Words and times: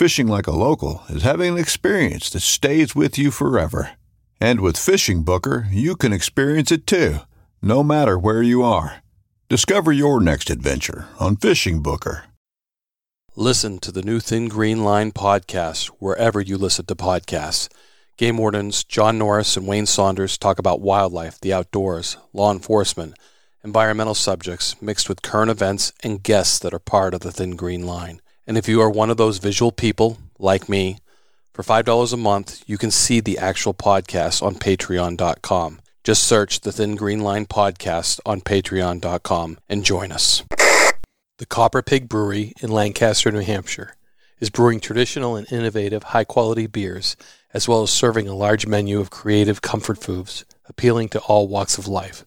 Fishing 0.00 0.28
like 0.28 0.46
a 0.46 0.50
local 0.50 1.02
is 1.10 1.24
having 1.24 1.52
an 1.52 1.58
experience 1.58 2.30
that 2.30 2.40
stays 2.40 2.96
with 2.96 3.18
you 3.18 3.30
forever. 3.30 3.90
And 4.40 4.62
with 4.62 4.78
Fishing 4.78 5.24
Booker, 5.24 5.66
you 5.70 5.94
can 5.94 6.10
experience 6.10 6.72
it 6.72 6.86
too, 6.86 7.18
no 7.60 7.82
matter 7.82 8.18
where 8.18 8.42
you 8.42 8.62
are. 8.62 9.02
Discover 9.50 9.92
your 9.92 10.18
next 10.18 10.48
adventure 10.48 11.06
on 11.18 11.36
Fishing 11.36 11.82
Booker. 11.82 12.24
Listen 13.36 13.78
to 13.80 13.92
the 13.92 14.00
new 14.00 14.20
Thin 14.20 14.48
Green 14.48 14.84
Line 14.84 15.12
podcast 15.12 15.88
wherever 15.98 16.40
you 16.40 16.56
listen 16.56 16.86
to 16.86 16.94
podcasts. 16.94 17.68
Game 18.16 18.38
wardens 18.38 18.84
John 18.84 19.18
Norris 19.18 19.54
and 19.58 19.66
Wayne 19.66 19.84
Saunders 19.84 20.38
talk 20.38 20.58
about 20.58 20.80
wildlife, 20.80 21.38
the 21.38 21.52
outdoors, 21.52 22.16
law 22.32 22.50
enforcement, 22.50 23.18
environmental 23.62 24.14
subjects 24.14 24.80
mixed 24.80 25.10
with 25.10 25.20
current 25.20 25.50
events 25.50 25.92
and 26.02 26.22
guests 26.22 26.58
that 26.60 26.72
are 26.72 26.78
part 26.78 27.12
of 27.12 27.20
the 27.20 27.30
Thin 27.30 27.54
Green 27.54 27.84
Line. 27.84 28.22
And 28.50 28.58
if 28.58 28.66
you 28.66 28.80
are 28.80 28.90
one 28.90 29.10
of 29.10 29.16
those 29.16 29.38
visual 29.38 29.70
people, 29.70 30.18
like 30.36 30.68
me, 30.68 30.98
for 31.52 31.62
$5 31.62 32.12
a 32.12 32.16
month, 32.16 32.64
you 32.66 32.78
can 32.78 32.90
see 32.90 33.20
the 33.20 33.38
actual 33.38 33.72
podcast 33.72 34.42
on 34.42 34.56
patreon.com. 34.56 35.80
Just 36.02 36.24
search 36.24 36.62
the 36.62 36.72
Thin 36.72 36.96
Green 36.96 37.20
Line 37.20 37.46
podcast 37.46 38.18
on 38.26 38.40
patreon.com 38.40 39.58
and 39.68 39.84
join 39.84 40.10
us. 40.10 40.42
The 41.38 41.46
Copper 41.46 41.80
Pig 41.80 42.08
Brewery 42.08 42.52
in 42.60 42.72
Lancaster, 42.72 43.30
New 43.30 43.38
Hampshire 43.38 43.94
is 44.40 44.50
brewing 44.50 44.80
traditional 44.80 45.36
and 45.36 45.46
innovative 45.52 46.02
high 46.02 46.24
quality 46.24 46.66
beers, 46.66 47.14
as 47.54 47.68
well 47.68 47.84
as 47.84 47.92
serving 47.92 48.26
a 48.26 48.34
large 48.34 48.66
menu 48.66 48.98
of 48.98 49.10
creative 49.10 49.62
comfort 49.62 49.98
foods 49.98 50.44
appealing 50.64 51.08
to 51.10 51.20
all 51.20 51.46
walks 51.46 51.78
of 51.78 51.86
life, 51.86 52.24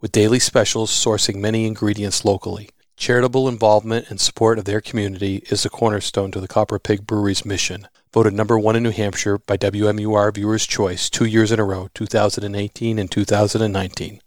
with 0.00 0.10
daily 0.10 0.38
specials 0.38 0.90
sourcing 0.90 1.36
many 1.36 1.66
ingredients 1.66 2.24
locally. 2.24 2.70
Charitable 2.96 3.46
involvement 3.46 4.10
and 4.10 4.18
support 4.18 4.58
of 4.58 4.64
their 4.64 4.80
community 4.80 5.42
is 5.50 5.62
the 5.62 5.68
cornerstone 5.68 6.30
to 6.30 6.40
the 6.40 6.48
Copper 6.48 6.78
Pig 6.78 7.06
Brewery's 7.06 7.44
mission. 7.44 7.88
Voted 8.12 8.32
number 8.32 8.58
one 8.58 8.74
in 8.74 8.82
New 8.82 8.90
Hampshire 8.90 9.36
by 9.36 9.58
WMUR 9.58 10.34
Viewers' 10.34 10.66
Choice 10.66 11.10
two 11.10 11.26
years 11.26 11.52
in 11.52 11.60
a 11.60 11.64
row, 11.64 11.88
2018 11.92 12.98
and 12.98 13.10
2019. 13.10 14.22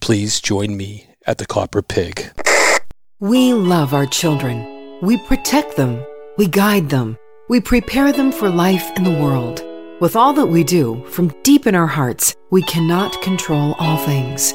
Please 0.00 0.40
join 0.40 0.76
me 0.76 1.08
at 1.26 1.38
the 1.38 1.46
Copper 1.46 1.82
Pig. 1.82 2.30
We 3.18 3.52
love 3.52 3.92
our 3.92 4.06
children. 4.06 5.00
We 5.02 5.18
protect 5.26 5.76
them. 5.76 6.04
We 6.38 6.46
guide 6.46 6.90
them. 6.90 7.18
We 7.48 7.60
prepare 7.60 8.12
them 8.12 8.30
for 8.30 8.48
life 8.48 8.88
in 8.96 9.02
the 9.02 9.10
world. 9.10 9.64
With 10.00 10.14
all 10.14 10.32
that 10.34 10.46
we 10.46 10.62
do, 10.62 11.04
from 11.06 11.34
deep 11.42 11.66
in 11.66 11.74
our 11.74 11.88
hearts, 11.88 12.36
we 12.50 12.62
cannot 12.62 13.20
control 13.20 13.74
all 13.80 13.96
things. 13.98 14.54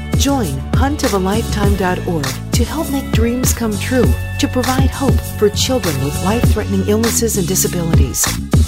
Join 0.21 0.53
huntofalifetime.org 0.73 2.51
to 2.53 2.63
help 2.63 2.91
make 2.91 3.11
dreams 3.11 3.53
come 3.55 3.75
true, 3.79 4.05
to 4.37 4.47
provide 4.47 4.91
hope 4.91 5.19
for 5.39 5.49
children 5.49 5.95
with 6.03 6.13
life 6.23 6.43
threatening 6.43 6.87
illnesses 6.87 7.37
and 7.37 7.47
disabilities. 7.47 8.23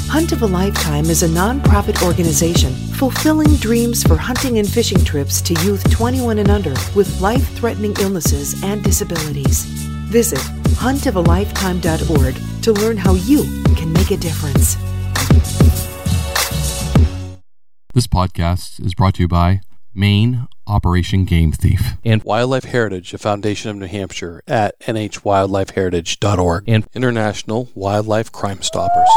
Hunt 0.08 0.32
of 0.32 0.42
a 0.42 0.48
Lifetime 0.48 1.06
is 1.06 1.22
a 1.22 1.28
nonprofit 1.28 2.04
organization 2.04 2.74
fulfilling 2.74 3.56
dreams 3.58 4.02
for 4.02 4.18
hunting 4.18 4.58
and 4.58 4.68
fishing 4.68 5.06
trips 5.06 5.44
to 5.44 5.54
youth 5.64 5.88
21 5.92 6.40
and 6.40 6.50
under 6.50 6.74
with 6.96 7.22
life 7.22 7.48
threatening 7.56 7.94
illnesses 8.00 8.64
and 8.64 8.84
disabilities. 8.84 9.66
Visit 10.10 10.40
huntofalifetime.org 10.80 12.64
to 12.64 12.72
learn 12.72 12.98
how 12.98 13.14
you 13.14 13.44
can 13.76 13.94
make 13.94 14.10
a 14.10 14.18
difference. 14.18 14.76
This 17.94 18.08
podcast 18.08 18.84
is 18.84 18.96
brought 18.96 19.14
to 19.14 19.22
you 19.22 19.28
by 19.28 19.62
Maine 19.94 20.48
Operation 20.68 21.26
Game 21.26 21.52
Thief. 21.52 21.94
And 22.04 22.24
Wildlife 22.24 22.66
Heritage, 22.66 23.14
a 23.14 23.18
foundation 23.18 23.70
of 23.70 23.78
New 23.78 23.88
Hampshire 23.88 24.42
at 24.48 24.80
nhwildlifeheritage.org 24.82 26.64
and 26.68 26.88
International 26.94 27.70
Wildlife 27.76 28.32
Crime 28.32 28.62
Stoppers. 28.62 29.10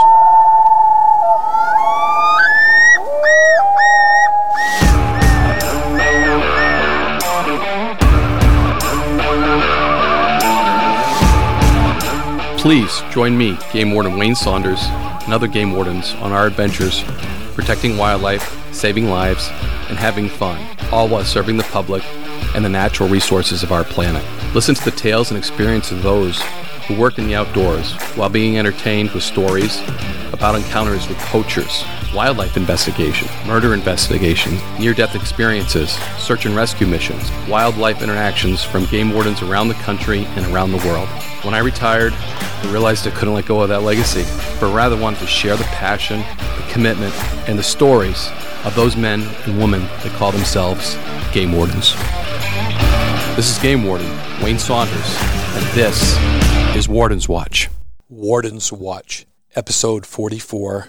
Please 12.59 13.01
join 13.13 13.39
me, 13.39 13.57
Game 13.73 13.93
Warden 13.93 14.19
Wayne 14.19 14.35
Saunders, 14.35 14.83
and 15.25 15.33
other 15.33 15.47
game 15.47 15.71
wardens 15.71 16.15
on 16.15 16.33
our 16.33 16.49
adventures 16.49 17.05
protecting 17.55 17.97
wildlife, 17.97 18.75
saving 18.75 19.09
lives, 19.09 19.49
and 19.89 19.97
having 19.97 20.29
fun, 20.29 20.59
all 20.93 21.09
while 21.09 21.25
serving 21.25 21.57
the 21.57 21.63
public 21.65 22.05
and 22.55 22.65
the 22.65 22.69
natural 22.69 23.09
resources 23.09 23.63
of 23.63 23.73
our 23.73 23.85
planet. 23.85 24.25
Listen 24.55 24.75
to 24.75 24.85
the 24.85 24.91
tales 24.91 25.31
and 25.31 25.39
experiences 25.39 25.93
of 25.99 26.03
those 26.03 26.41
who 26.87 26.99
work 26.99 27.19
in 27.19 27.27
the 27.27 27.35
outdoors 27.35 27.93
while 28.15 28.29
being 28.29 28.59
entertained 28.59 29.11
with 29.11 29.23
stories 29.23 29.81
about 30.33 30.55
encounters 30.55 31.09
with 31.09 31.19
poachers, 31.19 31.85
wildlife 32.15 32.57
investigation, 32.57 33.29
murder 33.47 33.75
investigation, 33.75 34.57
near 34.79 34.95
death 34.95 35.15
experiences, 35.15 35.91
search 36.19 36.47
and 36.47 36.55
rescue 36.55 36.87
missions, 36.87 37.31
wildlife 37.49 38.03
interactions 38.03 38.63
from 38.63 38.85
game 38.87 39.13
wardens 39.13 39.43
around 39.43 39.69
the 39.69 39.75
country 39.75 40.25
and 40.37 40.47
around 40.47 40.73
the 40.73 40.87
world. 40.89 41.09
When 41.43 41.55
I 41.55 41.59
retired, 41.59 42.13
I 42.13 42.71
realized 42.71 43.07
I 43.07 43.11
couldn't 43.11 43.35
let 43.35 43.47
go 43.47 43.61
of 43.61 43.69
that 43.69 43.83
legacy, 43.83 44.25
but 44.61 44.73
rather 44.75 44.97
wanted 44.97 45.21
to 45.21 45.27
share 45.27 45.57
the 45.57 45.65
passion, 45.65 46.21
the 46.21 46.73
commitment, 46.73 47.15
and 47.49 47.59
the 47.59 47.63
stories 47.63 48.31
of 48.67 48.75
those 48.75 48.97
men 48.97 49.23
and 49.45 49.59
women 49.59 49.81
that 49.81 50.13
call 50.17 50.33
themselves 50.33 50.97
game 51.33 51.53
wardens. 51.53 51.95
This 53.37 53.49
is 53.49 53.59
Game 53.63 53.85
Warden 53.85 54.11
Wayne 54.43 54.59
Saunders, 54.59 55.17
and 55.55 55.65
this 55.67 56.17
is 56.77 56.89
Warden's 56.89 57.29
Watch. 57.29 57.71
Warden's 58.09 58.73
Watch, 58.73 59.25
Episode 59.55 60.05
44 60.05 60.89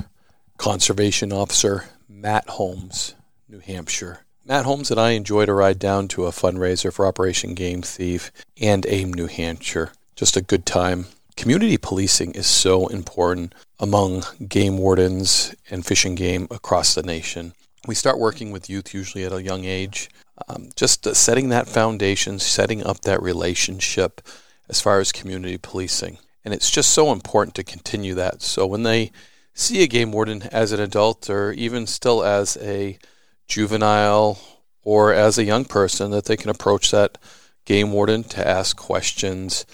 Conservation 0.57 1.31
Officer 1.31 1.85
Matt 2.09 2.49
Holmes, 2.49 3.13
New 3.47 3.59
Hampshire. 3.59 4.25
Matt 4.43 4.65
Holmes 4.65 4.89
and 4.89 4.99
I 4.99 5.11
enjoyed 5.11 5.47
a 5.47 5.53
ride 5.53 5.77
down 5.77 6.07
to 6.09 6.25
a 6.25 6.31
fundraiser 6.31 6.91
for 6.91 7.05
Operation 7.05 7.53
Game 7.53 7.83
Thief 7.83 8.31
and 8.59 8.87
AIM 8.87 9.13
New 9.13 9.27
Hampshire. 9.27 9.91
Just 10.15 10.35
a 10.35 10.41
good 10.41 10.65
time 10.65 11.05
community 11.37 11.77
policing 11.77 12.31
is 12.31 12.47
so 12.47 12.87
important 12.87 13.53
among 13.79 14.23
game 14.49 14.77
wardens 14.79 15.55
and 15.69 15.85
fishing 15.85 16.15
game 16.15 16.47
across 16.49 16.95
the 16.95 17.03
nation. 17.03 17.53
We 17.87 17.95
start 17.95 18.19
working 18.19 18.51
with 18.51 18.69
youth 18.69 18.93
usually 18.93 19.23
at 19.23 19.31
a 19.31 19.41
young 19.41 19.63
age, 19.63 20.09
um, 20.47 20.69
just 20.75 21.07
uh, 21.07 21.13
setting 21.13 21.49
that 21.49 21.69
foundation, 21.69 22.37
setting 22.37 22.85
up 22.85 23.01
that 23.01 23.21
relationship 23.23 24.21
as 24.67 24.81
far 24.81 24.99
as 24.99 25.13
community 25.13 25.57
policing. 25.57 26.17
And 26.43 26.53
it's 26.53 26.69
just 26.69 26.91
so 26.91 27.13
important 27.13 27.55
to 27.55 27.63
continue 27.63 28.13
that. 28.15 28.41
So 28.41 28.67
when 28.67 28.83
they 28.83 29.11
see 29.53 29.83
a 29.83 29.87
game 29.87 30.11
warden 30.11 30.43
as 30.51 30.73
an 30.73 30.81
adult 30.81 31.29
or 31.29 31.53
even 31.53 31.87
still 31.87 32.23
as 32.23 32.57
a 32.57 32.99
juvenile 33.47 34.37
or 34.83 35.13
as 35.13 35.37
a 35.37 35.45
young 35.45 35.65
person, 35.65 36.11
that 36.11 36.25
they 36.25 36.37
can 36.37 36.49
approach 36.49 36.91
that 36.91 37.17
game 37.65 37.91
warden 37.93 38.23
to 38.23 38.47
ask 38.47 38.75
questions, 38.77 39.65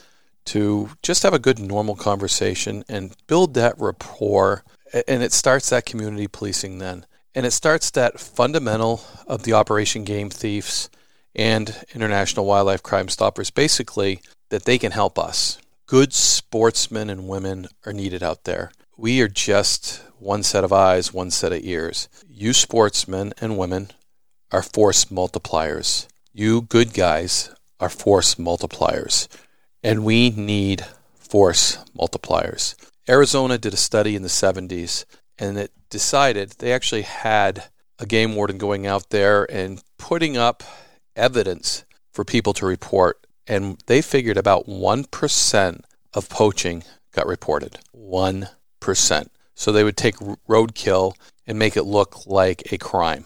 to 0.45 0.89
just 1.01 1.23
have 1.23 1.33
a 1.33 1.39
good 1.39 1.59
normal 1.59 1.95
conversation 1.95 2.83
and 2.87 3.15
build 3.27 3.55
that 3.55 3.75
rapport. 3.79 4.63
And 5.07 5.23
it 5.23 5.31
starts 5.31 5.69
that 5.69 5.85
community 5.85 6.27
policing 6.27 6.77
then. 6.77 7.05
And 7.35 7.45
it 7.45 7.51
starts 7.51 7.89
that 7.91 8.19
fundamental 8.19 9.03
of 9.27 9.43
the 9.43 9.53
Operation 9.53 10.03
Game 10.03 10.29
Thieves 10.29 10.89
and 11.35 11.83
International 11.93 12.45
Wildlife 12.45 12.83
Crime 12.83 13.09
Stoppers 13.09 13.49
basically 13.49 14.21
that 14.49 14.65
they 14.65 14.77
can 14.77 14.91
help 14.91 15.17
us. 15.17 15.57
Good 15.87 16.13
sportsmen 16.13 17.09
and 17.09 17.27
women 17.27 17.67
are 17.85 17.93
needed 17.93 18.21
out 18.21 18.43
there. 18.43 18.71
We 18.97 19.21
are 19.21 19.27
just 19.27 20.03
one 20.19 20.43
set 20.43 20.63
of 20.63 20.71
eyes, 20.71 21.13
one 21.13 21.31
set 21.31 21.51
of 21.51 21.63
ears. 21.63 22.07
You 22.29 22.53
sportsmen 22.53 23.33
and 23.41 23.57
women 23.57 23.91
are 24.51 24.61
force 24.61 25.05
multipliers. 25.05 26.07
You 26.31 26.61
good 26.61 26.93
guys 26.93 27.49
are 27.79 27.89
force 27.89 28.35
multipliers, 28.35 29.27
and 29.83 30.05
we 30.05 30.29
need 30.29 30.85
force 31.15 31.77
multipliers. 31.97 32.75
Arizona 33.09 33.57
did 33.57 33.73
a 33.73 33.77
study 33.77 34.15
in 34.15 34.21
the 34.21 34.29
70s, 34.29 35.05
and 35.43 35.57
it 35.57 35.71
decided 35.89 36.51
they 36.51 36.71
actually 36.71 37.01
had 37.01 37.65
a 37.99 38.05
game 38.05 38.33
warden 38.33 38.57
going 38.57 38.87
out 38.87 39.09
there 39.09 39.43
and 39.51 39.83
putting 39.97 40.37
up 40.37 40.63
evidence 41.17 41.83
for 42.13 42.23
people 42.23 42.53
to 42.53 42.65
report. 42.65 43.27
And 43.45 43.77
they 43.87 44.01
figured 44.01 44.37
about 44.37 44.67
1% 44.67 45.81
of 46.13 46.29
poaching 46.29 46.83
got 47.11 47.27
reported. 47.27 47.79
1%. 47.93 49.27
So 49.53 49.71
they 49.71 49.83
would 49.83 49.97
take 49.97 50.15
roadkill 50.15 51.15
and 51.45 51.59
make 51.59 51.75
it 51.75 51.83
look 51.83 52.25
like 52.25 52.71
a 52.71 52.77
crime 52.77 53.25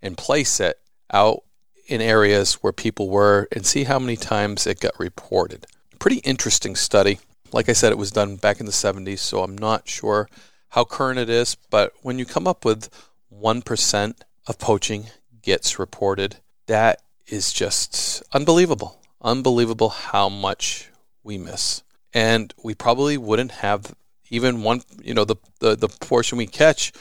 and 0.00 0.16
place 0.16 0.60
it 0.60 0.78
out 1.12 1.42
in 1.86 2.00
areas 2.00 2.54
where 2.54 2.72
people 2.72 3.10
were 3.10 3.46
and 3.52 3.66
see 3.66 3.84
how 3.84 3.98
many 3.98 4.16
times 4.16 4.66
it 4.66 4.80
got 4.80 4.98
reported. 4.98 5.66
Pretty 5.98 6.18
interesting 6.18 6.74
study. 6.74 7.18
Like 7.52 7.68
I 7.68 7.74
said, 7.74 7.92
it 7.92 7.98
was 7.98 8.10
done 8.10 8.36
back 8.36 8.58
in 8.58 8.66
the 8.66 8.72
70s, 8.72 9.18
so 9.18 9.42
I'm 9.42 9.56
not 9.56 9.86
sure 9.86 10.28
how 10.70 10.84
current 10.84 11.18
it 11.18 11.30
is, 11.30 11.56
but 11.70 11.92
when 12.02 12.18
you 12.18 12.24
come 12.24 12.46
up 12.46 12.64
with 12.64 12.88
1% 13.32 14.14
of 14.46 14.58
poaching 14.58 15.06
gets 15.42 15.78
reported, 15.78 16.36
that 16.66 17.00
is 17.26 17.52
just 17.52 18.22
unbelievable. 18.32 19.00
Unbelievable 19.20 19.88
how 19.88 20.28
much 20.28 20.90
we 21.22 21.38
miss. 21.38 21.82
And 22.14 22.52
we 22.62 22.74
probably 22.74 23.18
wouldn't 23.18 23.52
have 23.52 23.94
even 24.30 24.62
one, 24.62 24.82
you 25.02 25.14
know, 25.14 25.24
the, 25.24 25.36
the, 25.60 25.76
the 25.76 25.88
portion 25.88 26.38
we 26.38 26.46
catch 26.46 26.92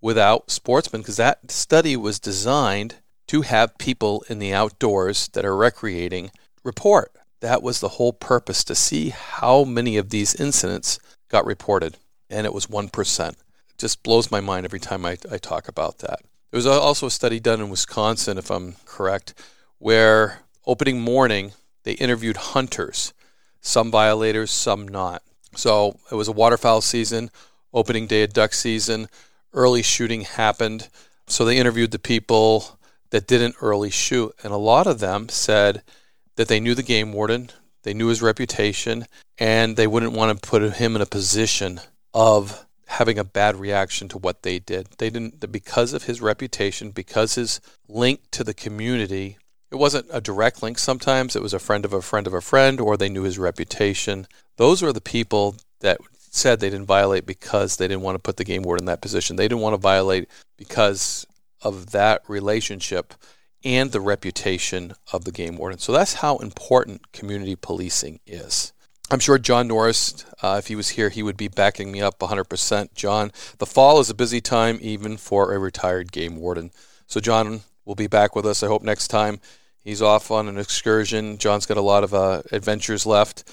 without 0.00 0.50
sportsmen 0.50 1.02
because 1.02 1.16
that 1.16 1.50
study 1.50 1.96
was 1.96 2.18
designed 2.18 2.96
to 3.26 3.42
have 3.42 3.78
people 3.78 4.24
in 4.28 4.38
the 4.38 4.52
outdoors 4.52 5.28
that 5.28 5.44
are 5.44 5.56
recreating 5.56 6.30
report. 6.62 7.12
That 7.40 7.62
was 7.62 7.80
the 7.80 7.90
whole 7.90 8.12
purpose 8.12 8.64
to 8.64 8.74
see 8.74 9.10
how 9.10 9.64
many 9.64 9.96
of 9.96 10.10
these 10.10 10.34
incidents 10.34 10.98
got 11.28 11.46
reported. 11.46 11.96
And 12.34 12.46
it 12.46 12.52
was 12.52 12.66
1%. 12.66 13.28
It 13.28 13.36
just 13.78 14.02
blows 14.02 14.30
my 14.30 14.40
mind 14.40 14.64
every 14.64 14.80
time 14.80 15.06
I, 15.06 15.16
I 15.30 15.38
talk 15.38 15.68
about 15.68 15.98
that. 15.98 16.20
There 16.50 16.58
was 16.58 16.66
also 16.66 17.06
a 17.06 17.10
study 17.10 17.38
done 17.38 17.60
in 17.60 17.70
Wisconsin, 17.70 18.38
if 18.38 18.50
I'm 18.50 18.74
correct, 18.86 19.34
where 19.78 20.40
opening 20.66 21.00
morning 21.00 21.52
they 21.84 21.92
interviewed 21.92 22.36
hunters, 22.36 23.12
some 23.60 23.90
violators, 23.90 24.50
some 24.50 24.88
not. 24.88 25.22
So 25.54 25.98
it 26.10 26.16
was 26.16 26.28
a 26.28 26.32
waterfowl 26.32 26.80
season, 26.80 27.30
opening 27.72 28.06
day 28.06 28.24
of 28.24 28.32
duck 28.32 28.52
season, 28.52 29.08
early 29.52 29.82
shooting 29.82 30.22
happened. 30.22 30.88
So 31.26 31.44
they 31.44 31.58
interviewed 31.58 31.92
the 31.92 31.98
people 31.98 32.78
that 33.10 33.26
didn't 33.26 33.56
early 33.60 33.90
shoot. 33.90 34.34
And 34.42 34.52
a 34.52 34.58
lot 34.58 34.86
of 34.86 34.98
them 34.98 35.28
said 35.28 35.82
that 36.36 36.48
they 36.48 36.58
knew 36.58 36.74
the 36.74 36.82
game 36.82 37.12
warden, 37.12 37.50
they 37.82 37.94
knew 37.94 38.08
his 38.08 38.22
reputation, 38.22 39.06
and 39.38 39.76
they 39.76 39.86
wouldn't 39.86 40.12
want 40.12 40.40
to 40.40 40.48
put 40.48 40.62
him 40.62 40.96
in 40.96 41.02
a 41.02 41.06
position 41.06 41.80
of 42.14 42.64
having 42.86 43.18
a 43.18 43.24
bad 43.24 43.56
reaction 43.56 44.08
to 44.08 44.18
what 44.18 44.42
they 44.42 44.58
did. 44.58 44.86
They 44.98 45.10
didn't 45.10 45.50
because 45.50 45.92
of 45.92 46.04
his 46.04 46.20
reputation, 46.20 46.90
because 46.90 47.34
his 47.34 47.60
link 47.88 48.20
to 48.30 48.44
the 48.44 48.54
community. 48.54 49.36
It 49.70 49.76
wasn't 49.76 50.06
a 50.12 50.20
direct 50.20 50.62
link. 50.62 50.78
Sometimes 50.78 51.34
it 51.34 51.42
was 51.42 51.52
a 51.52 51.58
friend 51.58 51.84
of 51.84 51.92
a 51.92 52.00
friend 52.00 52.28
of 52.28 52.34
a 52.34 52.40
friend, 52.40 52.80
or 52.80 52.96
they 52.96 53.08
knew 53.08 53.24
his 53.24 53.38
reputation. 53.38 54.28
Those 54.56 54.80
were 54.82 54.92
the 54.92 55.00
people 55.00 55.56
that 55.80 55.98
said 56.16 56.60
they 56.60 56.70
didn't 56.70 56.86
violate 56.86 57.26
because 57.26 57.76
they 57.76 57.88
didn't 57.88 58.02
want 58.02 58.14
to 58.14 58.20
put 58.20 58.36
the 58.36 58.44
game 58.44 58.62
warden 58.62 58.82
in 58.82 58.86
that 58.86 59.00
position. 59.00 59.34
They 59.34 59.48
didn't 59.48 59.62
want 59.62 59.74
to 59.74 59.80
violate 59.80 60.28
because 60.56 61.26
of 61.62 61.90
that 61.90 62.22
relationship 62.28 63.14
and 63.64 63.90
the 63.90 64.00
reputation 64.00 64.94
of 65.12 65.24
the 65.24 65.32
game 65.32 65.56
warden. 65.56 65.78
So 65.78 65.90
that's 65.90 66.14
how 66.14 66.36
important 66.36 67.12
community 67.12 67.56
policing 67.56 68.20
is. 68.26 68.73
I'm 69.10 69.20
sure 69.20 69.38
John 69.38 69.68
Norris, 69.68 70.24
uh, 70.42 70.56
if 70.58 70.68
he 70.68 70.76
was 70.76 70.90
here, 70.90 71.10
he 71.10 71.22
would 71.22 71.36
be 71.36 71.48
backing 71.48 71.92
me 71.92 72.00
up 72.00 72.18
100%. 72.18 72.94
John, 72.94 73.32
the 73.58 73.66
fall 73.66 74.00
is 74.00 74.08
a 74.08 74.14
busy 74.14 74.40
time 74.40 74.78
even 74.80 75.18
for 75.18 75.52
a 75.52 75.58
retired 75.58 76.10
game 76.10 76.36
warden. 76.36 76.70
So 77.06 77.20
John 77.20 77.60
will 77.84 77.94
be 77.94 78.06
back 78.06 78.34
with 78.34 78.46
us. 78.46 78.62
I 78.62 78.66
hope 78.66 78.82
next 78.82 79.08
time 79.08 79.40
he's 79.78 80.00
off 80.00 80.30
on 80.30 80.48
an 80.48 80.58
excursion. 80.58 81.36
John's 81.36 81.66
got 81.66 81.76
a 81.76 81.82
lot 81.82 82.02
of 82.02 82.14
uh, 82.14 82.42
adventures 82.50 83.04
left 83.04 83.44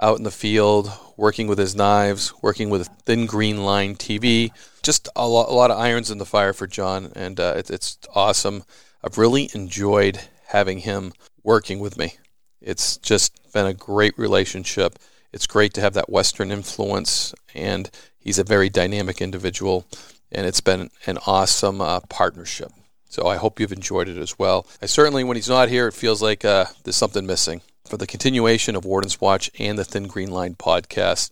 out 0.00 0.18
in 0.18 0.24
the 0.24 0.30
field, 0.30 0.90
working 1.16 1.46
with 1.46 1.58
his 1.58 1.76
knives, 1.76 2.32
working 2.42 2.68
with 2.68 2.88
thin 3.04 3.26
green 3.26 3.64
line 3.64 3.94
TV. 3.94 4.50
Just 4.82 5.08
a 5.14 5.26
lot, 5.26 5.48
a 5.48 5.52
lot 5.52 5.70
of 5.70 5.78
irons 5.78 6.10
in 6.10 6.18
the 6.18 6.26
fire 6.26 6.52
for 6.52 6.66
John, 6.66 7.12
and 7.14 7.38
uh, 7.38 7.54
it, 7.56 7.70
it's 7.70 7.98
awesome. 8.14 8.64
I've 9.02 9.18
really 9.18 9.48
enjoyed 9.54 10.20
having 10.48 10.78
him 10.78 11.12
working 11.42 11.78
with 11.78 11.96
me. 11.96 12.14
It's 12.60 12.96
just 12.96 13.52
been 13.52 13.66
a 13.66 13.74
great 13.74 14.18
relationship. 14.18 14.98
It's 15.32 15.46
great 15.46 15.74
to 15.74 15.80
have 15.80 15.94
that 15.94 16.10
Western 16.10 16.50
influence, 16.50 17.34
and 17.54 17.90
he's 18.18 18.38
a 18.38 18.44
very 18.44 18.68
dynamic 18.68 19.20
individual, 19.20 19.86
and 20.32 20.46
it's 20.46 20.60
been 20.60 20.90
an 21.06 21.18
awesome 21.26 21.80
uh, 21.80 22.00
partnership. 22.08 22.72
So 23.10 23.26
I 23.26 23.36
hope 23.36 23.58
you've 23.58 23.72
enjoyed 23.72 24.08
it 24.08 24.18
as 24.18 24.38
well. 24.38 24.66
I 24.82 24.86
certainly, 24.86 25.24
when 25.24 25.36
he's 25.36 25.48
not 25.48 25.68
here, 25.68 25.88
it 25.88 25.94
feels 25.94 26.20
like 26.20 26.44
uh, 26.44 26.66
there's 26.84 26.96
something 26.96 27.26
missing 27.26 27.62
for 27.86 27.96
the 27.96 28.06
continuation 28.06 28.76
of 28.76 28.84
Warden's 28.84 29.20
Watch 29.20 29.50
and 29.58 29.78
the 29.78 29.84
Thin 29.84 30.06
Green 30.06 30.30
Line 30.30 30.54
podcast. 30.54 31.30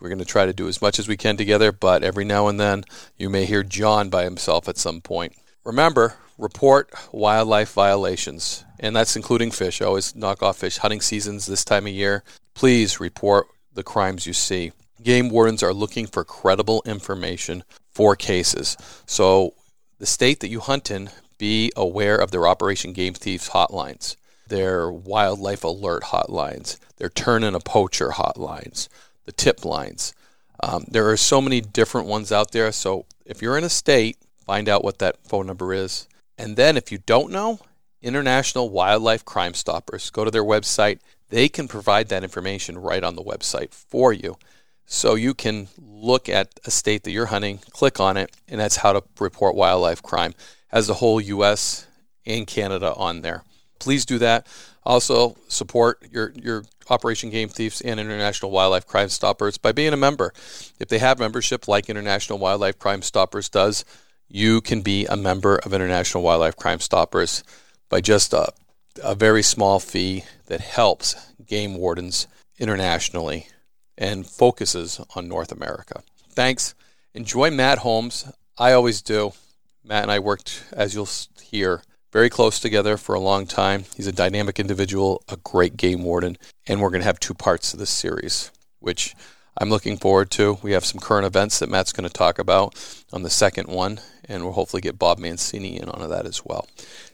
We're 0.00 0.08
going 0.08 0.18
to 0.18 0.24
try 0.24 0.46
to 0.46 0.52
do 0.52 0.66
as 0.66 0.82
much 0.82 0.98
as 0.98 1.06
we 1.06 1.16
can 1.16 1.36
together, 1.36 1.70
but 1.70 2.02
every 2.02 2.24
now 2.24 2.48
and 2.48 2.58
then 2.58 2.82
you 3.16 3.30
may 3.30 3.44
hear 3.44 3.62
John 3.62 4.08
by 4.08 4.24
himself 4.24 4.68
at 4.68 4.76
some 4.76 5.00
point. 5.00 5.36
Remember, 5.64 6.16
report 6.38 6.90
wildlife 7.12 7.72
violations, 7.72 8.64
and 8.80 8.94
that's 8.94 9.16
including 9.16 9.50
fish. 9.50 9.80
I 9.80 9.86
always 9.86 10.14
knock 10.14 10.42
off 10.42 10.58
fish. 10.58 10.78
Hunting 10.78 11.00
seasons 11.00 11.46
this 11.46 11.64
time 11.64 11.86
of 11.86 11.92
year. 11.92 12.24
Please 12.54 13.00
report 13.00 13.46
the 13.72 13.82
crimes 13.82 14.26
you 14.26 14.32
see. 14.32 14.72
Game 15.02 15.28
wardens 15.28 15.62
are 15.62 15.74
looking 15.74 16.06
for 16.06 16.24
credible 16.24 16.82
information 16.84 17.64
for 17.90 18.14
cases. 18.16 18.76
So, 19.06 19.54
the 19.98 20.06
state 20.06 20.40
that 20.40 20.48
you 20.48 20.60
hunt 20.60 20.90
in, 20.90 21.10
be 21.38 21.72
aware 21.76 22.16
of 22.16 22.30
their 22.30 22.46
Operation 22.46 22.92
Game 22.92 23.14
Thieves 23.14 23.50
hotlines 23.50 24.16
their 24.52 24.92
wildlife 24.92 25.64
alert 25.64 26.02
hotlines, 26.04 26.78
their 26.98 27.08
turn 27.08 27.42
in 27.42 27.54
a 27.54 27.60
poacher 27.60 28.10
hotlines, 28.10 28.86
the 29.24 29.32
tip 29.32 29.64
lines. 29.64 30.12
Um, 30.62 30.84
there 30.88 31.08
are 31.08 31.16
so 31.16 31.40
many 31.40 31.62
different 31.62 32.06
ones 32.06 32.30
out 32.30 32.52
there. 32.52 32.70
So 32.70 33.06
if 33.24 33.40
you're 33.40 33.56
in 33.56 33.64
a 33.64 33.70
state, 33.70 34.18
find 34.44 34.68
out 34.68 34.84
what 34.84 34.98
that 34.98 35.26
phone 35.26 35.46
number 35.46 35.72
is. 35.72 36.06
And 36.42 36.56
then 36.56 36.76
if 36.76 36.90
you 36.90 36.98
don't 36.98 37.30
know, 37.30 37.60
International 38.00 38.68
Wildlife 38.68 39.24
Crime 39.24 39.54
Stoppers, 39.54 40.10
go 40.10 40.24
to 40.24 40.30
their 40.30 40.44
website. 40.44 40.98
They 41.28 41.48
can 41.48 41.68
provide 41.68 42.08
that 42.08 42.24
information 42.24 42.78
right 42.78 43.04
on 43.04 43.14
the 43.14 43.22
website 43.22 43.72
for 43.72 44.12
you. 44.12 44.36
So 44.84 45.14
you 45.14 45.34
can 45.34 45.68
look 45.78 46.28
at 46.28 46.60
a 46.64 46.70
state 46.70 47.04
that 47.04 47.12
you're 47.12 47.26
hunting, 47.26 47.58
click 47.70 48.00
on 48.00 48.16
it, 48.16 48.34
and 48.48 48.60
that's 48.60 48.76
how 48.76 48.92
to 48.92 49.02
report 49.20 49.54
wildlife 49.54 50.02
crime. 50.02 50.34
Has 50.68 50.86
the 50.86 50.94
whole 50.94 51.20
US 51.20 51.86
and 52.26 52.46
Canada 52.46 52.92
on 52.94 53.22
there 53.22 53.44
please 53.82 54.06
do 54.06 54.18
that. 54.18 54.46
Also, 54.84 55.36
support 55.48 56.06
your, 56.10 56.32
your 56.36 56.64
Operation 56.88 57.30
Game 57.30 57.48
Thieves 57.48 57.80
and 57.80 57.98
International 58.00 58.50
Wildlife 58.50 58.86
Crime 58.86 59.08
Stoppers 59.08 59.58
by 59.58 59.72
being 59.72 59.92
a 59.92 59.96
member. 59.96 60.32
If 60.78 60.88
they 60.88 60.98
have 60.98 61.18
membership 61.18 61.68
like 61.68 61.90
International 61.90 62.38
Wildlife 62.38 62.78
Crime 62.78 63.02
Stoppers 63.02 63.48
does, 63.48 63.84
you 64.34 64.62
can 64.62 64.80
be 64.80 65.04
a 65.06 65.16
member 65.16 65.56
of 65.58 65.74
International 65.74 66.22
Wildlife 66.22 66.56
Crime 66.56 66.80
Stoppers 66.80 67.44
by 67.90 68.00
just 68.00 68.32
a, 68.32 68.50
a 69.04 69.14
very 69.14 69.42
small 69.42 69.78
fee 69.78 70.24
that 70.46 70.62
helps 70.62 71.14
game 71.46 71.76
wardens 71.76 72.26
internationally 72.58 73.48
and 73.98 74.26
focuses 74.26 74.98
on 75.14 75.28
North 75.28 75.52
America. 75.52 76.02
Thanks. 76.30 76.74
Enjoy 77.12 77.50
Matt 77.50 77.80
Holmes. 77.80 78.24
I 78.56 78.72
always 78.72 79.02
do. 79.02 79.34
Matt 79.84 80.04
and 80.04 80.10
I 80.10 80.18
worked, 80.18 80.64
as 80.72 80.94
you'll 80.94 81.08
hear, 81.42 81.82
very 82.10 82.30
close 82.30 82.58
together 82.58 82.96
for 82.96 83.14
a 83.14 83.20
long 83.20 83.46
time. 83.46 83.84
He's 83.94 84.06
a 84.06 84.12
dynamic 84.12 84.58
individual, 84.58 85.22
a 85.28 85.36
great 85.36 85.76
game 85.76 86.04
warden, 86.04 86.38
and 86.66 86.80
we're 86.80 86.88
going 86.88 87.02
to 87.02 87.06
have 87.06 87.20
two 87.20 87.34
parts 87.34 87.70
to 87.72 87.76
this 87.76 87.90
series, 87.90 88.50
which 88.78 89.14
I'm 89.58 89.68
looking 89.68 89.98
forward 89.98 90.30
to. 90.32 90.58
We 90.62 90.72
have 90.72 90.84
some 90.84 90.98
current 90.98 91.26
events 91.26 91.58
that 91.58 91.68
Matt's 91.68 91.92
going 91.92 92.08
to 92.08 92.12
talk 92.12 92.38
about 92.38 92.74
on 93.12 93.22
the 93.22 93.30
second 93.30 93.68
one, 93.68 94.00
and 94.24 94.44
we'll 94.44 94.54
hopefully 94.54 94.80
get 94.80 94.98
Bob 94.98 95.18
Mancini 95.18 95.78
in 95.78 95.88
on 95.90 96.08
that 96.08 96.24
as 96.24 96.44
well. 96.44 96.66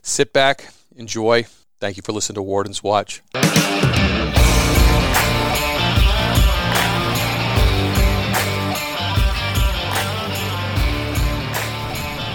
Sit 0.02 0.32
back, 0.32 0.72
enjoy. 0.96 1.46
Thank 1.80 1.96
you 1.96 2.02
for 2.02 2.12
listening 2.12 2.36
to 2.36 2.42
Warden's 2.42 2.82
Watch. 2.82 3.22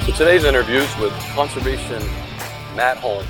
So 0.05 0.12
today's 0.17 0.43
interviews 0.43 0.89
with 0.98 1.13
conservation 1.33 2.03
Matt 2.75 2.98
Holmes. 2.98 3.25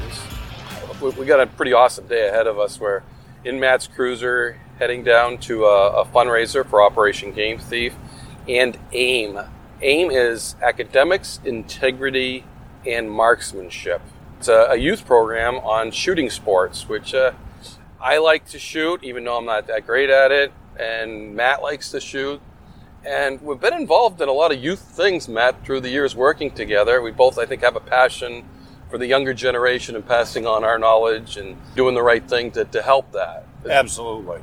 We, 1.00 1.12
we 1.12 1.26
got 1.28 1.40
a 1.40 1.46
pretty 1.46 1.74
awesome 1.74 2.08
day 2.08 2.28
ahead 2.28 2.48
of 2.48 2.58
us. 2.58 2.80
We're 2.80 3.04
in 3.46 3.60
Matt's 3.60 3.86
cruiser, 3.86 4.60
heading 4.80 5.04
down 5.04 5.38
to 5.38 5.66
a, 5.66 6.02
a 6.02 6.06
fundraiser 6.06 6.66
for 6.66 6.82
Operation 6.82 7.32
Game 7.32 7.60
Thief 7.60 7.96
and 8.48 8.78
AIM. 8.92 9.40
AIM 9.82 10.12
is 10.12 10.56
Academics, 10.62 11.40
Integrity, 11.46 12.44
and 12.86 13.10
Marksmanship. 13.10 14.02
It's 14.40 14.48
a, 14.48 14.68
a 14.72 14.76
youth 14.76 15.06
program 15.06 15.56
on 15.60 15.92
shooting 15.92 16.30
sports, 16.30 16.90
which 16.90 17.14
uh, 17.14 17.34
I 18.02 18.18
like 18.18 18.48
to 18.50 18.60
shoot, 18.60 19.04
even 19.04 19.24
though 19.24 19.38
I'm 19.38 19.46
not 19.46 19.68
that 19.68 19.86
great 19.86 20.10
at 20.10 20.32
it, 20.32 20.52
and 20.80 21.36
Matt 21.36 21.62
likes 21.62 21.92
to 21.92 22.02
shoot. 22.02 22.42
And 23.06 23.42
we've 23.42 23.60
been 23.60 23.74
involved 23.74 24.22
in 24.22 24.30
a 24.30 24.34
lot 24.34 24.54
of 24.54 24.64
youth 24.64 24.80
things, 24.80 25.28
Matt, 25.28 25.66
through 25.66 25.82
the 25.82 25.90
years 25.90 26.16
working 26.16 26.52
together. 26.52 27.02
We 27.02 27.12
both, 27.12 27.38
I 27.38 27.46
think, 27.46 27.62
have 27.62 27.76
a 27.76 27.82
passion 27.82 28.46
for 28.90 28.98
the 28.98 29.08
younger 29.08 29.34
generation 29.34 29.96
and 29.96 30.08
passing 30.08 30.46
on 30.46 30.64
our 30.64 30.78
knowledge 30.78 31.36
and 31.38 31.58
doing 31.76 31.96
the 31.96 32.04
right 32.04 32.28
thing 32.28 32.52
to, 32.52 32.66
to 32.66 32.82
help 32.82 33.12
that. 33.12 33.46
Absolutely. 33.68 34.42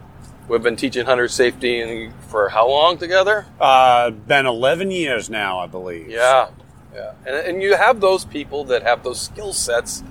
We've 0.51 0.63
been 0.63 0.77
teaching 0.77 1.07
hunter 1.07 1.29
safety 1.29 2.11
for 2.29 2.49
how 2.49 2.69
long 2.69 2.99
together? 2.99 3.47
Uh, 3.61 4.11
been 4.11 4.47
11 4.47 4.91
years 4.91 5.31
now, 5.31 5.61
I 5.61 5.67
believe. 5.67 6.11
Yeah, 6.11 6.49
yeah. 6.93 7.13
And, 7.25 7.37
and 7.37 7.63
you 7.63 7.77
have 7.77 8.01
those 8.01 8.25
people 8.25 8.65
that 8.65 8.83
have 8.83 9.05
those 9.05 9.21
skill 9.21 9.53
sets 9.53 10.03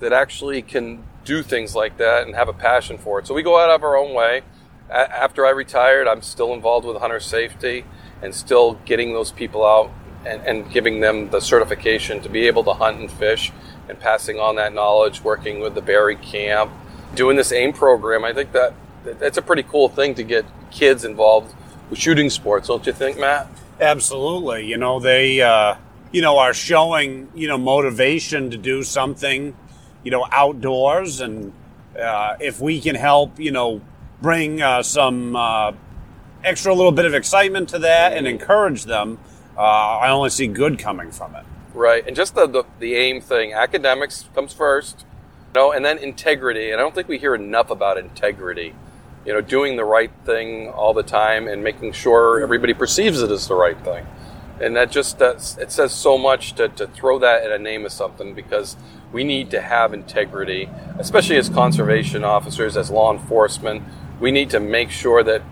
that 0.00 0.12
actually 0.12 0.60
can 0.60 1.02
do 1.24 1.42
things 1.42 1.74
like 1.74 1.96
that 1.96 2.26
and 2.26 2.34
have 2.34 2.48
a 2.48 2.52
passion 2.52 2.98
for 2.98 3.18
it. 3.20 3.26
So 3.26 3.32
we 3.32 3.42
go 3.42 3.58
out 3.58 3.70
of 3.70 3.82
our 3.82 3.96
own 3.96 4.14
way 4.14 4.42
after 4.90 5.46
I 5.46 5.50
retired, 5.50 6.08
I'm 6.08 6.22
still 6.22 6.52
involved 6.52 6.86
with 6.86 6.98
hunter 6.98 7.20
safety 7.20 7.84
and 8.22 8.34
still 8.34 8.74
getting 8.84 9.12
those 9.12 9.32
people 9.32 9.64
out 9.64 9.90
and, 10.26 10.42
and, 10.42 10.70
giving 10.70 11.00
them 11.00 11.30
the 11.30 11.40
certification 11.40 12.20
to 12.20 12.28
be 12.28 12.46
able 12.46 12.62
to 12.64 12.74
hunt 12.74 13.00
and 13.00 13.10
fish 13.10 13.50
and 13.88 13.98
passing 13.98 14.38
on 14.38 14.56
that 14.56 14.74
knowledge, 14.74 15.24
working 15.24 15.60
with 15.60 15.74
the 15.74 15.80
Barry 15.80 16.16
Camp, 16.16 16.70
doing 17.14 17.36
this 17.36 17.52
AIM 17.52 17.72
program. 17.72 18.22
I 18.22 18.34
think 18.34 18.52
that 18.52 18.74
that's 19.04 19.38
a 19.38 19.42
pretty 19.42 19.62
cool 19.62 19.88
thing 19.88 20.14
to 20.16 20.22
get 20.22 20.44
kids 20.70 21.04
involved 21.04 21.54
with 21.88 21.98
shooting 21.98 22.30
sports, 22.30 22.68
don't 22.68 22.86
you 22.86 22.92
think, 22.92 23.18
Matt? 23.18 23.48
Absolutely. 23.80 24.66
You 24.66 24.76
know, 24.76 25.00
they, 25.00 25.40
uh, 25.40 25.76
you 26.12 26.22
know, 26.22 26.38
are 26.38 26.54
showing, 26.54 27.28
you 27.34 27.48
know, 27.48 27.58
motivation 27.58 28.50
to 28.50 28.56
do 28.56 28.82
something, 28.82 29.56
you 30.04 30.10
know, 30.10 30.26
outdoors. 30.30 31.20
And 31.20 31.52
uh, 31.98 32.36
if 32.40 32.60
we 32.60 32.80
can 32.80 32.94
help, 32.94 33.38
you 33.38 33.52
know, 33.52 33.80
bring 34.20 34.60
uh, 34.60 34.82
some 34.82 35.34
uh, 35.34 35.72
extra 36.44 36.74
little 36.74 36.92
bit 36.92 37.06
of 37.06 37.14
excitement 37.14 37.70
to 37.70 37.78
that 37.80 38.12
and 38.12 38.26
encourage 38.26 38.84
them, 38.84 39.18
uh, 39.56 39.60
I 39.60 40.10
only 40.10 40.30
see 40.30 40.46
good 40.46 40.78
coming 40.78 41.10
from 41.10 41.34
it. 41.34 41.44
Right, 41.72 42.06
and 42.06 42.16
just 42.16 42.34
the, 42.34 42.46
the, 42.46 42.64
the 42.80 42.96
aim 42.96 43.20
thing, 43.20 43.52
academics 43.52 44.28
comes 44.34 44.52
first, 44.52 45.04
you 45.54 45.60
know, 45.60 45.72
and 45.72 45.84
then 45.84 45.98
integrity. 45.98 46.70
And 46.70 46.80
I 46.80 46.82
don't 46.82 46.94
think 46.94 47.08
we 47.08 47.18
hear 47.18 47.34
enough 47.34 47.70
about 47.70 47.96
integrity. 47.96 48.74
You 49.24 49.34
know, 49.34 49.40
doing 49.40 49.76
the 49.76 49.84
right 49.84 50.10
thing 50.24 50.68
all 50.68 50.94
the 50.94 51.02
time 51.02 51.46
and 51.46 51.62
making 51.62 51.92
sure 51.92 52.42
everybody 52.42 52.72
perceives 52.72 53.20
it 53.22 53.30
as 53.30 53.48
the 53.48 53.54
right 53.54 53.78
thing. 53.84 54.06
And 54.60 54.76
that 54.76 54.90
just 54.90 55.18
that's, 55.18 55.56
it 55.58 55.72
says 55.72 55.92
so 55.92 56.18
much 56.18 56.54
to, 56.54 56.68
to 56.68 56.86
throw 56.86 57.18
that 57.18 57.44
in 57.44 57.52
a 57.52 57.58
name 57.58 57.86
of 57.86 57.92
something 57.92 58.34
because 58.34 58.76
we 59.12 59.24
need 59.24 59.50
to 59.50 59.60
have 59.60 59.94
integrity, 59.94 60.68
especially 60.98 61.36
as 61.36 61.48
conservation 61.48 62.24
officers, 62.24 62.76
as 62.76 62.90
law 62.90 63.12
enforcement. 63.12 63.82
We 64.20 64.30
need 64.30 64.50
to 64.50 64.60
make 64.60 64.90
sure 64.90 65.22
that 65.22 65.42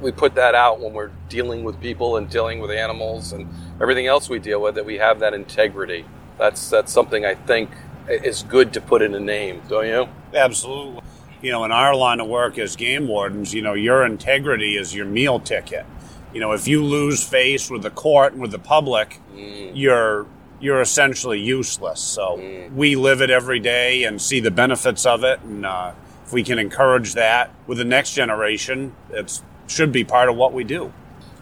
we 0.00 0.12
put 0.12 0.34
that 0.34 0.54
out 0.54 0.80
when 0.80 0.92
we're 0.92 1.10
dealing 1.28 1.64
with 1.64 1.80
people 1.80 2.16
and 2.16 2.28
dealing 2.28 2.60
with 2.60 2.70
animals 2.70 3.32
and 3.32 3.48
everything 3.80 4.06
else 4.06 4.28
we 4.28 4.38
deal 4.38 4.60
with 4.60 4.74
that 4.74 4.84
we 4.84 4.96
have 4.96 5.20
that 5.20 5.32
integrity. 5.32 6.04
That's 6.38 6.68
that's 6.68 6.92
something 6.92 7.24
i 7.24 7.34
think 7.34 7.70
is 8.08 8.42
good 8.42 8.72
to 8.74 8.80
put 8.80 9.02
in 9.02 9.14
a 9.14 9.20
name 9.20 9.62
don't 9.68 9.86
you? 9.86 10.08
Absolutely 10.34 11.00
you 11.44 11.52
know 11.52 11.64
in 11.64 11.72
our 11.72 11.94
line 11.94 12.20
of 12.20 12.26
work 12.26 12.58
as 12.58 12.76
game 12.76 13.06
wardens 13.06 13.52
you 13.52 13.62
know 13.62 13.74
your 13.74 14.04
integrity 14.04 14.76
is 14.76 14.94
your 14.94 15.06
meal 15.06 15.38
ticket 15.38 15.86
you 16.32 16.40
know 16.40 16.52
if 16.52 16.66
you 16.66 16.82
lose 16.82 17.22
face 17.22 17.70
with 17.70 17.82
the 17.82 17.90
court 17.90 18.32
and 18.32 18.42
with 18.42 18.50
the 18.50 18.58
public 18.58 19.20
mm. 19.34 19.70
you're 19.74 20.26
you're 20.60 20.80
essentially 20.80 21.40
useless 21.40 22.00
so 22.00 22.38
mm. 22.38 22.72
we 22.72 22.96
live 22.96 23.20
it 23.20 23.30
every 23.30 23.60
day 23.60 24.04
and 24.04 24.20
see 24.20 24.40
the 24.40 24.50
benefits 24.50 25.04
of 25.04 25.22
it 25.22 25.40
and 25.42 25.66
uh, 25.66 25.92
if 26.24 26.32
we 26.32 26.42
can 26.42 26.58
encourage 26.58 27.14
that 27.14 27.50
with 27.66 27.78
the 27.78 27.84
next 27.84 28.14
generation, 28.14 28.94
it 29.10 29.40
should 29.66 29.92
be 29.92 30.04
part 30.04 30.28
of 30.28 30.36
what 30.36 30.52
we 30.52 30.64
do. 30.64 30.92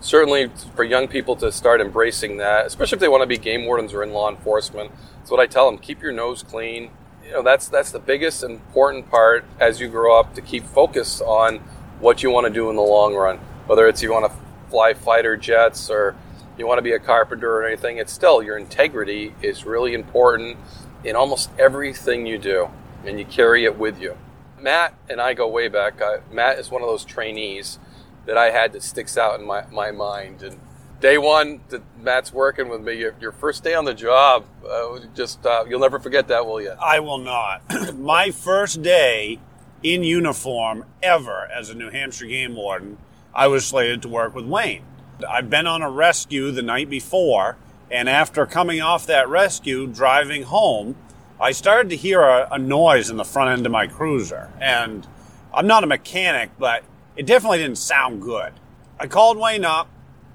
Certainly, 0.01 0.51
for 0.75 0.83
young 0.83 1.07
people 1.07 1.37
to 1.37 1.53
start 1.53 1.81
embracing 1.81 2.39
that, 2.39 2.67
especially 2.67 2.97
if 2.97 3.01
they 3.01 3.09
want 3.09 3.23
to 3.23 3.27
be 3.27 3.39
game 3.39 3.65
wardens 3.65 3.93
or 3.95 4.03
in 4.03 4.13
law 4.13 4.29
enforcement, 4.29 4.91
that's 5.19 5.31
what 5.31 5.39
I 5.39 5.47
tell 5.47 5.71
them: 5.71 5.79
keep 5.79 6.03
your 6.03 6.11
nose 6.11 6.43
clean. 6.43 6.91
You 7.33 7.39
know, 7.39 7.45
that's 7.45 7.67
that's 7.69 7.91
the 7.93 7.99
biggest 7.99 8.43
important 8.43 9.11
part 9.11 9.47
as 9.59 9.81
you 9.81 9.89
grow 9.89 10.21
up 10.21 10.35
to 10.35 10.43
keep 10.43 10.67
focus 10.67 11.23
on 11.23 11.61
what 11.99 12.23
you 12.23 12.31
want 12.31 12.47
to 12.47 12.53
do 12.53 12.69
in 12.69 12.77
the 12.77 12.83
long 12.83 13.15
run. 13.15 13.39
Whether 13.65 13.89
it's 13.89 14.03
you 14.03 14.13
want 14.13 14.31
to 14.31 14.39
fly 14.69 14.93
fighter 14.93 15.39
jets 15.39 15.89
or 15.89 16.15
you 16.59 16.67
want 16.67 16.77
to 16.77 16.83
be 16.83 16.93
a 16.93 16.99
carpenter 16.99 17.51
or 17.57 17.67
anything, 17.67 17.97
it's 17.97 18.13
still 18.13 18.43
your 18.43 18.59
integrity 18.59 19.35
is 19.41 19.65
really 19.65 19.95
important 19.95 20.59
in 21.05 21.17
almost 21.17 21.49
everything 21.59 22.27
you 22.27 22.37
do, 22.37 22.69
and 23.07 23.19
you 23.19 23.25
carry 23.25 23.65
it 23.65 23.79
with 23.79 23.99
you. 23.99 24.15
Matt 24.61 24.93
and 25.09 25.19
I 25.19 25.33
go 25.33 25.49
way 25.49 25.69
back. 25.69 26.03
Matt 26.31 26.59
is 26.59 26.71
one 26.71 26.83
of 26.83 26.89
those 26.89 27.03
trainees 27.03 27.79
that 28.27 28.37
I 28.37 28.51
had 28.51 28.75
that 28.75 28.83
sticks 28.83 29.17
out 29.17 29.41
in 29.41 29.47
my, 29.47 29.65
my 29.71 29.91
mind. 29.91 30.43
And 30.43 30.61
day 31.03 31.19
one 31.19 31.61
that 31.69 31.83
Matt's 32.01 32.33
working 32.33 32.69
with 32.69 32.81
me, 32.81 32.95
your, 32.95 33.15
your 33.21 33.33
first 33.33 33.65
day 33.65 33.75
on 33.75 33.85
the 33.85 33.93
job, 33.93 34.47
uh, 34.67 35.01
just 35.15 35.45
uh, 35.45 35.65
you'll 35.69 35.81
never 35.81 35.99
forget 35.99 36.29
that, 36.29 36.47
will 36.47 36.63
you? 36.63 36.71
I 36.81 37.01
will 37.01 37.19
not. 37.19 37.63
my 37.95 38.31
first 38.31 38.81
day 38.81 39.41
in 39.83 40.05
uniform 40.05 40.85
ever 41.03 41.49
as 41.53 41.69
a 41.69 41.75
New 41.75 41.91
Hampshire 41.91 42.27
game 42.27 42.55
warden, 42.55 42.97
I 43.35 43.49
was 43.49 43.67
slated 43.67 44.01
to 44.03 44.09
work 44.09 44.35
with 44.35 44.47
Wayne. 44.47 44.85
I'd 45.29 45.51
been 45.51 45.67
on 45.67 45.83
a 45.83 45.91
rescue 45.91 46.53
the 46.53 46.63
night 46.63 46.89
before, 46.89 47.57
and 47.91 48.09
after 48.09 48.47
coming 48.47 48.81
off 48.81 49.05
that 49.07 49.29
rescue, 49.29 49.89
driving 49.89 50.45
home, 50.45 50.95
I 51.41 51.51
started 51.51 51.91
to 51.91 51.97
hear 51.97 52.23
a, 52.23 52.49
a, 52.53 52.59
noise 52.59 53.11
in 53.11 53.17
the 53.17 53.25
front 53.25 53.51
end 53.51 53.67
of 53.67 53.73
my 53.73 53.89
cruiser. 53.89 54.51
And 54.61 55.05
I'm 55.53 55.67
not 55.67 55.83
a 55.83 55.89
mechanic, 55.89 56.51
but 56.59 56.85
it 57.17 57.27
definitely 57.27 57.59
didn't 57.59 57.79
sound 57.79 58.23
good. 58.23 58.53
I 59.01 59.09
called 59.09 59.37
Wayne 59.37 59.65
up 59.65 59.89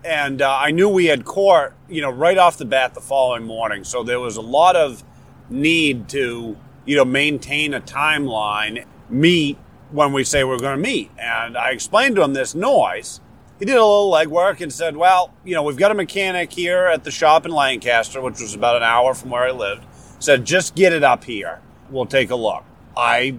and 0.07 0.41
uh, 0.41 0.57
I 0.57 0.71
knew 0.71 0.89
we 0.89 1.05
had 1.05 1.25
court, 1.25 1.75
you 1.89 2.01
know, 2.01 2.09
right 2.09 2.37
off 2.37 2.57
the 2.57 2.65
bat 2.65 2.93
the 2.93 3.01
following 3.01 3.43
morning. 3.43 3.83
So 3.83 4.03
there 4.03 4.19
was 4.19 4.37
a 4.37 4.41
lot 4.41 4.75
of 4.75 5.03
need 5.49 6.09
to, 6.09 6.57
you 6.85 6.95
know, 6.95 7.05
maintain 7.05 7.73
a 7.73 7.81
timeline, 7.81 8.85
meet 9.09 9.57
when 9.91 10.13
we 10.13 10.23
say 10.23 10.43
we're 10.43 10.59
going 10.59 10.77
to 10.77 10.81
meet. 10.81 11.11
And 11.19 11.57
I 11.57 11.71
explained 11.71 12.15
to 12.15 12.23
him 12.23 12.33
this 12.33 12.55
noise. 12.55 13.21
He 13.59 13.65
did 13.65 13.75
a 13.75 13.83
little 13.83 14.11
legwork 14.11 14.61
and 14.61 14.71
said, 14.71 14.95
well, 14.95 15.33
you 15.43 15.55
know, 15.55 15.63
we've 15.63 15.77
got 15.77 15.91
a 15.91 15.95
mechanic 15.95 16.51
here 16.51 16.85
at 16.85 17.03
the 17.03 17.11
shop 17.11 17.45
in 17.45 17.51
Lancaster, 17.51 18.21
which 18.21 18.39
was 18.39 18.53
about 18.53 18.75
an 18.75 18.83
hour 18.83 19.13
from 19.13 19.31
where 19.31 19.43
I 19.43 19.51
lived 19.51 19.83
said, 20.19 20.45
just 20.45 20.75
get 20.75 20.93
it 20.93 21.03
up 21.03 21.23
here. 21.23 21.59
We'll 21.89 22.05
take 22.05 22.31
a 22.31 22.35
look. 22.35 22.63
I 22.95 23.37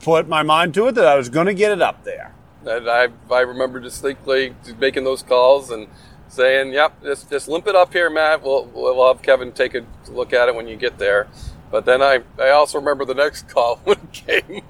put 0.00 0.28
my 0.28 0.42
mind 0.42 0.74
to 0.74 0.88
it 0.88 0.94
that 0.96 1.06
I 1.06 1.16
was 1.16 1.28
going 1.28 1.46
to 1.46 1.54
get 1.54 1.72
it 1.72 1.82
up 1.82 2.04
there. 2.04 2.34
And 2.66 2.88
I, 2.88 3.08
I 3.30 3.40
remember 3.40 3.80
distinctly 3.80 4.54
making 4.78 5.04
those 5.04 5.22
calls 5.22 5.70
and 5.70 5.88
saying, 6.28 6.72
yep, 6.72 7.02
just, 7.02 7.30
just 7.30 7.48
limp 7.48 7.66
it 7.66 7.74
up 7.74 7.92
here, 7.92 8.10
Matt. 8.10 8.42
We'll, 8.42 8.66
we'll 8.74 9.06
have 9.12 9.22
Kevin 9.22 9.52
take 9.52 9.74
a 9.74 9.84
look 10.10 10.32
at 10.32 10.48
it 10.48 10.54
when 10.54 10.68
you 10.68 10.76
get 10.76 10.98
there. 10.98 11.28
But 11.70 11.84
then 11.84 12.02
I, 12.02 12.20
I 12.38 12.50
also 12.50 12.78
remember 12.78 13.04
the 13.04 13.14
next 13.14 13.48
call 13.54 13.76
when 13.84 13.98
it 13.98 14.12
came. 14.12 14.62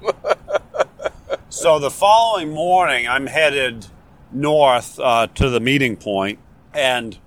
so 1.49 1.79
the 1.79 1.91
following 1.91 2.49
morning, 2.49 3.07
I'm 3.07 3.27
headed 3.27 3.87
north 4.31 4.99
uh, 4.99 5.27
to 5.27 5.49
the 5.49 5.59
meeting 5.59 5.95
point, 5.95 6.39
and 6.73 7.17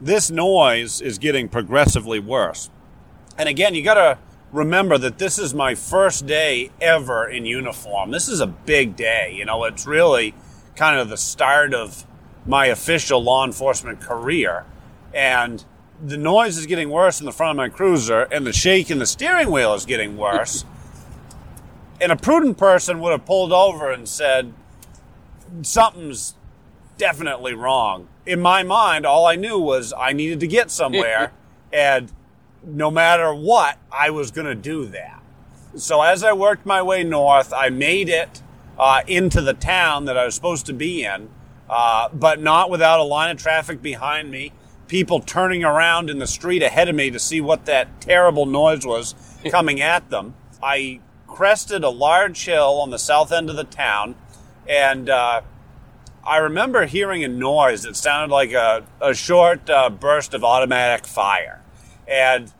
this 0.00 0.30
noise 0.30 1.00
is 1.00 1.18
getting 1.18 1.48
progressively 1.48 2.18
worse. 2.18 2.70
And 3.36 3.48
again, 3.48 3.74
you 3.74 3.82
got 3.82 3.94
to 3.94 4.18
remember 4.52 4.98
that 4.98 5.18
this 5.18 5.38
is 5.38 5.54
my 5.54 5.74
first 5.74 6.26
day 6.26 6.70
ever 6.80 7.28
in 7.28 7.46
uniform. 7.46 8.10
This 8.10 8.28
is 8.28 8.40
a 8.40 8.46
big 8.46 8.96
day. 8.96 9.34
You 9.36 9.44
know, 9.44 9.64
it's 9.64 9.86
really 9.86 10.34
kind 10.76 10.98
of 10.98 11.08
the 11.08 11.16
start 11.16 11.74
of 11.74 12.06
my 12.46 12.66
official 12.66 13.22
law 13.22 13.44
enforcement 13.44 14.00
career. 14.00 14.64
And 15.12 15.64
the 16.02 16.16
noise 16.16 16.56
is 16.56 16.66
getting 16.66 16.90
worse 16.90 17.20
in 17.20 17.26
the 17.26 17.32
front 17.32 17.50
of 17.50 17.56
my 17.56 17.68
cruiser, 17.68 18.22
and 18.22 18.46
the 18.46 18.52
shake 18.52 18.90
in 18.90 18.98
the 18.98 19.06
steering 19.06 19.50
wheel 19.50 19.74
is 19.74 19.84
getting 19.84 20.16
worse. 20.16 20.64
and 22.00 22.12
a 22.12 22.16
prudent 22.16 22.56
person 22.56 23.00
would 23.00 23.12
have 23.12 23.26
pulled 23.26 23.52
over 23.52 23.90
and 23.90 24.08
said, 24.08 24.52
Something's 25.62 26.34
definitely 26.98 27.54
wrong. 27.54 28.08
In 28.26 28.40
my 28.40 28.62
mind, 28.62 29.06
all 29.06 29.26
I 29.26 29.34
knew 29.34 29.58
was 29.58 29.94
I 29.96 30.12
needed 30.12 30.40
to 30.40 30.46
get 30.46 30.70
somewhere, 30.70 31.32
and 31.72 32.12
no 32.64 32.90
matter 32.90 33.32
what, 33.34 33.78
I 33.92 34.10
was 34.10 34.30
going 34.30 34.46
to 34.46 34.54
do 34.54 34.86
that. 34.86 35.22
So 35.76 36.02
as 36.02 36.22
I 36.24 36.32
worked 36.32 36.66
my 36.66 36.82
way 36.82 37.04
north, 37.04 37.52
I 37.52 37.68
made 37.68 38.08
it 38.08 38.42
uh, 38.78 39.02
into 39.06 39.40
the 39.40 39.54
town 39.54 40.06
that 40.06 40.16
I 40.16 40.24
was 40.24 40.34
supposed 40.34 40.66
to 40.66 40.72
be 40.72 41.04
in, 41.04 41.28
uh, 41.68 42.08
but 42.12 42.40
not 42.40 42.70
without 42.70 43.00
a 43.00 43.04
line 43.04 43.30
of 43.30 43.38
traffic 43.38 43.82
behind 43.82 44.30
me, 44.30 44.52
people 44.86 45.20
turning 45.20 45.64
around 45.64 46.08
in 46.10 46.18
the 46.18 46.26
street 46.26 46.62
ahead 46.62 46.88
of 46.88 46.94
me 46.94 47.10
to 47.10 47.18
see 47.18 47.40
what 47.40 47.66
that 47.66 48.00
terrible 48.00 48.46
noise 48.46 48.86
was 48.86 49.14
coming 49.50 49.80
at 49.80 50.10
them. 50.10 50.34
I 50.62 51.00
crested 51.26 51.84
a 51.84 51.90
large 51.90 52.44
hill 52.44 52.80
on 52.80 52.90
the 52.90 52.98
south 52.98 53.30
end 53.30 53.50
of 53.50 53.56
the 53.56 53.64
town, 53.64 54.16
and 54.66 55.08
uh, 55.10 55.42
I 56.24 56.38
remember 56.38 56.86
hearing 56.86 57.22
a 57.22 57.28
noise 57.28 57.82
that 57.82 57.96
sounded 57.96 58.32
like 58.34 58.52
a, 58.52 58.84
a 59.00 59.14
short 59.14 59.68
uh, 59.70 59.90
burst 59.90 60.34
of 60.34 60.44
automatic 60.44 61.06
fire. 61.06 61.57
And 62.08 62.52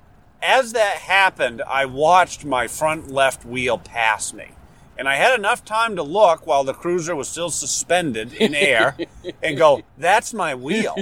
as 0.43 0.73
that 0.73 0.99
happened, 0.99 1.63
I 1.63 1.87
watched 1.87 2.45
my 2.45 2.69
front 2.69 3.11
left 3.11 3.45
wheel 3.45 3.79
pass 3.79 4.33
me. 4.33 4.51
And 4.99 5.09
I 5.09 5.15
had 5.15 5.39
enough 5.39 5.65
time 5.65 5.95
to 5.95 6.03
look 6.03 6.45
while 6.45 6.65
the 6.65 6.75
cruiser 6.75 7.15
was 7.15 7.29
still 7.29 7.51
suspended 7.51 8.33
in 8.33 8.53
air 8.53 8.97
and 9.43 9.57
go, 9.57 9.83
that's 9.97 10.35
my 10.35 10.57
wheel. 10.57 10.97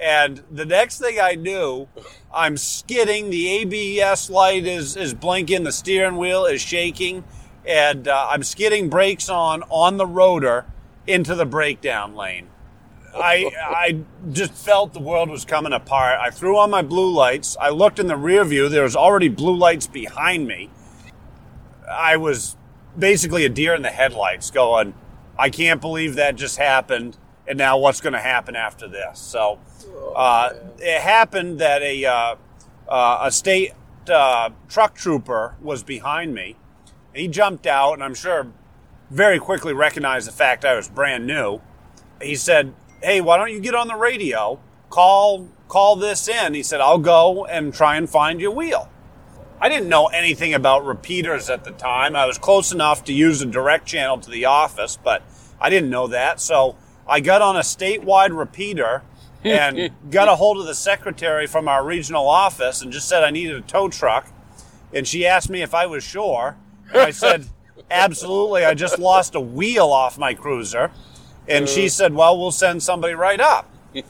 And 0.00 0.42
the 0.50 0.64
next 0.64 0.98
thing 0.98 1.20
I 1.20 1.34
knew, 1.34 1.86
I'm 2.34 2.56
skidding. 2.56 3.28
The 3.28 3.48
ABS 3.48 4.30
light 4.30 4.64
is, 4.64 4.96
is 4.96 5.12
blinking. 5.12 5.64
The 5.64 5.72
steering 5.72 6.16
wheel 6.16 6.46
is 6.46 6.62
shaking. 6.62 7.24
And 7.66 8.08
uh, 8.08 8.28
I'm 8.30 8.42
skidding 8.42 8.88
brakes 8.88 9.28
on 9.28 9.64
on 9.64 9.98
the 9.98 10.06
rotor 10.06 10.64
into 11.06 11.34
the 11.34 11.46
breakdown 11.46 12.14
lane. 12.14 12.48
I 13.16 13.50
I 13.56 13.98
just 14.32 14.52
felt 14.52 14.92
the 14.92 15.00
world 15.00 15.30
was 15.30 15.44
coming 15.44 15.72
apart. 15.72 16.18
I 16.20 16.30
threw 16.30 16.58
on 16.58 16.70
my 16.70 16.82
blue 16.82 17.12
lights. 17.12 17.56
I 17.60 17.70
looked 17.70 17.98
in 17.98 18.06
the 18.06 18.16
rear 18.16 18.44
view. 18.44 18.68
There 18.68 18.82
was 18.82 18.96
already 18.96 19.28
blue 19.28 19.56
lights 19.56 19.86
behind 19.86 20.46
me. 20.46 20.70
I 21.88 22.16
was 22.16 22.56
basically 22.98 23.44
a 23.44 23.48
deer 23.48 23.74
in 23.74 23.82
the 23.82 23.90
headlights 23.90 24.50
going, 24.50 24.94
I 25.38 25.50
can't 25.50 25.80
believe 25.80 26.14
that 26.16 26.36
just 26.36 26.58
happened. 26.58 27.16
And 27.48 27.58
now 27.58 27.78
what's 27.78 28.00
going 28.00 28.14
to 28.14 28.18
happen 28.18 28.56
after 28.56 28.88
this? 28.88 29.20
So 29.20 29.60
uh, 30.14 30.50
it 30.78 31.00
happened 31.00 31.60
that 31.60 31.82
a, 31.82 32.04
uh, 32.04 32.36
uh, 32.88 33.18
a 33.22 33.30
state 33.30 33.72
uh, 34.08 34.50
truck 34.68 34.96
trooper 34.96 35.54
was 35.60 35.82
behind 35.82 36.34
me. 36.34 36.56
He 37.14 37.28
jumped 37.28 37.66
out, 37.66 37.94
and 37.94 38.02
I'm 38.02 38.14
sure 38.14 38.48
very 39.10 39.38
quickly 39.38 39.72
recognized 39.72 40.26
the 40.26 40.32
fact 40.32 40.64
I 40.64 40.74
was 40.74 40.88
brand 40.88 41.26
new. 41.26 41.60
He 42.20 42.34
said, 42.34 42.74
"Hey, 43.06 43.20
why 43.20 43.36
don't 43.36 43.52
you 43.52 43.60
get 43.60 43.74
on 43.74 43.86
the 43.86 43.94
radio? 43.94 44.58
Call 44.90 45.48
call 45.68 45.94
this 45.94 46.26
in." 46.26 46.54
He 46.54 46.62
said, 46.62 46.80
"I'll 46.80 46.98
go 46.98 47.46
and 47.46 47.72
try 47.72 47.96
and 47.96 48.10
find 48.10 48.40
your 48.40 48.50
wheel." 48.50 48.88
I 49.60 49.68
didn't 49.68 49.88
know 49.88 50.06
anything 50.06 50.52
about 50.52 50.84
repeaters 50.84 51.48
at 51.48 51.64
the 51.64 51.70
time. 51.70 52.14
I 52.14 52.26
was 52.26 52.36
close 52.36 52.72
enough 52.72 53.04
to 53.04 53.12
use 53.12 53.40
a 53.40 53.46
direct 53.46 53.86
channel 53.86 54.18
to 54.18 54.30
the 54.30 54.44
office, 54.44 54.98
but 55.02 55.22
I 55.60 55.70
didn't 55.70 55.88
know 55.88 56.08
that. 56.08 56.40
So 56.40 56.76
I 57.08 57.20
got 57.20 57.42
on 57.42 57.56
a 57.56 57.60
statewide 57.60 58.36
repeater 58.36 59.02
and 59.44 59.92
got 60.10 60.28
a 60.28 60.36
hold 60.36 60.58
of 60.58 60.66
the 60.66 60.74
secretary 60.74 61.46
from 61.46 61.68
our 61.68 61.84
regional 61.84 62.28
office 62.28 62.82
and 62.82 62.92
just 62.92 63.08
said 63.08 63.22
I 63.22 63.30
needed 63.30 63.56
a 63.56 63.60
tow 63.60 63.88
truck. 63.88 64.26
And 64.92 65.06
she 65.06 65.26
asked 65.26 65.48
me 65.48 65.62
if 65.62 65.74
I 65.74 65.86
was 65.86 66.04
sure. 66.04 66.56
And 66.92 67.02
I 67.02 67.10
said, 67.10 67.46
absolutely. 67.90 68.64
I 68.64 68.74
just 68.74 68.98
lost 68.98 69.34
a 69.34 69.40
wheel 69.40 69.86
off 69.86 70.18
my 70.18 70.34
cruiser. 70.34 70.90
And 71.48 71.68
she 71.68 71.86
uh. 71.86 71.90
said, 71.90 72.14
well, 72.14 72.38
we'll 72.38 72.50
send 72.50 72.82
somebody 72.82 73.14
right 73.14 73.40
up. 73.40 73.70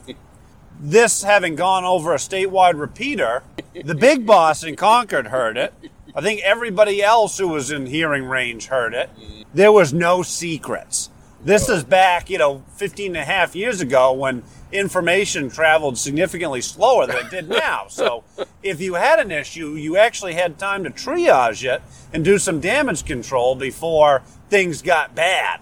this 0.79 1.23
having 1.23 1.55
gone 1.55 1.83
over 1.83 2.13
a 2.13 2.17
statewide 2.17 2.79
repeater, 2.79 3.43
the 3.73 3.95
big 3.95 4.25
boss 4.25 4.63
in 4.63 4.75
Concord 4.75 5.27
heard 5.27 5.57
it. 5.57 5.73
I 6.15 6.21
think 6.21 6.41
everybody 6.41 7.03
else 7.03 7.37
who 7.37 7.47
was 7.47 7.71
in 7.71 7.85
hearing 7.85 8.25
range 8.25 8.67
heard 8.67 8.93
it. 8.93 9.09
There 9.53 9.71
was 9.71 9.93
no 9.93 10.23
secrets. 10.23 11.09
This 11.43 11.69
is 11.69 11.83
back, 11.83 12.29
you 12.29 12.39
know, 12.39 12.63
15 12.75 13.11
and 13.11 13.17
a 13.17 13.23
half 13.23 13.55
years 13.55 13.81
ago 13.81 14.11
when 14.13 14.43
information 14.71 15.49
traveled 15.49 15.97
significantly 15.97 16.61
slower 16.61 17.05
than 17.05 17.17
it 17.17 17.29
did 17.29 17.49
now. 17.63 17.85
So 17.87 18.23
if 18.63 18.81
you 18.81 18.95
had 18.95 19.19
an 19.19 19.31
issue, 19.31 19.75
you 19.75 19.97
actually 19.97 20.33
had 20.33 20.57
time 20.57 20.83
to 20.83 20.89
triage 20.89 21.63
it 21.63 21.81
and 22.11 22.25
do 22.25 22.37
some 22.37 22.59
damage 22.59 23.05
control 23.05 23.55
before 23.55 24.23
things 24.49 24.81
got 24.81 25.15
bad. 25.15 25.61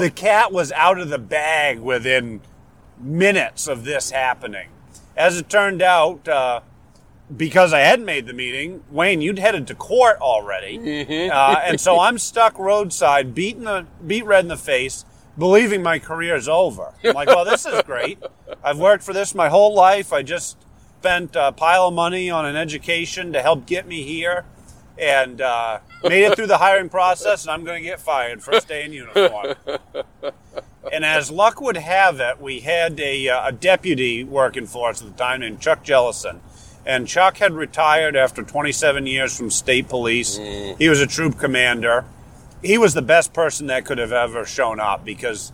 The 0.00 0.10
cat 0.10 0.52
was 0.52 0.72
out 0.72 0.98
of 0.98 1.08
the 1.08 1.18
bag 1.18 1.78
within 1.80 2.40
minutes 2.98 3.66
of 3.66 3.84
this 3.84 4.10
happening. 4.10 4.68
As 5.16 5.38
it 5.38 5.48
turned 5.48 5.82
out, 5.82 6.26
uh, 6.28 6.60
because 7.36 7.72
I 7.72 7.80
hadn't 7.80 8.04
made 8.04 8.26
the 8.26 8.32
meeting, 8.32 8.82
Wayne, 8.90 9.20
you'd 9.20 9.38
headed 9.38 9.66
to 9.68 9.74
court 9.74 10.18
already, 10.20 10.76
uh, 11.30 11.60
and 11.64 11.80
so 11.80 11.98
I'm 12.06 12.18
stuck 12.18 12.58
roadside, 12.58 13.34
beating 13.34 13.64
the 13.64 13.86
beat 14.06 14.24
red 14.24 14.44
in 14.44 14.48
the 14.48 14.56
face, 14.56 15.04
believing 15.38 15.82
my 15.82 15.98
career 15.98 16.34
is 16.34 16.48
over. 16.48 16.92
I'm 17.04 17.14
like, 17.14 17.28
well, 17.28 17.44
this 17.44 17.64
is 17.66 17.82
great. 17.82 18.18
I've 18.64 18.78
worked 18.78 19.04
for 19.04 19.12
this 19.12 19.34
my 19.34 19.48
whole 19.48 19.74
life. 19.74 20.12
I 20.12 20.22
just 20.22 20.56
spent 20.98 21.36
a 21.36 21.52
pile 21.52 21.88
of 21.88 21.94
money 21.94 22.28
on 22.30 22.44
an 22.44 22.56
education 22.56 23.32
to 23.32 23.40
help 23.40 23.64
get 23.66 23.86
me 23.86 24.02
here, 24.02 24.44
and 25.00 25.40
uh, 25.40 25.80
made 26.04 26.24
it 26.24 26.36
through 26.36 26.46
the 26.46 26.58
hiring 26.58 26.88
process, 26.88 27.42
and 27.42 27.50
I'm 27.50 27.64
going 27.64 27.82
to 27.82 27.88
get 27.88 28.00
fired 28.00 28.42
first 28.42 28.68
day 28.68 28.84
in 28.84 28.92
uniform. 28.92 29.54
And 30.92 31.04
as 31.04 31.30
luck 31.30 31.60
would 31.60 31.76
have 31.76 32.20
it, 32.20 32.40
we 32.40 32.60
had 32.60 32.98
a, 33.00 33.28
uh, 33.28 33.48
a 33.48 33.52
deputy 33.52 34.24
working 34.24 34.66
for 34.66 34.90
us 34.90 35.00
at 35.02 35.08
the 35.08 35.14
time 35.16 35.40
named 35.40 35.60
Chuck 35.60 35.84
Jellison. 35.84 36.40
And 36.86 37.06
Chuck 37.06 37.36
had 37.36 37.52
retired 37.52 38.16
after 38.16 38.42
27 38.42 39.06
years 39.06 39.36
from 39.36 39.50
state 39.50 39.88
police. 39.88 40.36
He 40.78 40.88
was 40.88 41.00
a 41.00 41.06
troop 41.06 41.38
commander. 41.38 42.06
He 42.62 42.78
was 42.78 42.94
the 42.94 43.02
best 43.02 43.32
person 43.32 43.66
that 43.68 43.84
could 43.84 43.98
have 43.98 44.12
ever 44.12 44.44
shown 44.44 44.80
up 44.80 45.04
because 45.04 45.52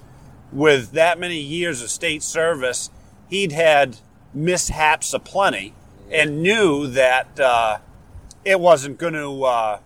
with 0.52 0.92
that 0.92 1.18
many 1.18 1.38
years 1.40 1.82
of 1.82 1.90
state 1.90 2.22
service, 2.22 2.90
he'd 3.28 3.52
had 3.52 3.98
mishaps 4.32 5.12
aplenty 5.12 5.74
and 6.10 6.42
knew 6.42 6.86
that 6.86 7.38
uh, 7.40 7.78
it 8.46 8.60
wasn't 8.60 8.96
going 8.96 9.12
to 9.14 9.42
uh, 9.42 9.78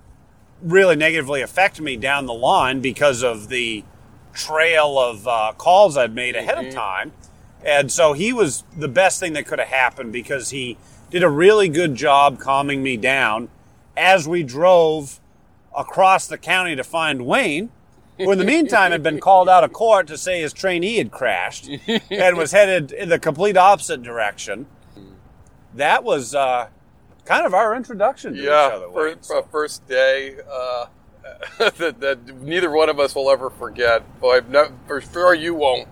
really 0.62 0.94
negatively 0.94 1.40
affect 1.40 1.80
me 1.80 1.96
down 1.96 2.26
the 2.26 2.34
line 2.34 2.80
because 2.82 3.22
of 3.22 3.48
the 3.48 3.82
trail 4.34 4.98
of 4.98 5.26
uh, 5.26 5.52
calls 5.56 5.96
I'd 5.96 6.14
made 6.14 6.36
ahead 6.36 6.64
of 6.64 6.72
time. 6.72 7.12
And 7.64 7.90
so 7.90 8.12
he 8.12 8.34
was 8.34 8.64
the 8.76 8.86
best 8.86 9.18
thing 9.18 9.32
that 9.32 9.46
could 9.46 9.58
have 9.58 9.68
happened 9.68 10.12
because 10.12 10.50
he 10.50 10.76
did 11.08 11.22
a 11.22 11.30
really 11.30 11.68
good 11.70 11.94
job 11.94 12.38
calming 12.38 12.82
me 12.82 12.98
down 12.98 13.48
as 13.96 14.28
we 14.28 14.42
drove 14.42 15.20
across 15.76 16.26
the 16.26 16.36
county 16.38 16.76
to 16.76 16.84
find 16.84 17.24
Wayne, 17.24 17.70
who 18.18 18.30
in 18.30 18.38
the 18.38 18.44
meantime 18.44 18.92
had 18.92 19.02
been 19.02 19.20
called 19.28 19.48
out 19.48 19.64
of 19.64 19.72
court 19.72 20.06
to 20.08 20.18
say 20.18 20.42
his 20.42 20.52
trainee 20.52 20.98
had 20.98 21.10
crashed 21.10 21.66
and 22.10 22.36
was 22.36 22.52
headed 22.52 22.92
in 22.92 23.08
the 23.08 23.18
complete 23.18 23.56
opposite 23.56 24.02
direction. 24.02 24.66
That 25.72 26.02
was 26.02 26.34
uh, 26.34 26.66
kind 27.30 27.46
of 27.46 27.54
our 27.54 27.76
introduction 27.76 28.34
to 28.34 28.42
yeah, 28.42 28.66
each 28.66 28.72
other. 28.72 28.88
First, 28.92 29.30
uh, 29.30 29.42
first 29.42 29.86
day 29.86 30.36
uh, 30.50 30.86
that, 31.78 32.00
that 32.00 32.42
neither 32.42 32.70
one 32.72 32.88
of 32.88 32.98
us 32.98 33.14
will 33.14 33.30
ever 33.30 33.50
forget. 33.50 34.02
Well, 34.20 34.32
I've 34.32 34.50
not, 34.50 34.72
for 34.88 35.00
sure 35.00 35.32
you 35.32 35.54
won't. 35.54 35.88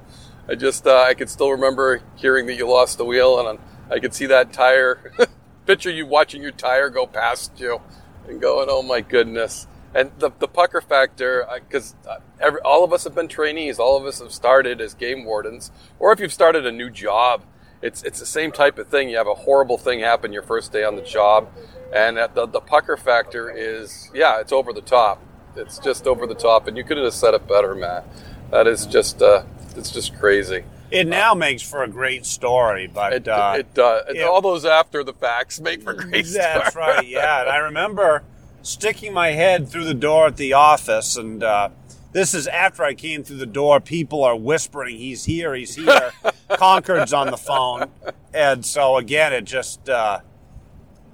I 0.49 0.57
just 0.57 0.87
uh, 0.87 0.97
I 0.97 1.15
could 1.15 1.31
still 1.31 1.51
remember 1.51 2.03
hearing 2.17 2.47
that 2.47 2.55
you 2.55 2.69
lost 2.69 2.99
the 2.99 3.05
wheel, 3.05 3.39
and 3.39 3.61
I 3.91 4.01
could 4.01 4.15
see 4.15 4.27
that 4.27 4.53
tire. 4.53 5.13
picture 5.67 5.91
you 5.91 6.07
watching 6.07 6.43
your 6.43 6.51
tire 6.51 6.89
go 6.89 7.07
past 7.07 7.61
you, 7.61 7.83
and 8.27 8.41
going, 8.41 8.67
"Oh 8.71 8.83
my 8.83 9.03
goodness!" 9.03 9.69
And 9.95 10.11
the 10.19 10.31
the 10.39 10.49
pucker 10.49 10.81
factor, 10.81 11.47
because 11.69 11.95
uh, 12.09 12.57
all 12.65 12.83
of 12.83 12.93
us 12.95 13.05
have 13.05 13.15
been 13.15 13.29
trainees, 13.29 13.79
all 13.79 13.97
of 13.99 14.07
us 14.07 14.21
have 14.21 14.33
started 14.33 14.81
as 14.81 14.95
game 14.95 15.27
wardens, 15.27 15.71
or 15.99 16.13
if 16.13 16.19
you've 16.19 16.33
started 16.33 16.65
a 16.65 16.73
new 16.73 16.89
job, 16.89 17.45
it's 17.83 18.03
it's 18.03 18.19
the 18.21 18.27
same 18.27 18.53
type 18.53 18.79
of 18.79 18.89
thing. 18.89 19.09
You 19.09 19.17
have 19.19 19.27
a 19.29 19.35
horrible 19.35 19.79
thing 19.79 20.01
happen 20.01 20.33
your 20.33 20.43
first 20.43 20.73
day 20.73 20.85
on 20.85 20.97
the 20.97 21.03
job, 21.03 21.49
and 21.95 22.19
at 22.19 22.35
the 22.35 22.47
the 22.47 22.61
pucker 22.61 22.97
factor 22.97 23.51
is 23.51 24.11
yeah, 24.15 24.41
it's 24.41 24.53
over 24.53 24.73
the 24.73 24.81
top. 24.83 25.23
It's 25.57 25.79
just 25.79 26.07
over 26.07 26.27
the 26.27 26.35
top, 26.35 26.67
and 26.69 26.77
you 26.77 26.85
couldn't 26.85 27.05
have 27.05 27.15
said 27.15 27.35
it 27.35 27.47
better, 27.49 27.75
Matt. 27.75 28.05
That 28.51 28.67
is 28.67 28.87
just 28.87 29.21
uh, 29.23 29.43
it's 29.77 29.91
just 29.91 30.19
crazy. 30.19 30.65
It 30.91 31.07
now 31.07 31.35
makes 31.35 31.61
for 31.63 31.83
a 31.83 31.89
great 31.89 32.25
story, 32.25 32.87
but 32.87 33.13
It, 33.13 33.29
uh, 33.29 33.57
it 33.59 33.75
does. 33.75 34.05
it- 34.09 34.23
all 34.23 34.41
those 34.41 34.65
after 34.65 35.05
the 35.05 35.13
facts 35.13 35.61
make 35.61 35.83
for 35.83 35.93
great 35.93 36.25
That's 36.33 36.71
stories. 36.71 36.75
right, 36.75 37.07
yeah. 37.07 37.43
And 37.43 37.51
I 37.51 37.59
remember 37.59 38.23
sticking 38.63 39.13
my 39.13 39.33
head 39.33 39.69
through 39.69 39.85
the 39.85 39.93
door 39.95 40.29
at 40.29 40.37
the 40.39 40.55
office 40.55 41.17
and 41.19 41.43
uh, 41.45 41.69
this 42.13 42.35
is 42.35 42.47
after 42.47 42.83
I 42.83 42.95
came 42.95 43.23
through 43.23 43.37
the 43.37 43.47
door. 43.47 43.81
People 43.81 44.25
are 44.25 44.37
whispering, 44.37 44.97
"He's 44.97 45.25
here, 45.25 45.55
he's 45.55 45.75
here." 45.75 46.13
Concord's 46.49 47.13
on 47.13 47.31
the 47.31 47.37
phone, 47.37 47.91
and 48.33 48.65
so 48.65 48.97
again, 48.97 49.33
it 49.33 49.45
just 49.45 49.89
uh, 49.89 50.21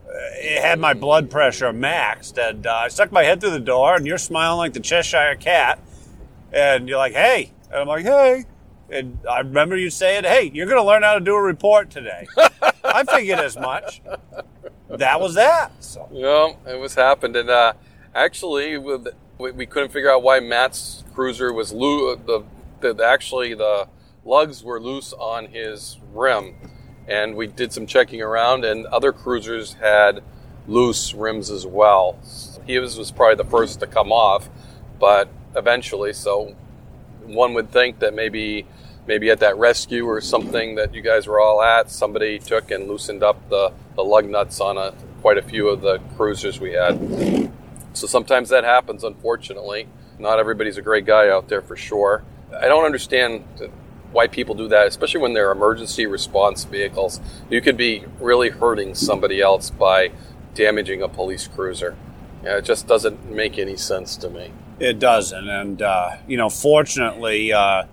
it 0.08 0.62
had 0.62 0.78
my 0.78 0.94
blood 0.94 1.30
pressure 1.30 1.72
maxed, 1.72 2.38
and 2.38 2.66
uh, 2.66 2.74
I 2.84 2.88
stuck 2.88 3.10
my 3.10 3.24
head 3.24 3.40
through 3.40 3.50
the 3.50 3.60
door, 3.60 3.96
and 3.96 4.06
you're 4.06 4.18
smiling 4.18 4.58
like 4.58 4.72
the 4.72 4.80
Cheshire 4.80 5.36
Cat, 5.38 5.78
and 6.52 6.88
you're 6.88 6.98
like, 6.98 7.14
"Hey," 7.14 7.52
and 7.70 7.80
I'm 7.80 7.88
like, 7.88 8.04
"Hey." 8.04 8.44
And 8.90 9.18
I 9.28 9.38
remember 9.38 9.76
you 9.76 9.90
saying, 9.90 10.24
"Hey, 10.24 10.50
you're 10.54 10.66
going 10.66 10.80
to 10.80 10.86
learn 10.86 11.02
how 11.02 11.14
to 11.14 11.20
do 11.20 11.34
a 11.34 11.42
report 11.42 11.90
today." 11.90 12.28
I 12.84 13.02
figured 13.04 13.40
as 13.40 13.56
much. 13.56 14.02
That 14.88 15.20
was 15.20 15.34
that. 15.34 15.72
So. 15.82 16.08
Yeah, 16.12 16.72
it 16.72 16.78
was 16.78 16.94
happened, 16.94 17.34
and 17.34 17.50
uh, 17.50 17.72
actually, 18.14 18.78
with, 18.78 19.08
we, 19.38 19.50
we 19.52 19.66
couldn't 19.66 19.90
figure 19.90 20.10
out 20.10 20.22
why 20.22 20.40
Matt's 20.40 21.04
cruiser 21.14 21.52
was 21.52 21.72
loose. 21.72 22.18
The, 22.26 22.44
the, 22.80 22.94
the 22.94 23.04
actually 23.04 23.54
the 23.54 23.88
lugs 24.24 24.62
were 24.62 24.80
loose 24.80 25.12
on 25.12 25.46
his 25.46 25.98
rim, 26.12 26.54
and 27.08 27.34
we 27.34 27.46
did 27.46 27.72
some 27.72 27.86
checking 27.86 28.22
around, 28.22 28.64
and 28.64 28.86
other 28.86 29.12
cruisers 29.12 29.74
had 29.74 30.22
loose 30.66 31.14
rims 31.14 31.50
as 31.50 31.66
well. 31.66 32.18
His 32.66 32.96
was 32.96 33.10
probably 33.10 33.36
the 33.36 33.50
first 33.50 33.80
to 33.80 33.86
come 33.86 34.12
off, 34.12 34.48
but 34.98 35.28
eventually, 35.56 36.12
so 36.12 36.54
one 37.24 37.54
would 37.54 37.70
think 37.70 37.98
that 38.00 38.14
maybe 38.14 38.66
maybe 39.06 39.30
at 39.30 39.40
that 39.40 39.56
rescue 39.58 40.06
or 40.06 40.20
something 40.20 40.76
that 40.76 40.94
you 40.94 41.02
guys 41.02 41.26
were 41.26 41.38
all 41.38 41.62
at, 41.62 41.90
somebody 41.90 42.38
took 42.38 42.70
and 42.70 42.88
loosened 42.88 43.22
up 43.22 43.48
the, 43.50 43.70
the 43.96 44.02
lug 44.02 44.26
nuts 44.26 44.60
on 44.60 44.78
a, 44.78 44.94
quite 45.20 45.36
a 45.36 45.42
few 45.42 45.68
of 45.68 45.82
the 45.82 45.98
cruisers 46.16 46.58
we 46.58 46.72
had. 46.72 47.52
So 47.94 48.06
sometimes 48.06 48.48
that 48.50 48.64
happens, 48.64 49.02
unfortunately. 49.04 49.88
Not 50.18 50.38
everybody's 50.38 50.76
a 50.76 50.82
great 50.82 51.06
guy 51.06 51.28
out 51.28 51.48
there 51.48 51.62
for 51.62 51.76
sure. 51.76 52.22
I 52.54 52.68
don't 52.68 52.84
understand 52.84 53.44
why 54.12 54.26
people 54.28 54.54
do 54.54 54.68
that, 54.68 54.86
especially 54.86 55.20
when 55.20 55.32
they're 55.32 55.50
emergency 55.50 56.06
response 56.06 56.64
vehicles. 56.64 57.20
You 57.50 57.60
could 57.60 57.76
be 57.76 58.04
really 58.20 58.50
hurting 58.50 58.94
somebody 58.94 59.40
else 59.40 59.70
by 59.70 60.12
damaging 60.54 61.02
a 61.02 61.08
police 61.08 61.48
cruiser. 61.48 61.96
Yeah, 62.44 62.58
it 62.58 62.64
just 62.64 62.86
doesn't 62.86 63.28
make 63.30 63.58
any 63.58 63.76
sense 63.76 64.16
to 64.18 64.30
me. 64.30 64.52
It 64.78 64.98
doesn't. 64.98 65.48
And, 65.48 65.80
uh, 65.82 66.10
you 66.28 66.36
know, 66.36 66.48
fortunately, 66.50 67.52
uh, 67.52 67.84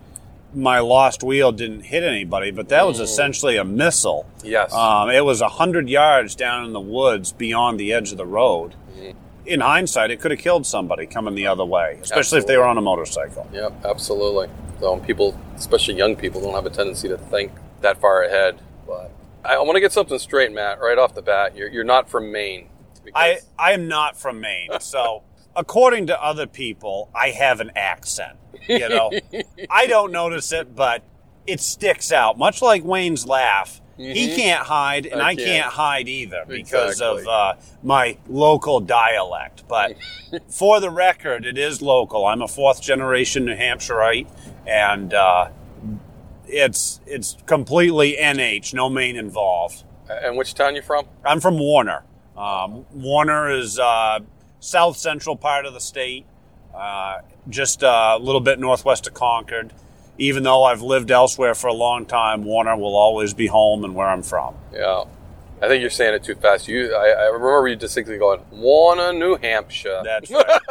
my 0.54 0.80
lost 0.80 1.24
wheel 1.24 1.52
didn't 1.52 1.82
hit 1.84 2.04
anybody, 2.04 2.52
but 2.52 2.70
that 2.70 2.86
was 2.86 3.00
Mm. 3.00 3.04
essentially 3.04 3.58
a 3.58 3.64
missile. 3.64 4.26
Yes. 4.44 4.74
Um, 4.74 5.10
it 5.10 5.24
was 5.24 5.42
a 5.42 5.48
hundred 5.48 5.90
yards 5.90 6.36
down 6.36 6.66
in 6.66 6.74
the 6.74 6.80
woods 6.82 7.32
beyond 7.32 7.80
the 7.80 7.94
edge 7.94 8.12
of 8.12 8.18
the 8.18 8.26
road. 8.26 8.76
Mm-hmm. 9.00 9.11
In 9.46 9.60
hindsight, 9.60 10.12
it 10.12 10.20
could 10.20 10.32
have 10.32 10.40
killed 10.40 10.66
somebody 10.66 11.06
coming 11.06 11.36
the 11.36 11.48
other 11.48 11.66
way, 11.66 12.00
especially 12.02 12.40
if 12.40 12.48
they 12.48 12.58
were 12.58 12.66
on 12.66 12.78
a 12.78 12.82
motorcycle. 12.82 13.50
Yeah, 13.52 13.70
absolutely. 13.84 14.50
So 14.80 14.94
um, 14.94 15.02
people, 15.02 15.40
especially 15.56 15.96
young 15.96 16.16
people, 16.16 16.42
don't 16.42 16.54
have 16.54 16.66
a 16.66 16.70
tendency 16.70 17.08
to 17.08 17.18
think 17.18 17.52
that 17.82 18.00
far 18.00 18.24
ahead. 18.24 18.60
But 18.88 19.12
I, 19.44 19.60
want 19.60 19.76
to 19.76 19.80
get 19.80 19.92
something 19.92 20.18
straight, 20.20 20.52
Matt, 20.52 20.80
right 20.80 20.98
off 20.98 21.16
the 21.16 21.22
bat. 21.22 21.56
You're, 21.56 21.70
you're 21.70 21.84
not 21.84 22.10
from 22.10 22.32
Maine. 22.32 22.70
I, 23.16 23.40
I 23.58 23.74
am 23.74 23.88
not 23.88 24.18
from 24.18 24.40
Maine, 24.40 24.70
so 24.80 25.24
according 25.56 26.08
to 26.08 26.24
other 26.24 26.48
people, 26.48 27.10
I 27.16 27.30
have 27.30 27.60
an 27.60 27.72
accent. 27.76 28.38
You 28.68 28.90
know, 28.90 29.12
I 29.70 29.88
don't 29.88 30.12
notice 30.12 30.52
it, 30.52 30.76
but 30.76 31.04
it 31.48 31.60
sticks 31.60 32.12
out. 32.12 32.38
Much 32.38 32.62
like 32.62 32.84
Wayne's 32.84 33.26
laugh, 33.26 33.82
he 33.98 34.30
Mhm. 34.30 34.36
can't 34.36 34.66
hide, 34.68 35.06
and 35.06 35.22
I 35.22 35.30
I, 35.30 35.36
can't. 35.36 35.48
can't. 35.48 35.74
hide 35.74 36.08
either 36.08 36.44
because 36.48 36.92
Exactly. 36.94 37.22
of 37.22 37.28
uh, 37.28 37.54
my 37.84 38.18
local 38.28 38.80
dialect. 38.80 39.64
But 39.68 39.96
for 40.50 40.80
the 40.80 40.90
record, 40.90 41.46
it 41.46 41.58
is 41.58 41.82
local. 41.82 42.26
I'm 42.26 42.42
a 42.42 42.48
fourth 42.48 42.82
generation 42.82 43.46
New 43.46 43.56
Hampshireite, 43.56 44.28
and 44.68 45.14
uh, 45.14 45.50
it's 46.48 47.00
it's 47.06 47.38
completely 47.46 48.18
NH, 48.20 48.74
no 48.74 48.90
Maine 48.90 49.16
involved. 49.16 49.84
and 50.10 50.36
which 50.38 50.54
town 50.54 50.76
you 50.76 50.82
from? 50.82 51.06
I'm 51.24 51.40
from 51.40 51.58
Warner. 51.58 52.04
Um, 52.36 52.86
Warner 52.94 53.50
is 53.52 53.80
uh, 53.80 54.20
south 54.60 54.98
central 54.98 55.36
part 55.36 55.66
of 55.66 55.74
the 55.74 55.80
state, 55.80 56.26
uh, 56.76 57.20
just 57.50 57.84
uh, 57.84 58.18
a 58.18 58.20
little 58.20 58.42
bit 58.42 58.60
northwest 58.60 59.08
of 59.08 59.14
Concord. 59.14 59.74
Even 60.22 60.44
though 60.44 60.64
I've 60.64 60.84
lived 60.84 61.10
elsewhere 61.10 61.56
for 61.56 61.66
a 61.66 61.74
long 61.74 62.06
time, 62.06 62.44
Warner 62.44 62.78
will 62.78 62.96
always 62.96 63.34
be 63.34 63.48
home 63.48 63.84
and 63.84 63.96
where 63.96 64.08
I'm 64.08 64.22
from. 64.22 64.54
Yeah. 64.72 65.06
I 65.64 65.68
think 65.68 65.82
you're 65.82 65.90
saying 65.90 66.14
it 66.14 66.24
too 66.24 66.36
fast. 66.36 66.68
You, 66.68 66.94
I, 66.94 67.10
I 67.10 67.26
remember 67.26 67.68
you 67.68 67.76
distinctly 67.76 68.20
going, 68.20 68.40
Warner, 68.52 69.14
New 69.14 69.36
Hampshire. 69.38 70.02
That's 70.04 70.30
right. 70.32 70.62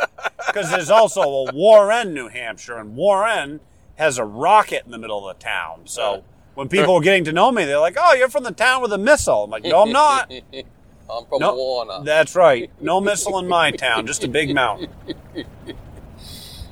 Because 0.46 0.70
there's 0.70 0.88
also 0.90 1.20
a 1.22 1.52
Warren, 1.52 2.14
New 2.14 2.28
Hampshire, 2.28 2.76
and 2.78 2.94
Warren 2.94 3.58
has 3.96 4.18
a 4.18 4.24
rocket 4.24 4.84
in 4.84 4.92
the 4.92 4.98
middle 4.98 5.28
of 5.28 5.36
the 5.36 5.42
town. 5.42 5.80
So 5.86 6.22
when 6.54 6.68
people 6.68 6.94
are 6.94 7.00
getting 7.00 7.24
to 7.24 7.32
know 7.32 7.50
me, 7.50 7.64
they're 7.64 7.78
like, 7.80 7.96
"Oh, 7.98 8.14
you're 8.14 8.28
from 8.28 8.44
the 8.44 8.52
town 8.52 8.82
with 8.82 8.92
a 8.92 8.98
missile." 8.98 9.44
I'm 9.44 9.50
like, 9.50 9.64
"No, 9.64 9.82
I'm 9.82 9.92
not." 9.92 10.32
I'm 11.10 11.26
from 11.26 11.40
No, 11.40 11.54
Warner. 11.56 12.04
that's 12.04 12.34
right. 12.36 12.70
No 12.80 13.00
missile 13.00 13.38
in 13.40 13.48
my 13.48 13.72
town, 13.72 14.06
just 14.06 14.22
a 14.22 14.28
big 14.28 14.54
mountain. 14.54 14.90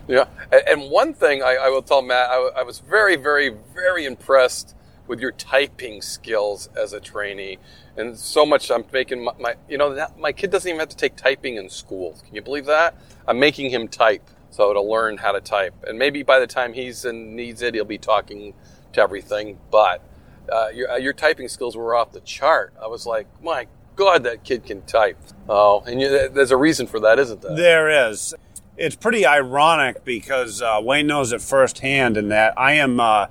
Yeah, 0.08 0.24
and, 0.50 0.90
one 0.90 1.12
thing 1.12 1.42
I, 1.42 1.56
I 1.56 1.68
will 1.68 1.82
tell 1.82 2.00
Matt, 2.00 2.30
I, 2.30 2.48
I 2.56 2.62
was 2.62 2.78
very, 2.78 3.14
very, 3.14 3.54
very 3.74 4.06
impressed 4.06 4.74
with 5.06 5.20
your 5.20 5.32
typing 5.32 6.00
skills 6.00 6.70
as 6.74 6.94
a 6.94 7.00
trainee, 7.00 7.58
and 7.96 8.16
so 8.16 8.46
much 8.46 8.70
I'm 8.70 8.84
making 8.90 9.24
my, 9.24 9.32
my 9.38 9.54
you 9.68 9.76
know, 9.76 9.94
that, 9.94 10.18
my 10.18 10.32
kid 10.32 10.50
doesn't 10.50 10.68
even 10.68 10.80
have 10.80 10.88
to 10.88 10.96
take 10.96 11.14
typing 11.14 11.56
in 11.56 11.68
school. 11.68 12.16
Can 12.24 12.34
you 12.34 12.42
believe 12.42 12.64
that? 12.66 12.96
I'm 13.26 13.38
making 13.38 13.70
him 13.70 13.86
type 13.86 14.26
so 14.50 14.72
to 14.72 14.80
learn 14.80 15.18
how 15.18 15.32
to 15.32 15.40
type, 15.42 15.74
and 15.86 15.98
maybe 15.98 16.22
by 16.22 16.40
the 16.40 16.46
time 16.46 16.72
he's 16.72 17.04
in 17.04 17.36
needs 17.36 17.60
it, 17.60 17.74
he'll 17.74 17.84
be 17.84 17.98
talking 17.98 18.54
to 18.94 19.02
everything. 19.02 19.58
But 19.70 20.02
uh, 20.50 20.68
your 20.74 20.90
uh, 20.90 20.96
your 20.96 21.12
typing 21.12 21.48
skills 21.48 21.76
were 21.76 21.94
off 21.94 22.12
the 22.12 22.20
chart. 22.20 22.72
I 22.82 22.86
was 22.86 23.04
like, 23.04 23.26
my 23.42 23.66
God, 23.94 24.24
that 24.24 24.44
kid 24.44 24.64
can 24.64 24.82
type. 24.82 25.18
Oh, 25.48 25.82
and 25.86 26.00
you, 26.00 26.28
there's 26.28 26.50
a 26.50 26.56
reason 26.56 26.86
for 26.86 27.00
that, 27.00 27.18
isn't 27.18 27.42
there? 27.42 27.54
There 27.54 28.08
is. 28.08 28.34
It's 28.78 28.94
pretty 28.94 29.26
ironic 29.26 30.04
because 30.04 30.62
uh, 30.62 30.78
Wayne 30.80 31.08
knows 31.08 31.32
it 31.32 31.42
firsthand 31.42 32.16
in 32.16 32.28
that 32.28 32.54
I 32.56 32.74
am 32.74 33.00
uh, 33.00 33.26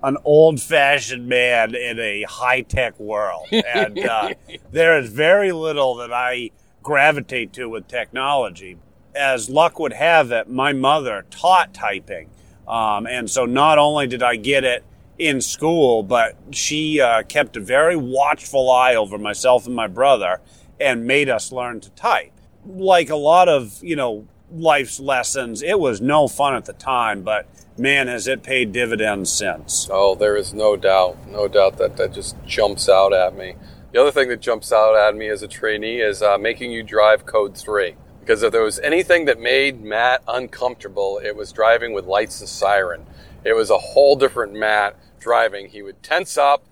an 0.00 0.16
old 0.24 0.62
fashioned 0.62 1.26
man 1.26 1.74
in 1.74 1.98
a 1.98 2.22
high 2.22 2.60
tech 2.60 3.00
world. 3.00 3.48
And 3.50 3.98
uh, 3.98 4.34
there 4.70 4.96
is 5.00 5.10
very 5.10 5.50
little 5.50 5.96
that 5.96 6.12
I 6.12 6.50
gravitate 6.84 7.52
to 7.54 7.68
with 7.68 7.88
technology. 7.88 8.78
As 9.12 9.50
luck 9.50 9.80
would 9.80 9.92
have 9.92 10.30
it, 10.30 10.48
my 10.48 10.72
mother 10.72 11.26
taught 11.30 11.74
typing. 11.74 12.30
Um, 12.68 13.08
and 13.08 13.28
so 13.28 13.44
not 13.44 13.78
only 13.78 14.06
did 14.06 14.22
I 14.22 14.36
get 14.36 14.62
it 14.62 14.84
in 15.18 15.40
school, 15.40 16.04
but 16.04 16.36
she 16.52 17.00
uh, 17.00 17.24
kept 17.24 17.56
a 17.56 17.60
very 17.60 17.96
watchful 17.96 18.70
eye 18.70 18.94
over 18.94 19.18
myself 19.18 19.66
and 19.66 19.74
my 19.74 19.88
brother 19.88 20.40
and 20.80 21.04
made 21.04 21.28
us 21.28 21.50
learn 21.50 21.80
to 21.80 21.90
type. 21.90 22.30
Like 22.64 23.10
a 23.10 23.16
lot 23.16 23.48
of, 23.48 23.82
you 23.82 23.96
know, 23.96 24.28
life's 24.52 25.00
lessons, 25.00 25.62
it 25.62 25.78
was 25.78 26.00
no 26.00 26.28
fun 26.28 26.54
at 26.54 26.64
the 26.64 26.72
time, 26.72 27.22
but 27.22 27.46
man, 27.78 28.08
has 28.08 28.26
it 28.28 28.42
paid 28.42 28.72
dividends 28.72 29.32
since. 29.32 29.88
Oh, 29.90 30.14
there 30.14 30.36
is 30.36 30.52
no 30.52 30.76
doubt, 30.76 31.26
no 31.28 31.48
doubt 31.48 31.78
that 31.78 31.96
that 31.96 32.12
just 32.12 32.36
jumps 32.46 32.88
out 32.88 33.12
at 33.12 33.36
me. 33.36 33.54
The 33.92 34.00
other 34.00 34.10
thing 34.10 34.28
that 34.28 34.40
jumps 34.40 34.72
out 34.72 34.96
at 34.96 35.14
me 35.14 35.28
as 35.28 35.42
a 35.42 35.48
trainee 35.48 36.00
is 36.00 36.22
uh, 36.22 36.38
making 36.38 36.72
you 36.72 36.82
drive 36.82 37.26
code 37.26 37.56
three. 37.56 37.96
Because 38.20 38.42
if 38.42 38.52
there 38.52 38.62
was 38.62 38.78
anything 38.78 39.24
that 39.24 39.40
made 39.40 39.82
Matt 39.82 40.22
uncomfortable, 40.28 41.20
it 41.22 41.34
was 41.34 41.52
driving 41.52 41.92
with 41.92 42.06
lights 42.06 42.40
and 42.40 42.48
siren. 42.48 43.04
It 43.44 43.54
was 43.54 43.68
a 43.68 43.78
whole 43.78 44.16
different 44.16 44.54
Matt 44.54 44.96
driving. 45.18 45.68
He 45.68 45.82
would 45.82 46.02
tense 46.02 46.38
up. 46.38 46.64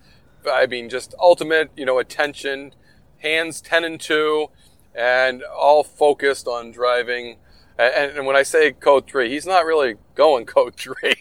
I 0.50 0.66
mean, 0.66 0.88
just 0.88 1.14
ultimate, 1.20 1.70
you 1.76 1.84
know, 1.84 1.98
attention, 1.98 2.72
hands 3.18 3.60
10 3.60 3.84
and 3.84 4.00
2, 4.00 4.46
and 4.94 5.42
all 5.42 5.82
focused 5.82 6.46
on 6.46 6.70
driving. 6.70 7.36
And, 7.80 8.18
and 8.18 8.26
when 8.26 8.36
I 8.36 8.42
say 8.42 8.72
code 8.72 9.06
three, 9.06 9.30
he's 9.30 9.46
not 9.46 9.64
really 9.64 9.94
going 10.14 10.44
code 10.56 10.76
three. 10.76 11.14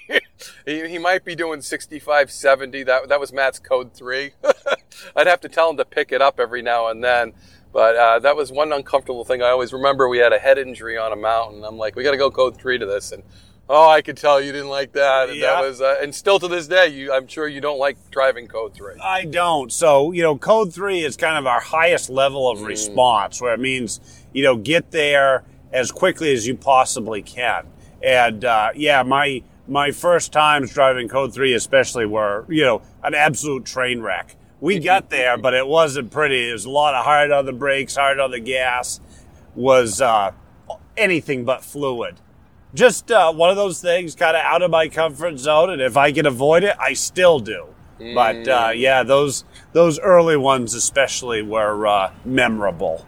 he, 0.66 0.88
he 0.90 0.98
might 0.98 1.24
be 1.24 1.36
doing 1.36 1.62
65, 1.62 2.32
70. 2.32 2.84
That, 2.84 3.10
that 3.10 3.20
was 3.20 3.32
Matt's 3.32 3.60
code 3.60 3.94
three. 3.94 4.32
I'd 5.16 5.28
have 5.28 5.40
to 5.42 5.50
tell 5.50 5.70
him 5.70 5.78
to 5.78 5.86
pick 5.86 6.12
it 6.12 6.22
up 6.22 6.40
every 6.40 6.62
now 6.62 6.88
and 6.88 7.04
then. 7.04 7.34
But 7.72 7.96
uh, 7.96 8.20
that 8.20 8.36
was 8.36 8.52
one 8.52 8.74
uncomfortable 8.74 9.24
thing. 9.24 9.42
I 9.44 9.50
always 9.50 9.72
remember 9.72 10.10
we 10.10 10.18
had 10.18 10.34
a 10.34 10.40
head 10.40 10.58
injury 10.58 10.98
on 10.98 11.12
a 11.12 11.16
mountain. 11.16 11.64
I'm 11.64 11.78
like, 11.78 11.96
we 11.96 12.04
got 12.04 12.12
to 12.12 12.18
go 12.18 12.32
code 12.32 12.58
three 12.58 12.80
to 12.80 12.86
this. 12.86 13.12
And 13.12 13.22
oh, 13.70 13.88
I 13.88 14.02
could 14.02 14.18
tell 14.18 14.42
you 14.42 14.52
didn't 14.52 14.70
like 14.70 14.94
that. 14.94 15.30
And 15.30 15.38
Yeah. 15.38 15.54
that 15.54 15.62
was, 15.62 15.80
uh, 15.80 15.98
and 16.02 16.14
still 16.14 16.40
to 16.40 16.48
this 16.48 16.68
day, 16.68 16.88
you, 16.88 17.14
I'm 17.14 17.28
sure 17.28 17.48
you 17.48 17.62
don't 17.62 17.78
like 17.78 17.98
driving 18.10 18.48
code 18.48 18.74
three. 18.74 18.96
I 19.02 19.26
don't. 19.26 19.72
So, 19.72 20.12
you 20.12 20.24
know, 20.24 20.36
code 20.36 20.74
three 20.74 21.02
is 21.02 21.16
kind 21.16 21.38
of 21.38 21.46
our 21.46 21.60
highest 21.62 22.10
level 22.10 22.50
of 22.50 22.64
response, 22.64 23.40
where 23.40 23.54
it 23.54 23.60
means, 23.60 24.00
you 24.34 24.44
know, 24.44 24.58
get 24.58 24.90
there 24.90 25.44
as 25.72 25.92
quickly 25.92 26.34
as 26.34 26.48
you 26.48 26.56
possibly 26.56 27.22
can. 27.22 27.66
And 28.04 28.46
uh, 28.46 28.72
yeah, 28.76 29.04
my 29.04 29.44
my 29.68 29.92
first 29.92 30.32
times 30.32 30.74
driving 30.74 31.08
code 31.08 31.34
three, 31.34 31.54
especially, 31.54 32.06
were 32.06 32.46
you 32.50 32.64
know 32.64 32.82
an 33.04 33.14
absolute 33.14 33.66
train 33.66 34.02
wreck. 34.02 34.36
We 34.62 34.80
got 34.92 35.10
there, 35.10 35.38
but 35.38 35.54
it 35.54 35.68
wasn't 35.68 36.12
pretty. 36.12 36.50
It 36.50 36.54
was 36.54 36.66
a 36.66 36.70
lot 36.70 36.96
of 36.96 37.06
hard 37.06 37.32
on 37.32 37.46
the 37.46 37.54
brakes, 37.54 37.96
hard 37.96 38.20
on 38.20 38.32
the 38.32 38.40
gas. 38.40 39.00
Was 39.56 40.00
uh, 40.00 40.32
anything 40.96 41.44
but 41.44 41.64
fluid. 41.64 42.16
just 42.74 43.12
uh, 43.12 43.34
one 43.34 43.50
of 43.50 43.56
those 43.56 43.82
things, 43.82 44.16
kind 44.16 44.38
of 44.38 44.44
out 44.44 44.62
of 44.62 44.70
my 44.72 44.88
comfort 44.88 45.38
zone. 45.40 45.72
And 45.72 45.82
if 45.82 45.98
I 45.98 46.12
can 46.12 46.26
avoid 46.26 46.64
it, 46.64 46.76
I 46.80 46.94
still 46.94 47.40
do. 47.40 47.66
Mm. 48.00 48.16
But 48.16 48.48
uh, 48.48 48.70
yeah, 48.70 49.04
those 49.04 49.44
those 49.74 50.00
early 50.00 50.38
ones 50.38 50.74
especially 50.74 51.42
were 51.42 51.88
uh, 51.88 52.14
memorable. 52.24 53.06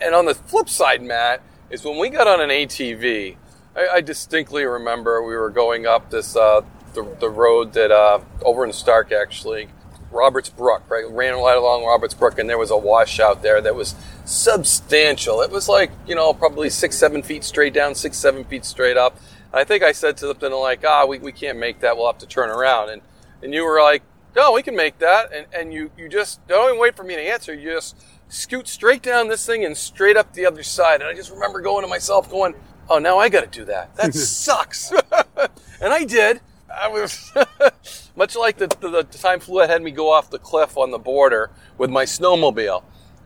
And 0.00 0.14
on 0.14 0.26
the 0.26 0.34
flip 0.34 0.68
side, 0.68 1.02
Matt, 1.02 1.40
is 1.70 1.84
when 1.84 1.98
we 1.98 2.08
got 2.08 2.26
on 2.26 2.40
an 2.40 2.50
ATV. 2.50 3.36
I, 3.76 3.88
I 3.94 4.00
distinctly 4.00 4.64
remember 4.64 5.22
we 5.22 5.36
were 5.36 5.50
going 5.50 5.86
up 5.86 6.10
this 6.10 6.36
uh, 6.36 6.62
the, 6.94 7.06
the 7.20 7.28
road 7.28 7.74
that 7.74 7.90
uh, 7.90 8.20
over 8.42 8.64
in 8.64 8.72
Stark 8.72 9.12
actually 9.12 9.68
Roberts 10.10 10.48
Brook, 10.48 10.82
right? 10.88 11.08
Ran 11.08 11.34
right 11.34 11.56
along 11.56 11.84
Roberts 11.84 12.14
Brook, 12.14 12.38
and 12.38 12.48
there 12.48 12.58
was 12.58 12.70
a 12.70 12.76
washout 12.76 13.42
there 13.42 13.60
that 13.60 13.74
was 13.74 13.94
substantial. 14.24 15.42
It 15.42 15.50
was 15.50 15.68
like, 15.68 15.90
you 16.06 16.14
know, 16.14 16.32
probably 16.32 16.70
six, 16.70 16.96
seven 16.96 17.22
feet 17.22 17.44
straight 17.44 17.74
down, 17.74 17.94
six, 17.94 18.16
seven 18.16 18.44
feet 18.44 18.64
straight 18.64 18.96
up. 18.96 19.16
And 19.52 19.60
I 19.60 19.64
think 19.64 19.82
I 19.82 19.92
said 19.92 20.16
to 20.18 20.32
them, 20.32 20.52
like, 20.52 20.84
ah, 20.86 21.04
we, 21.06 21.18
we 21.18 21.32
can't 21.32 21.58
make 21.58 21.80
that. 21.80 21.96
We'll 21.96 22.06
have 22.06 22.18
to 22.18 22.26
turn 22.26 22.50
around. 22.50 22.90
And, 22.90 23.02
and 23.42 23.52
you 23.52 23.64
were 23.64 23.80
like, 23.80 24.02
no, 24.34 24.52
we 24.52 24.62
can 24.62 24.76
make 24.76 24.98
that. 24.98 25.32
And, 25.32 25.46
and 25.52 25.72
you, 25.72 25.90
you 25.96 26.08
just 26.08 26.46
don't 26.46 26.70
even 26.70 26.80
wait 26.80 26.96
for 26.96 27.04
me 27.04 27.14
to 27.14 27.22
answer. 27.22 27.52
You 27.52 27.72
just 27.72 27.96
scoot 28.28 28.68
straight 28.68 29.02
down 29.02 29.28
this 29.28 29.44
thing 29.44 29.64
and 29.64 29.76
straight 29.76 30.16
up 30.16 30.32
the 30.32 30.46
other 30.46 30.62
side. 30.62 31.00
And 31.00 31.08
I 31.08 31.14
just 31.14 31.30
remember 31.30 31.60
going 31.60 31.82
to 31.82 31.88
myself, 31.88 32.30
going, 32.30 32.54
oh, 32.88 32.98
now 32.98 33.18
I 33.18 33.28
got 33.28 33.40
to 33.40 33.58
do 33.58 33.64
that. 33.66 33.94
That 33.96 34.14
sucks. 34.14 34.92
and 35.80 35.92
I 35.92 36.04
did. 36.04 36.40
I 36.72 36.88
was 36.88 37.32
much 38.16 38.36
like 38.36 38.58
the, 38.58 38.66
the, 38.80 38.90
the, 38.90 39.18
time 39.18 39.40
flew 39.40 39.60
ahead 39.60 39.82
me 39.82 39.90
go 39.90 40.12
off 40.12 40.30
the 40.30 40.38
cliff 40.38 40.76
on 40.76 40.90
the 40.90 40.98
border 40.98 41.50
with 41.78 41.90
my 41.90 42.04
snowmobile. 42.04 42.82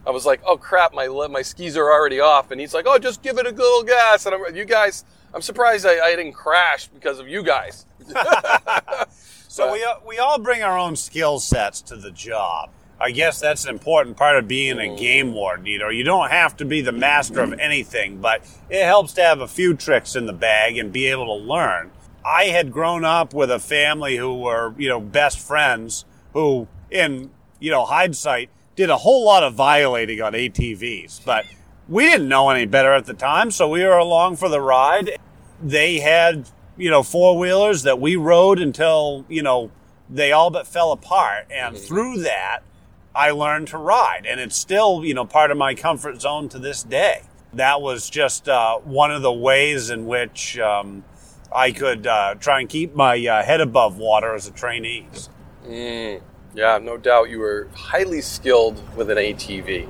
I 0.06 0.10
was 0.10 0.26
like, 0.26 0.40
oh 0.46 0.56
crap, 0.56 0.94
my 0.94 1.06
my 1.28 1.42
skis 1.42 1.76
are 1.76 1.92
already 1.92 2.18
off, 2.18 2.50
and 2.50 2.60
he's 2.60 2.74
like, 2.74 2.86
oh, 2.88 2.98
just 2.98 3.22
give 3.22 3.38
it 3.38 3.46
a 3.46 3.50
little 3.50 3.84
gas. 3.84 4.26
And 4.26 4.34
I'm, 4.34 4.54
you 4.54 4.64
guys, 4.64 5.04
I'm 5.32 5.42
surprised 5.42 5.86
I, 5.86 6.00
I 6.00 6.16
didn't 6.16 6.32
crash 6.32 6.88
because 6.88 7.20
of 7.20 7.28
you 7.28 7.42
guys. 7.44 7.86
so 9.48 9.72
we 9.72 9.84
uh, 9.84 9.94
we 10.06 10.18
all 10.18 10.40
bring 10.40 10.62
our 10.62 10.76
own 10.76 10.96
skill 10.96 11.38
sets 11.38 11.80
to 11.82 11.96
the 11.96 12.10
job. 12.10 12.70
I 13.02 13.10
guess 13.10 13.40
that's 13.40 13.64
an 13.64 13.70
important 13.70 14.16
part 14.16 14.36
of 14.36 14.46
being 14.46 14.78
a 14.78 14.96
game 14.96 15.34
warden. 15.34 15.66
You 15.66 15.80
know, 15.80 15.88
you 15.88 16.04
don't 16.04 16.30
have 16.30 16.56
to 16.58 16.64
be 16.64 16.82
the 16.82 16.92
master 16.92 17.40
of 17.40 17.52
anything, 17.54 18.20
but 18.20 18.44
it 18.70 18.84
helps 18.84 19.12
to 19.14 19.22
have 19.22 19.40
a 19.40 19.48
few 19.48 19.74
tricks 19.74 20.14
in 20.14 20.26
the 20.26 20.32
bag 20.32 20.78
and 20.78 20.92
be 20.92 21.06
able 21.06 21.26
to 21.26 21.44
learn. 21.44 21.90
I 22.24 22.44
had 22.44 22.70
grown 22.70 23.04
up 23.04 23.34
with 23.34 23.50
a 23.50 23.58
family 23.58 24.16
who 24.16 24.38
were, 24.38 24.72
you 24.78 24.88
know, 24.88 25.00
best 25.00 25.40
friends 25.40 26.04
who, 26.32 26.68
in, 26.92 27.30
you 27.58 27.72
know, 27.72 27.84
hindsight, 27.84 28.50
did 28.76 28.88
a 28.88 28.98
whole 28.98 29.24
lot 29.24 29.42
of 29.42 29.54
violating 29.54 30.22
on 30.22 30.34
ATVs. 30.34 31.24
But 31.24 31.44
we 31.88 32.04
didn't 32.04 32.28
know 32.28 32.50
any 32.50 32.66
better 32.66 32.92
at 32.92 33.06
the 33.06 33.14
time, 33.14 33.50
so 33.50 33.68
we 33.68 33.84
were 33.84 33.98
along 33.98 34.36
for 34.36 34.48
the 34.48 34.60
ride. 34.60 35.18
They 35.60 35.98
had, 35.98 36.48
you 36.76 36.88
know, 36.88 37.02
four 37.02 37.36
wheelers 37.36 37.82
that 37.82 37.98
we 37.98 38.14
rode 38.14 38.60
until, 38.60 39.24
you 39.28 39.42
know, 39.42 39.72
they 40.08 40.30
all 40.30 40.50
but 40.50 40.68
fell 40.68 40.92
apart. 40.92 41.48
And 41.50 41.74
mm-hmm. 41.74 41.84
through 41.84 42.22
that, 42.22 42.60
I 43.14 43.30
learned 43.30 43.68
to 43.68 43.78
ride. 43.78 44.26
And 44.26 44.40
it's 44.40 44.56
still, 44.56 45.04
you 45.04 45.14
know, 45.14 45.24
part 45.24 45.50
of 45.50 45.56
my 45.56 45.74
comfort 45.74 46.20
zone 46.20 46.48
to 46.50 46.58
this 46.58 46.82
day. 46.82 47.22
That 47.52 47.82
was 47.82 48.08
just 48.08 48.48
uh, 48.48 48.78
one 48.78 49.10
of 49.10 49.22
the 49.22 49.32
ways 49.32 49.90
in 49.90 50.06
which 50.06 50.58
um, 50.58 51.04
I 51.54 51.72
could 51.72 52.06
uh, 52.06 52.36
try 52.36 52.60
and 52.60 52.68
keep 52.68 52.94
my 52.94 53.24
uh, 53.26 53.42
head 53.42 53.60
above 53.60 53.98
water 53.98 54.34
as 54.34 54.46
a 54.46 54.50
trainee. 54.50 55.06
Mm, 55.66 56.22
yeah, 56.54 56.78
no 56.78 56.96
doubt 56.96 57.28
you 57.28 57.38
were 57.38 57.68
highly 57.74 58.22
skilled 58.22 58.80
with 58.96 59.10
an 59.10 59.18
ATV. 59.18 59.88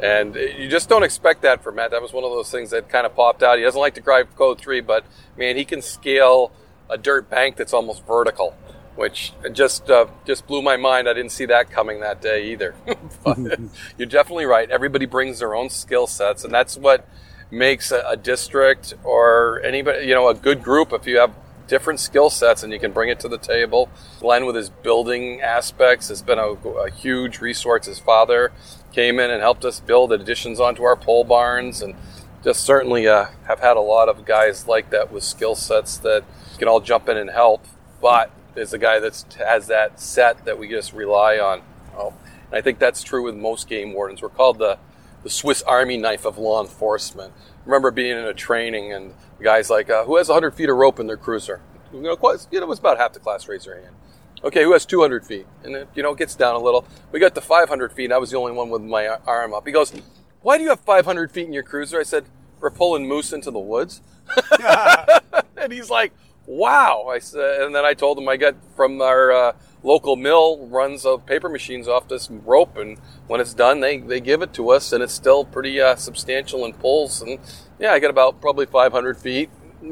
And 0.00 0.34
you 0.34 0.68
just 0.68 0.88
don't 0.88 1.04
expect 1.04 1.42
that 1.42 1.62
from 1.62 1.76
Matt. 1.76 1.92
That 1.92 2.02
was 2.02 2.12
one 2.12 2.24
of 2.24 2.30
those 2.30 2.50
things 2.50 2.70
that 2.70 2.88
kind 2.88 3.06
of 3.06 3.14
popped 3.14 3.42
out. 3.42 3.58
He 3.58 3.64
doesn't 3.64 3.80
like 3.80 3.94
to 3.94 4.00
drive 4.00 4.34
code 4.34 4.60
three, 4.60 4.80
but 4.80 5.04
man, 5.36 5.56
he 5.56 5.64
can 5.64 5.80
scale 5.80 6.52
a 6.90 6.98
dirt 6.98 7.30
bank 7.30 7.56
that's 7.56 7.72
almost 7.72 8.04
vertical, 8.04 8.56
which 8.96 9.32
just 9.52 9.90
uh, 9.90 10.06
just 10.26 10.46
blew 10.46 10.62
my 10.62 10.76
mind. 10.76 11.08
I 11.08 11.12
didn't 11.12 11.32
see 11.32 11.46
that 11.46 11.70
coming 11.70 12.00
that 12.00 12.20
day 12.20 12.52
either. 12.52 12.74
you're 13.98 14.08
definitely 14.08 14.46
right. 14.46 14.70
Everybody 14.70 15.06
brings 15.06 15.38
their 15.38 15.54
own 15.54 15.70
skill 15.70 16.06
sets, 16.06 16.44
and 16.44 16.52
that's 16.52 16.76
what 16.76 17.08
makes 17.50 17.92
a, 17.92 18.02
a, 18.08 18.16
district 18.16 18.94
or 19.04 19.60
anybody, 19.62 20.06
you 20.06 20.14
know, 20.14 20.28
a 20.28 20.34
good 20.34 20.62
group 20.62 20.90
if 20.92 21.06
you 21.06 21.18
have 21.18 21.34
different 21.68 22.00
skill 22.00 22.30
sets 22.30 22.62
and 22.62 22.72
you 22.72 22.80
can 22.80 22.92
bring 22.92 23.10
it 23.10 23.20
to 23.20 23.28
the 23.28 23.38
table. 23.38 23.90
Glenn, 24.20 24.46
with 24.46 24.56
his 24.56 24.70
building 24.70 25.40
aspects, 25.42 26.08
has 26.08 26.22
been 26.22 26.38
a, 26.38 26.52
a 26.52 26.90
huge 26.90 27.40
resource. 27.40 27.86
His 27.86 27.98
father 27.98 28.52
came 28.92 29.18
in 29.20 29.30
and 29.30 29.40
helped 29.40 29.64
us 29.64 29.80
build 29.80 30.12
additions 30.12 30.60
onto 30.60 30.82
our 30.82 30.96
pole 30.96 31.24
barns 31.24 31.82
and 31.82 31.94
just 32.42 32.64
certainly 32.64 33.06
uh, 33.06 33.26
have 33.46 33.60
had 33.60 33.76
a 33.76 33.80
lot 33.80 34.08
of 34.08 34.24
guys 34.24 34.66
like 34.66 34.90
that 34.90 35.12
with 35.12 35.22
skill 35.22 35.54
sets 35.54 35.98
that 35.98 36.24
can 36.58 36.68
all 36.68 36.80
jump 36.80 37.08
in 37.08 37.16
and 37.16 37.30
help. 37.30 37.64
But 38.00 38.30
there's 38.54 38.72
a 38.72 38.78
guy 38.78 38.98
that 39.00 39.24
has 39.38 39.66
that 39.68 40.00
set 40.00 40.44
that 40.44 40.58
we 40.58 40.68
just 40.68 40.92
rely 40.92 41.38
on. 41.38 41.62
Oh, 41.96 42.14
and 42.46 42.54
I 42.54 42.60
think 42.60 42.78
that's 42.78 43.02
true 43.02 43.22
with 43.22 43.34
most 43.34 43.68
game 43.68 43.92
wardens. 43.92 44.22
We're 44.22 44.28
called 44.28 44.58
the 44.58 44.78
the 45.22 45.30
Swiss 45.30 45.62
Army 45.62 45.96
knife 45.96 46.24
of 46.24 46.38
law 46.38 46.60
enforcement. 46.60 47.32
I 47.36 47.64
remember 47.64 47.90
being 47.90 48.16
in 48.16 48.24
a 48.24 48.34
training 48.34 48.92
and 48.92 49.14
the 49.38 49.44
guy's 49.44 49.70
like, 49.70 49.88
uh, 49.88 50.04
who 50.04 50.16
has 50.16 50.28
100 50.28 50.52
feet 50.52 50.68
of 50.68 50.76
rope 50.76 50.98
in 50.98 51.06
their 51.06 51.16
cruiser? 51.16 51.60
You 51.92 52.00
know, 52.00 52.16
quite, 52.16 52.46
you 52.50 52.58
know, 52.58 52.66
it 52.66 52.68
was 52.68 52.78
about 52.78 52.98
half 52.98 53.12
the 53.12 53.20
class 53.20 53.46
raised 53.46 53.66
their 53.66 53.80
hand. 53.80 53.94
Okay, 54.42 54.64
who 54.64 54.72
has 54.72 54.84
200 54.84 55.24
feet? 55.24 55.46
And 55.62 55.76
it, 55.76 55.88
you 55.94 56.02
know, 56.02 56.14
gets 56.14 56.34
down 56.34 56.56
a 56.56 56.58
little. 56.58 56.86
We 57.12 57.20
got 57.20 57.34
to 57.36 57.40
500 57.40 57.92
feet 57.92 58.06
and 58.06 58.12
I 58.12 58.18
was 58.18 58.32
the 58.32 58.36
only 58.36 58.52
one 58.52 58.70
with 58.70 58.82
my 58.82 59.06
arm 59.06 59.54
up. 59.54 59.64
He 59.66 59.72
goes, 59.72 59.92
why 60.40 60.56
do 60.56 60.64
you 60.64 60.70
have 60.70 60.80
500 60.80 61.30
feet 61.30 61.46
in 61.46 61.52
your 61.52 61.62
cruiser? 61.62 62.00
I 62.00 62.02
said, 62.02 62.24
we're 62.60 62.70
pulling 62.70 63.06
moose 63.06 63.32
into 63.32 63.50
the 63.50 63.60
woods. 63.60 64.02
and 65.56 65.72
he's 65.72 65.90
like, 65.90 66.12
wow. 66.46 67.08
I 67.10 67.18
said, 67.18 67.62
and 67.62 67.74
then 67.74 67.84
I 67.84 67.94
told 67.94 68.18
him 68.18 68.28
I 68.28 68.36
got 68.36 68.56
from 68.76 69.00
our, 69.00 69.32
uh, 69.32 69.52
local 69.82 70.16
mill 70.16 70.66
runs 70.68 71.04
of 71.04 71.26
paper 71.26 71.48
machines 71.48 71.88
off 71.88 72.08
this 72.08 72.30
rope, 72.30 72.76
and 72.76 72.98
when 73.26 73.40
it's 73.40 73.54
done, 73.54 73.80
they, 73.80 73.98
they 73.98 74.20
give 74.20 74.42
it 74.42 74.52
to 74.54 74.70
us, 74.70 74.92
and 74.92 75.02
it's 75.02 75.12
still 75.12 75.44
pretty 75.44 75.80
uh, 75.80 75.96
substantial 75.96 76.64
and 76.64 76.78
pulls. 76.78 77.22
And 77.22 77.38
yeah, 77.78 77.92
I 77.92 77.98
get 77.98 78.10
about 78.10 78.40
probably 78.40 78.66
500 78.66 79.18
feet, 79.18 79.50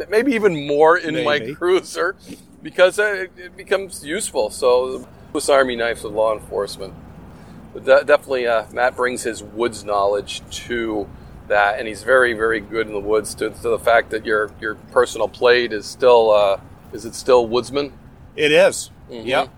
maybe 0.08 0.32
even 0.32 0.66
more 0.66 0.96
in 0.96 1.14
maybe. 1.14 1.48
my 1.48 1.54
cruiser, 1.54 2.16
because 2.62 2.98
it, 2.98 3.32
it 3.36 3.56
becomes 3.56 4.04
useful. 4.04 4.50
So, 4.50 5.06
Swiss 5.32 5.48
Army 5.48 5.76
knives 5.76 6.02
with 6.02 6.12
law 6.12 6.34
enforcement. 6.34 6.94
But 7.72 7.84
definitely, 7.84 8.46
uh, 8.46 8.66
Matt 8.72 8.96
brings 8.96 9.22
his 9.22 9.42
woods 9.42 9.84
knowledge 9.84 10.42
to 10.66 11.08
that, 11.50 11.78
and 11.78 11.86
he's 11.86 12.02
very, 12.02 12.32
very 12.32 12.60
good 12.60 12.86
in 12.86 12.92
the 12.92 12.98
woods. 13.00 13.34
To, 13.36 13.50
to 13.50 13.68
the 13.68 13.78
fact 13.78 14.10
that 14.10 14.26
your 14.26 14.50
your 14.60 14.74
personal 14.92 15.28
plate 15.28 15.72
is 15.72 15.86
still 15.86 16.32
uh, 16.32 16.60
is 16.92 17.04
it 17.04 17.14
still 17.14 17.46
woodsman? 17.46 17.92
It 18.34 18.52
is. 18.52 18.90
Mm-hmm. 19.10 19.26
Yep. 19.26 19.48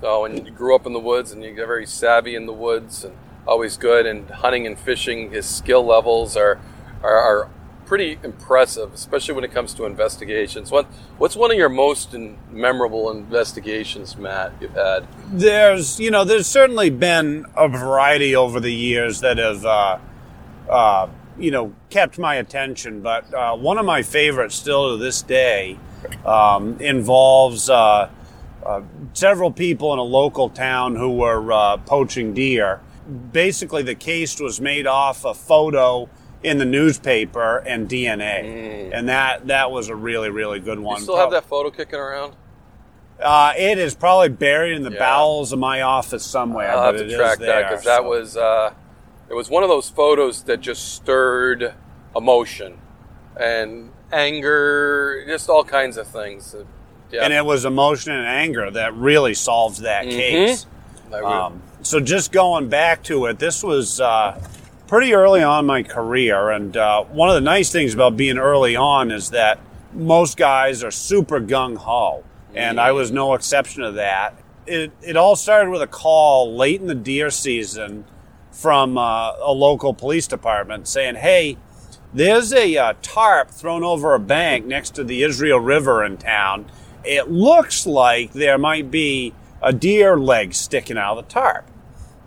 So, 0.00 0.24
and 0.24 0.46
you 0.46 0.52
grew 0.52 0.74
up 0.74 0.86
in 0.86 0.92
the 0.92 1.00
woods 1.00 1.32
and 1.32 1.42
you 1.42 1.54
get 1.54 1.66
very 1.66 1.86
savvy 1.86 2.36
in 2.36 2.46
the 2.46 2.52
woods 2.52 3.04
and 3.04 3.16
always 3.46 3.76
good. 3.76 4.06
And 4.06 4.30
hunting 4.30 4.66
and 4.66 4.78
fishing, 4.78 5.32
his 5.32 5.46
skill 5.46 5.84
levels 5.84 6.36
are, 6.36 6.60
are, 7.02 7.16
are 7.16 7.50
pretty 7.84 8.18
impressive, 8.22 8.94
especially 8.94 9.34
when 9.34 9.44
it 9.44 9.50
comes 9.50 9.74
to 9.74 9.86
investigations. 9.86 10.70
What, 10.70 10.86
what's 11.16 11.34
one 11.34 11.50
of 11.50 11.56
your 11.56 11.68
most 11.68 12.14
in, 12.14 12.38
memorable 12.50 13.10
investigations, 13.10 14.16
Matt, 14.16 14.52
you've 14.60 14.74
had? 14.74 15.08
There's, 15.32 15.98
you 15.98 16.12
know, 16.12 16.24
there's 16.24 16.46
certainly 16.46 16.90
been 16.90 17.46
a 17.56 17.66
variety 17.66 18.36
over 18.36 18.60
the 18.60 18.72
years 18.72 19.20
that 19.20 19.38
have, 19.38 19.64
uh, 19.64 19.98
uh, 20.68 21.08
you 21.38 21.50
know, 21.50 21.74
kept 21.90 22.18
my 22.18 22.36
attention. 22.36 23.00
But 23.00 23.32
uh, 23.32 23.56
one 23.56 23.78
of 23.78 23.86
my 23.86 24.02
favorites 24.02 24.54
still 24.54 24.92
to 24.92 25.02
this 25.02 25.22
day 25.22 25.78
um, 26.24 26.78
involves 26.80 27.70
uh, 27.70 28.10
uh, 28.64 28.82
several 29.12 29.50
people 29.50 29.92
in 29.92 29.98
a 29.98 30.04
local 30.04 30.48
town 30.48 30.96
who 30.96 31.16
were 31.16 31.52
uh, 31.52 31.76
poaching 31.78 32.34
deer. 32.34 32.80
Basically, 33.32 33.82
the 33.82 33.94
case 33.94 34.38
was 34.40 34.60
made 34.60 34.86
off 34.86 35.24
a 35.24 35.32
photo 35.32 36.08
in 36.42 36.58
the 36.58 36.64
newspaper 36.64 37.58
and 37.58 37.88
DNA, 37.88 38.44
mm. 38.44 38.90
and 38.92 39.08
that 39.08 39.46
that 39.48 39.70
was 39.70 39.88
a 39.88 39.96
really 39.96 40.30
really 40.30 40.60
good 40.60 40.78
one. 40.78 40.98
You 40.98 41.04
still 41.04 41.16
have 41.16 41.30
that 41.30 41.44
photo 41.44 41.70
kicking 41.70 41.98
around? 41.98 42.36
Uh, 43.20 43.52
it 43.56 43.78
is 43.78 43.94
probably 43.94 44.28
buried 44.28 44.76
in 44.76 44.82
the 44.84 44.92
yeah. 44.92 44.98
bowels 44.98 45.52
of 45.52 45.58
my 45.58 45.82
office 45.82 46.24
somewhere. 46.24 46.70
I'll 46.70 46.92
have 46.92 46.96
to 46.96 47.16
track 47.16 47.38
that 47.40 47.68
because 47.68 47.84
that 47.84 48.04
was 48.04 48.36
uh, 48.36 48.72
it 49.28 49.34
was 49.34 49.50
one 49.50 49.62
of 49.62 49.68
those 49.68 49.90
photos 49.90 50.42
that 50.44 50.60
just 50.60 50.94
stirred 50.94 51.74
emotion 52.16 52.78
and 53.38 53.90
anger, 54.10 55.24
just 55.26 55.48
all 55.48 55.64
kinds 55.64 55.96
of 55.96 56.06
things. 56.06 56.54
Yep. 57.10 57.22
And 57.22 57.32
it 57.32 57.44
was 57.44 57.64
emotion 57.64 58.12
and 58.12 58.26
anger 58.26 58.70
that 58.70 58.94
really 58.94 59.34
solved 59.34 59.82
that 59.82 60.04
mm-hmm. 60.04 60.16
case. 60.16 60.66
Um, 61.12 61.62
so 61.82 62.00
just 62.00 62.32
going 62.32 62.68
back 62.68 63.02
to 63.04 63.26
it, 63.26 63.38
this 63.38 63.62
was 63.62 64.00
uh, 64.00 64.38
pretty 64.86 65.14
early 65.14 65.42
on 65.42 65.64
my 65.64 65.82
career, 65.82 66.50
and 66.50 66.76
uh, 66.76 67.04
one 67.04 67.30
of 67.30 67.34
the 67.34 67.40
nice 67.40 67.72
things 67.72 67.94
about 67.94 68.16
being 68.16 68.36
early 68.36 68.76
on 68.76 69.10
is 69.10 69.30
that 69.30 69.58
most 69.94 70.36
guys 70.36 70.84
are 70.84 70.90
super 70.90 71.40
gung 71.40 71.76
ho, 71.76 72.24
and 72.54 72.78
I 72.78 72.92
was 72.92 73.10
no 73.10 73.32
exception 73.32 73.84
to 73.84 73.92
that. 73.92 74.34
It 74.66 74.92
it 75.00 75.16
all 75.16 75.34
started 75.34 75.70
with 75.70 75.80
a 75.80 75.86
call 75.86 76.54
late 76.54 76.80
in 76.82 76.88
the 76.88 76.94
deer 76.94 77.30
season 77.30 78.04
from 78.62 78.98
uh, 78.98 79.32
a 79.40 79.52
local 79.52 79.94
police 79.94 80.26
department 80.26 80.88
saying, 80.88 81.16
"Hey, 81.16 81.56
There's 82.12 82.52
a 82.54 82.76
uh, 82.76 82.94
tarp 83.02 83.50
thrown 83.50 83.84
over 83.84 84.14
a 84.14 84.18
bank 84.18 84.66
next 84.66 84.94
to 84.96 85.04
the 85.04 85.22
Israel 85.22 85.60
River 85.60 86.02
in 86.04 86.16
town. 86.16 86.66
It 87.04 87.30
looks 87.30 87.86
like 87.86 88.32
there 88.32 88.58
might 88.58 88.90
be 88.90 89.34
a 89.62 89.72
deer 89.72 90.18
leg 90.18 90.54
sticking 90.54 90.98
out 90.98 91.18
of 91.18 91.28
the 91.28 91.32
tarp. 91.32 91.70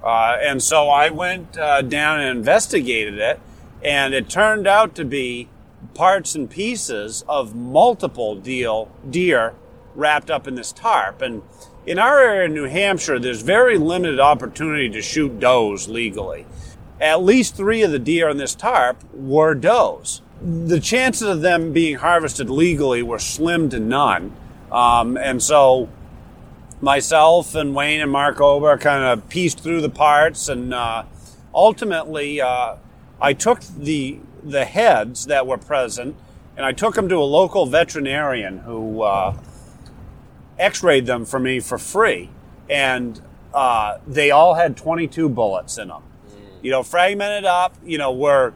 Uh, 0.04 0.38
and 0.42 0.62
so 0.62 0.90
I 0.90 1.10
went 1.10 1.58
uh, 1.58 1.82
down 1.82 2.20
and 2.22 2.38
investigated 2.38 3.18
it, 3.18 3.40
and 3.84 4.14
it 4.14 4.30
turned 4.30 4.68
out 4.68 4.96
to 4.96 5.06
be 5.06 5.50
parts 5.96 6.36
and 6.36 6.50
pieces 6.50 7.26
of 7.28 7.56
multiple 7.56 8.36
deal, 8.36 8.92
deer 9.10 9.56
wrapped 9.96 10.32
up 10.32 10.48
in 10.48 10.56
this 10.56 10.72
tarp. 10.72 11.22
And 11.24 11.42
in 11.86 11.98
our 11.98 12.20
area 12.20 12.46
in 12.46 12.54
New 12.54 12.66
Hampshire, 12.66 13.20
there's 13.20 13.42
very 13.42 13.78
limited 13.78 14.20
opportunity 14.20 14.90
to 14.90 15.02
shoot 15.02 15.40
does 15.40 15.88
legally. 15.88 16.46
At 17.00 17.24
least 17.24 17.56
three 17.56 17.82
of 17.82 17.92
the 17.92 18.00
deer 18.00 18.30
on 18.30 18.38
this 18.38 18.54
tarp 18.54 19.04
were 19.14 19.56
does. 19.56 20.22
The 20.42 20.80
chances 20.80 21.28
of 21.28 21.42
them 21.42 21.74
being 21.74 21.98
harvested 21.98 22.50
legally 22.50 23.02
were 23.02 23.20
slim 23.20 23.70
to 23.70 23.80
none. 23.80 24.36
Um, 24.72 25.18
and 25.18 25.42
so 25.42 25.90
myself 26.82 27.56
and 27.56 27.76
Wayne 27.76 28.02
and 28.02 28.12
Mark 28.12 28.40
Ober 28.42 28.78
kind 28.78 29.04
of 29.04 29.28
pieced 29.30 29.60
through 29.60 29.82
the 29.82 29.90
parts, 29.90 30.50
and 30.50 30.74
uh, 30.74 31.04
ultimately, 31.54 32.42
uh, 32.42 32.76
I 33.20 33.34
took 33.34 33.62
the 33.62 34.20
the 34.44 34.66
heads 34.66 35.28
that 35.28 35.46
were 35.46 35.58
present, 35.58 36.16
and 36.58 36.66
I 36.66 36.72
took 36.72 36.96
them 36.96 37.08
to 37.10 37.18
a 37.18 37.24
local 37.24 37.68
veterinarian 37.68 38.60
who 38.60 39.04
uh, 39.04 39.38
X-rayed 40.62 41.06
them 41.06 41.26
for 41.26 41.40
me 41.40 41.60
for 41.60 41.78
free, 41.78 42.30
and 42.70 43.22
uh, 43.54 43.98
they 44.08 44.32
all 44.32 44.54
had 44.54 44.78
22 44.78 45.28
bullets 45.30 45.78
in 45.78 45.90
them. 45.90 46.04
You 46.62 46.72
know, 46.72 46.84
fragmented 46.84 47.46
up. 47.46 47.76
You 47.84 47.98
know, 47.98 48.12
were 48.12 48.54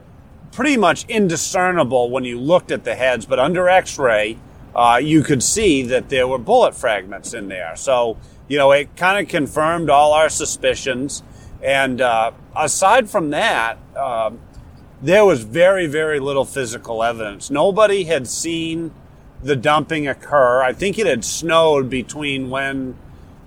pretty 0.52 0.76
much 0.76 1.04
indiscernible 1.08 2.08
when 2.10 2.24
you 2.24 2.38
looked 2.38 2.70
at 2.70 2.84
the 2.84 2.94
heads, 2.94 3.26
but 3.26 3.38
under 3.38 3.68
X-ray 3.68 4.38
uh, 4.76 5.00
you 5.02 5.22
could 5.22 5.42
see 5.42 5.82
that 5.82 6.10
there 6.10 6.28
were 6.28 6.38
bullet 6.38 6.74
fragments 6.74 7.32
in 7.32 7.48
there. 7.48 7.74
So, 7.76 8.18
you 8.46 8.58
know, 8.58 8.72
it 8.72 8.94
kind 8.94 9.18
of 9.18 9.30
confirmed 9.30 9.88
all 9.88 10.12
our 10.12 10.28
suspicions. 10.28 11.22
And 11.62 12.02
uh, 12.02 12.32
aside 12.54 13.08
from 13.08 13.30
that, 13.30 13.78
uh, 13.96 14.32
there 15.00 15.24
was 15.24 15.42
very, 15.44 15.86
very 15.86 16.20
little 16.20 16.44
physical 16.44 17.02
evidence. 17.02 17.50
Nobody 17.50 18.04
had 18.04 18.28
seen 18.28 18.92
the 19.46 19.56
dumping 19.56 20.08
occur. 20.08 20.62
I 20.62 20.72
think 20.72 20.98
it 20.98 21.06
had 21.06 21.24
snowed 21.24 21.88
between 21.88 22.50
when 22.50 22.96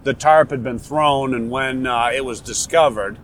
the 0.03 0.13
tarp 0.13 0.51
had 0.51 0.63
been 0.63 0.79
thrown 0.79 1.33
and 1.33 1.51
when 1.51 1.85
uh, 1.85 2.11
it 2.13 2.25
was 2.25 2.41
discovered. 2.41 3.17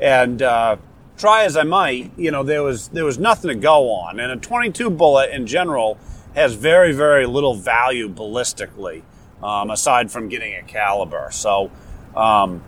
And 0.00 0.42
uh, 0.42 0.76
try 1.16 1.44
as 1.44 1.56
I 1.56 1.62
might, 1.62 2.10
you 2.16 2.30
know, 2.30 2.42
there 2.42 2.62
was 2.62 2.88
there 2.88 3.04
was 3.04 3.18
nothing 3.18 3.48
to 3.48 3.54
go 3.54 3.90
on. 3.90 4.18
And 4.18 4.32
a 4.32 4.36
22 4.36 4.90
bullet 4.90 5.30
in 5.30 5.46
general 5.46 5.98
has 6.34 6.54
very, 6.54 6.92
very 6.92 7.26
little 7.26 7.54
value 7.54 8.08
ballistically, 8.08 9.02
um, 9.42 9.70
aside 9.70 10.10
from 10.10 10.28
getting 10.28 10.54
a 10.54 10.62
caliber. 10.62 11.28
So 11.30 11.70
um, 12.16 12.64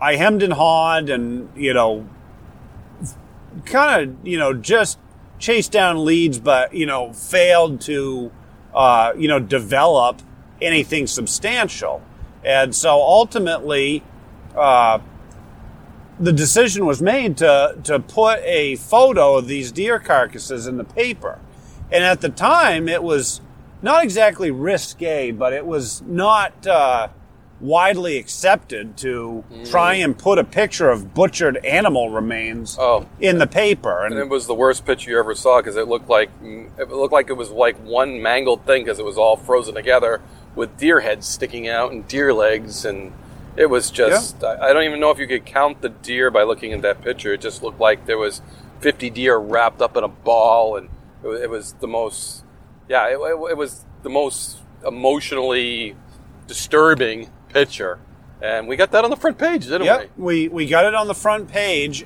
I 0.00 0.16
hemmed 0.16 0.42
and 0.42 0.52
hawed 0.52 1.08
and, 1.08 1.48
you 1.56 1.72
know, 1.72 2.08
kind 3.64 4.02
of, 4.02 4.26
you 4.26 4.38
know, 4.38 4.52
just 4.52 4.98
chased 5.38 5.72
down 5.72 6.04
leads, 6.04 6.38
but, 6.38 6.74
you 6.74 6.86
know, 6.86 7.12
failed 7.12 7.80
to, 7.82 8.30
uh, 8.74 9.12
you 9.16 9.28
know, 9.28 9.38
develop 9.38 10.22
anything 10.60 11.06
substantial. 11.06 12.02
And 12.44 12.74
so 12.74 13.00
ultimately, 13.00 14.02
uh, 14.56 14.98
the 16.18 16.32
decision 16.32 16.86
was 16.86 17.02
made 17.02 17.36
to, 17.38 17.78
to 17.84 17.98
put 17.98 18.40
a 18.40 18.76
photo 18.76 19.36
of 19.36 19.46
these 19.46 19.72
deer 19.72 19.98
carcasses 19.98 20.66
in 20.66 20.76
the 20.76 20.84
paper. 20.84 21.38
And 21.90 22.04
at 22.04 22.20
the 22.20 22.28
time, 22.28 22.88
it 22.88 23.02
was 23.02 23.40
not 23.82 24.04
exactly 24.04 24.50
risque, 24.50 25.30
but 25.32 25.52
it 25.52 25.66
was 25.66 26.02
not 26.02 26.66
uh, 26.66 27.08
widely 27.62 28.18
accepted 28.18 28.96
to 28.96 29.44
mm. 29.50 29.70
try 29.70 29.94
and 29.94 30.18
put 30.18 30.36
a 30.36 30.44
picture 30.44 30.90
of 30.90 31.14
butchered 31.14 31.64
animal 31.64 32.10
remains 32.10 32.76
oh. 32.78 33.08
in 33.20 33.38
the 33.38 33.46
paper. 33.46 34.04
And, 34.04 34.14
and, 34.14 34.22
it 34.22 34.28
was 34.28 34.48
the 34.48 34.54
worst 34.54 34.84
picture 34.84 35.12
you 35.12 35.18
ever 35.18 35.34
saw 35.34 35.60
because 35.60 35.76
it 35.76 35.86
looked 35.86 36.08
like 36.08 36.30
it 36.42 36.90
looked 36.90 37.12
like 37.12 37.30
it 37.30 37.34
was 37.34 37.50
like 37.50 37.76
one 37.78 38.20
mangled 38.20 38.66
thing 38.66 38.84
because 38.84 38.98
it 38.98 39.04
was 39.04 39.16
all 39.16 39.36
frozen 39.36 39.74
together 39.74 40.20
with 40.56 40.76
deer 40.76 41.00
heads 41.00 41.26
sticking 41.26 41.68
out 41.68 41.92
and 41.92 42.06
deer 42.08 42.34
legs 42.34 42.84
and 42.84 43.12
it 43.56 43.66
was 43.66 43.90
just 43.90 44.38
yeah. 44.42 44.48
I, 44.48 44.70
I 44.70 44.72
don't 44.72 44.82
even 44.82 44.98
know 44.98 45.10
if 45.10 45.18
you 45.18 45.28
could 45.28 45.46
count 45.46 45.82
the 45.82 45.88
deer 45.88 46.30
by 46.30 46.42
looking 46.42 46.72
at 46.72 46.82
that 46.82 47.00
picture. 47.00 47.32
It 47.32 47.40
just 47.40 47.62
looked 47.62 47.78
like 47.80 48.06
there 48.06 48.18
was 48.18 48.42
50 48.80 49.08
deer 49.10 49.38
wrapped 49.38 49.80
up 49.80 49.96
in 49.96 50.02
a 50.02 50.08
ball 50.08 50.76
and 50.76 50.88
it 51.22 51.28
was, 51.28 51.40
it 51.40 51.50
was 51.50 51.72
the 51.74 51.86
most, 51.86 52.44
yeah, 52.88 53.06
it, 53.06 53.18
it, 53.18 53.50
it 53.50 53.56
was 53.56 53.84
the 54.02 54.10
most 54.10 54.58
emotionally 54.84 55.94
disturbing 56.48 57.30
picture. 57.52 57.98
And 58.40 58.66
we 58.66 58.76
got 58.76 58.90
that 58.90 59.04
on 59.04 59.10
the 59.10 59.16
front 59.16 59.38
page, 59.38 59.64
didn't 59.64 59.84
yep, 59.84 60.10
we? 60.16 60.48
We 60.48 60.48
we 60.48 60.66
got 60.66 60.84
it 60.84 60.94
on 60.94 61.06
the 61.06 61.14
front 61.14 61.48
page. 61.48 62.04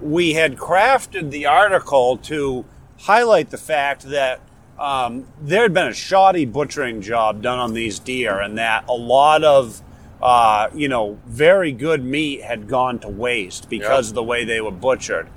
We 0.00 0.34
had 0.34 0.56
crafted 0.56 1.30
the 1.30 1.46
article 1.46 2.16
to 2.18 2.64
highlight 3.00 3.50
the 3.50 3.58
fact 3.58 4.02
that 4.02 4.40
um, 4.78 5.26
there 5.40 5.62
had 5.62 5.74
been 5.74 5.88
a 5.88 5.94
shoddy 5.94 6.44
butchering 6.44 7.00
job 7.02 7.42
done 7.42 7.58
on 7.58 7.74
these 7.74 7.98
deer, 7.98 8.38
and 8.40 8.56
that 8.58 8.84
a 8.88 8.94
lot 8.94 9.42
of 9.42 9.82
uh, 10.22 10.68
you 10.72 10.88
know 10.88 11.18
very 11.26 11.72
good 11.72 12.04
meat 12.04 12.42
had 12.42 12.68
gone 12.68 13.00
to 13.00 13.08
waste 13.08 13.68
because 13.68 14.06
yep. 14.06 14.10
of 14.10 14.14
the 14.14 14.22
way 14.22 14.44
they 14.44 14.60
were 14.60 14.70
butchered 14.70 15.28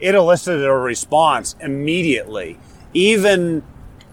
it 0.00 0.14
elicited 0.14 0.64
a 0.64 0.72
response 0.72 1.54
immediately. 1.60 2.58
Even 2.94 3.62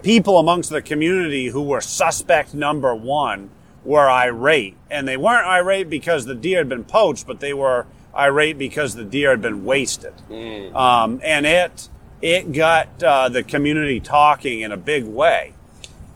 people 0.02 0.38
amongst 0.38 0.70
the 0.70 0.82
community 0.82 1.46
who 1.46 1.62
were 1.62 1.80
suspect 1.80 2.54
number 2.54 2.94
one 2.94 3.50
were 3.88 4.10
irate. 4.10 4.76
And 4.90 5.08
they 5.08 5.16
weren't 5.16 5.46
irate 5.46 5.88
because 5.88 6.26
the 6.26 6.34
deer 6.34 6.58
had 6.58 6.68
been 6.68 6.84
poached, 6.84 7.26
but 7.26 7.40
they 7.40 7.54
were 7.54 7.86
irate 8.14 8.58
because 8.58 8.94
the 8.94 9.04
deer 9.04 9.30
had 9.30 9.40
been 9.40 9.64
wasted. 9.64 10.12
Mm. 10.28 10.74
Um, 10.74 11.20
and 11.24 11.46
it, 11.46 11.88
it 12.20 12.52
got 12.52 13.02
uh, 13.02 13.30
the 13.30 13.42
community 13.42 13.98
talking 13.98 14.60
in 14.60 14.72
a 14.72 14.76
big 14.76 15.06
way. 15.06 15.54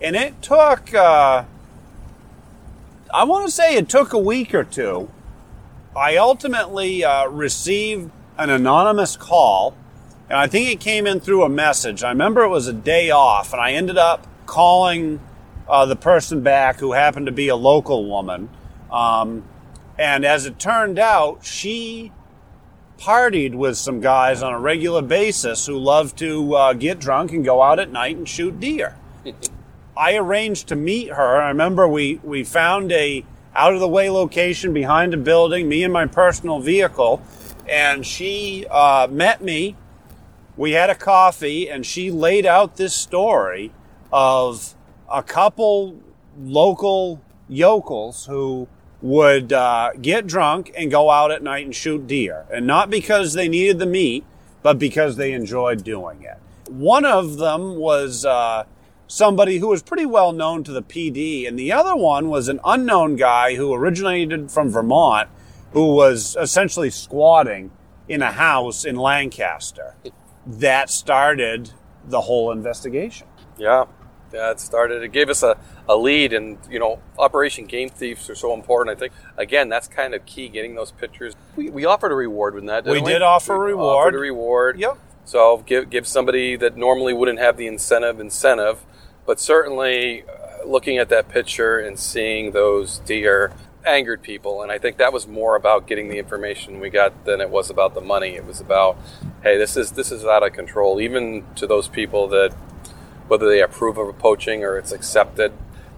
And 0.03 0.15
it 0.15 0.43
took, 0.43 0.93
uh, 0.93 1.45
I 3.13 3.25
want 3.25 3.47
to 3.47 3.51
say 3.51 3.77
it 3.77 3.89
took 3.89 4.13
a 4.13 4.19
week 4.19 4.55
or 4.55 4.65
two. 4.65 5.11
I 5.97 6.19
ultimately 6.19 7.03
uh, 7.03 7.27
received 7.29 8.11
an 8.37 8.51
anonymous 8.51 9.17
call, 9.17 9.75
and 10.29 10.39
I 10.39 10.47
think 10.47 10.69
it 10.69 10.81
came 10.81 11.07
in 11.07 11.21
through 11.21 11.43
a 11.43 11.49
message. 11.49 12.03
I 12.03 12.11
remember 12.11 12.43
it 12.43 12.49
was 12.49 12.67
a 12.67 12.73
day 12.75 13.11
off, 13.11 13.55
and 13.55 13.63
I 13.63 13.73
ended 13.73 13.97
up 13.97 14.27
calling 14.45 15.21
uh, 15.73 15.87
the 15.87 15.97
person 15.97 16.43
back 16.43 16.81
who 16.81 16.93
happened 16.93 17.25
to 17.25 17.33
be 17.33 17.49
a 17.49 17.57
local 17.57 18.05
woman. 18.05 18.51
Um, 18.93 19.43
and 19.99 20.23
as 20.23 20.45
it 20.45 20.59
turned 20.59 20.99
out, 20.99 21.47
she 21.47 22.13
partied 22.99 23.55
with 23.55 23.79
some 23.79 23.99
guys 23.99 24.43
on 24.43 24.53
a 24.53 24.61
regular 24.61 25.01
basis 25.01 25.65
who 25.65 25.79
loved 25.79 26.19
to 26.19 26.55
uh, 26.55 26.73
get 26.75 26.99
drunk 27.01 27.33
and 27.33 27.43
go 27.43 27.63
out 27.63 27.81
at 27.81 27.91
night 27.91 28.19
and 28.19 28.29
shoot 28.29 28.61
deer. 28.61 28.97
I 29.97 30.15
arranged 30.17 30.69
to 30.69 30.77
meet 30.77 31.09
her. 31.09 31.41
I 31.41 31.49
remember 31.49 31.89
we, 31.89 32.21
we 32.23 32.45
found 32.45 32.93
a 32.93 33.25
out 33.55 33.73
of 33.73 33.81
the 33.81 33.89
way 33.89 34.11
location 34.11 34.75
behind 34.75 35.15
a 35.15 35.17
building, 35.19 35.69
me 35.69 35.85
and 35.85 35.93
my 35.93 36.07
personal 36.07 36.61
vehicle, 36.61 37.23
and 37.67 38.05
she 38.05 38.67
uh, 38.71 39.09
met 39.11 39.43
me. 39.43 39.77
We 40.57 40.73
had 40.73 40.91
a 40.91 40.95
coffee, 40.95 41.69
and 41.69 41.85
she 41.85 42.11
laid 42.11 42.45
out 42.45 42.77
this 42.77 42.95
story 42.95 43.73
of 44.13 44.75
a 45.13 45.23
couple 45.23 46.01
local 46.41 47.21
yokels 47.49 48.27
who 48.27 48.69
would 49.01 49.53
uh, 49.53 49.91
get 50.01 50.27
drunk 50.27 50.73
and 50.77 50.91
go 50.91 51.11
out 51.11 51.31
at 51.31 51.43
night 51.43 51.65
and 51.65 51.75
shoot 51.75 52.07
deer. 52.07 52.47
And 52.53 52.67
not 52.67 52.89
because 52.89 53.35
they 53.35 53.49
needed 53.49 53.79
the 53.79 53.87
meat, 53.87 54.25
but 54.63 54.79
because 54.79 55.17
they 55.17 55.33
enjoyed 55.33 55.85
doing 55.85 56.23
it. 56.23 56.39
One 56.71 57.05
of 57.05 57.37
them 57.37 57.77
was 57.77 58.25
uh, 58.25 58.65
somebody 59.07 59.59
who 59.59 59.69
was 59.69 59.83
pretty 59.83 60.07
well 60.07 60.33
known 60.33 60.65
to 60.65 60.73
the 60.73 60.83
PD, 60.83 61.47
and 61.47 61.59
the 61.59 61.73
other 61.73 61.97
one 61.97 62.29
was 62.29 62.49
an 62.49 62.61
unknown 62.65 63.17
guy 63.17 63.57
who 63.57 63.75
originated 63.75 64.51
from 64.51 64.71
Vermont 64.71 65.29
who 65.73 65.95
was 65.95 66.37
essentially 66.39 66.91
squatting 66.91 67.71
in 68.09 68.23
a 68.23 68.33
house 68.33 68.85
in 68.85 68.97
Lancaster. 68.97 69.95
That 70.47 70.91
started 70.91 71.71
the 72.07 72.23
whole 72.23 72.53
investigation. 72.53 73.27
Yeah, 73.59 73.87
that 74.33 74.61
started. 74.61 75.03
It 75.03 75.13
gave 75.13 75.29
us 75.29 75.43
a, 75.43 75.57
a 75.89 75.97
lead, 75.97 76.33
and 76.33 76.59
you 76.71 76.79
know, 76.79 77.01
Operation 77.19 77.67
Game 77.67 77.89
Thieves 77.89 78.29
are 78.29 78.35
so 78.35 78.53
important. 78.55 78.97
I 78.97 78.99
think 78.99 79.13
again, 79.37 79.69
that's 79.69 79.89
kind 79.89 80.15
of 80.15 80.27
key. 80.27 80.49
Getting 80.49 80.75
those 80.75 80.91
pictures. 80.93 81.35
We, 81.57 81.71
we 81.71 81.85
offered 81.85 82.13
a 82.13 82.15
reward 82.15 82.55
with 82.55 82.67
that. 82.67 82.85
we, 82.85 83.01
we 83.01 83.13
did 83.13 83.23
offer 83.23 83.55
we 83.55 83.73
a 83.73 83.75
reward. 83.77 84.07
Offered 84.07 84.15
a 84.17 84.21
reward. 84.21 84.79
Yep. 84.79 84.99
So 85.25 85.63
give 85.67 85.89
give 85.91 86.07
somebody 86.07 86.57
that 86.57 86.77
normally 86.77 87.15
wouldn't 87.15 87.39
have 87.39 87.57
the 87.57 87.67
incentive 87.67 88.19
incentive, 88.21 88.85
but 89.25 89.39
certainly 89.39 90.23
uh, 90.23 90.67
looking 90.67 90.99
at 90.99 91.09
that 91.11 91.29
picture 91.29 91.79
and 91.79 91.99
seeing 91.99 92.51
those 92.53 92.99
deer 93.01 93.53
angered 93.85 94.23
people, 94.23 94.63
and 94.63 94.71
I 94.71 94.79
think 94.79 94.97
that 94.99 95.13
was 95.13 95.27
more 95.27 95.57
about 95.57 95.87
getting 95.87 96.09
the 96.09 96.19
information 96.19 96.81
we 96.81 96.91
got 96.91 97.25
than 97.25 97.41
it 97.41 97.51
was 97.51 97.71
about 97.71 97.95
the 97.95 98.01
money. 98.01 98.35
It 98.35 98.47
was 98.47 98.61
about, 98.61 98.97
hey, 99.43 99.59
this 99.59 99.77
is 99.77 99.93
this 99.93 100.13
is 100.13 100.25
out 100.25 100.43
of 100.43 100.53
control. 100.53 101.01
Even 101.01 101.45
to 101.57 101.67
those 101.67 101.89
people 101.89 102.29
that, 102.29 102.55
whether 103.33 103.49
they 103.49 103.63
approve 103.63 103.97
of 103.97 104.07
a 104.07 104.13
poaching 104.13 104.63
or 104.63 104.77
it's 104.77 104.93
accepted, 104.93 105.51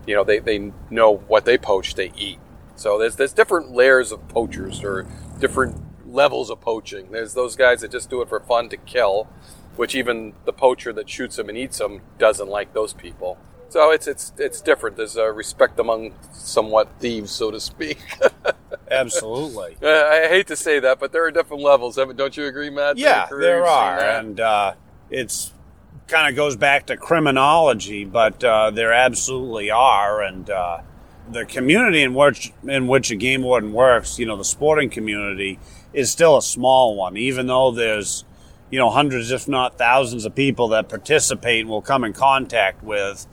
you 0.06 0.14
know, 0.14 0.22
they, 0.22 0.38
they 0.38 0.70
know 0.88 1.16
what 1.26 1.44
they 1.44 1.58
poach, 1.58 1.96
they 1.96 2.12
eat. 2.16 2.38
So 2.76 2.96
there's 2.96 3.16
there's 3.16 3.32
different 3.32 3.72
layers 3.72 4.12
of 4.12 4.28
poachers 4.28 4.84
or 4.84 5.04
different 5.40 5.82
levels 6.06 6.48
of 6.48 6.60
poaching. 6.60 7.10
There's 7.10 7.34
those 7.34 7.56
guys 7.56 7.80
that 7.80 7.90
just 7.90 8.08
do 8.08 8.22
it 8.22 8.28
for 8.28 8.38
fun 8.38 8.68
to 8.68 8.76
kill, 8.76 9.26
which 9.74 9.96
even 9.96 10.34
the 10.44 10.52
poacher 10.52 10.92
that 10.92 11.10
shoots 11.10 11.34
them 11.34 11.48
and 11.48 11.58
eats 11.58 11.78
them 11.78 12.02
doesn't 12.18 12.46
like 12.46 12.72
those 12.72 12.92
people. 12.92 13.36
So 13.68 13.90
it's 13.90 14.06
it's 14.06 14.32
it's 14.38 14.60
different. 14.60 14.96
There's 14.96 15.16
a 15.16 15.32
respect 15.32 15.80
among 15.80 16.14
somewhat 16.32 16.88
thieves, 17.00 17.32
so 17.32 17.50
to 17.50 17.58
speak. 17.58 17.98
Absolutely. 18.92 19.76
Uh, 19.82 19.88
I 19.88 20.28
hate 20.28 20.46
to 20.46 20.56
say 20.56 20.78
that, 20.78 21.00
but 21.00 21.10
there 21.10 21.24
are 21.24 21.32
different 21.32 21.64
levels. 21.64 21.96
Don't 21.96 22.36
you 22.36 22.46
agree, 22.46 22.70
Matt? 22.70 22.96
Yeah, 22.96 23.26
there 23.28 23.66
are, 23.66 23.98
and 23.98 24.38
uh, 24.38 24.74
it's 25.10 25.52
kind 26.06 26.28
of 26.28 26.36
goes 26.36 26.56
back 26.56 26.86
to 26.86 26.96
criminology, 26.96 28.04
but 28.04 28.42
uh, 28.44 28.70
there 28.70 28.92
absolutely 28.92 29.70
are, 29.70 30.22
and 30.22 30.48
uh, 30.50 30.78
the 31.30 31.44
community 31.44 32.02
in 32.02 32.14
which 32.14 32.52
in 32.66 32.86
which 32.86 33.10
a 33.10 33.16
game 33.16 33.42
warden 33.42 33.72
works, 33.72 34.18
you 34.18 34.26
know, 34.26 34.36
the 34.36 34.44
sporting 34.44 34.90
community 34.90 35.58
is 35.92 36.10
still 36.10 36.36
a 36.36 36.42
small 36.42 36.96
one, 36.96 37.16
even 37.16 37.46
though 37.46 37.70
there's 37.70 38.24
you 38.70 38.78
know 38.78 38.90
hundreds, 38.90 39.30
if 39.30 39.48
not 39.48 39.78
thousands, 39.78 40.24
of 40.24 40.34
people 40.34 40.68
that 40.68 40.88
participate 40.88 41.60
and 41.60 41.70
will 41.70 41.82
come 41.82 42.04
in 42.04 42.12
contact 42.12 42.82
with. 42.82 43.26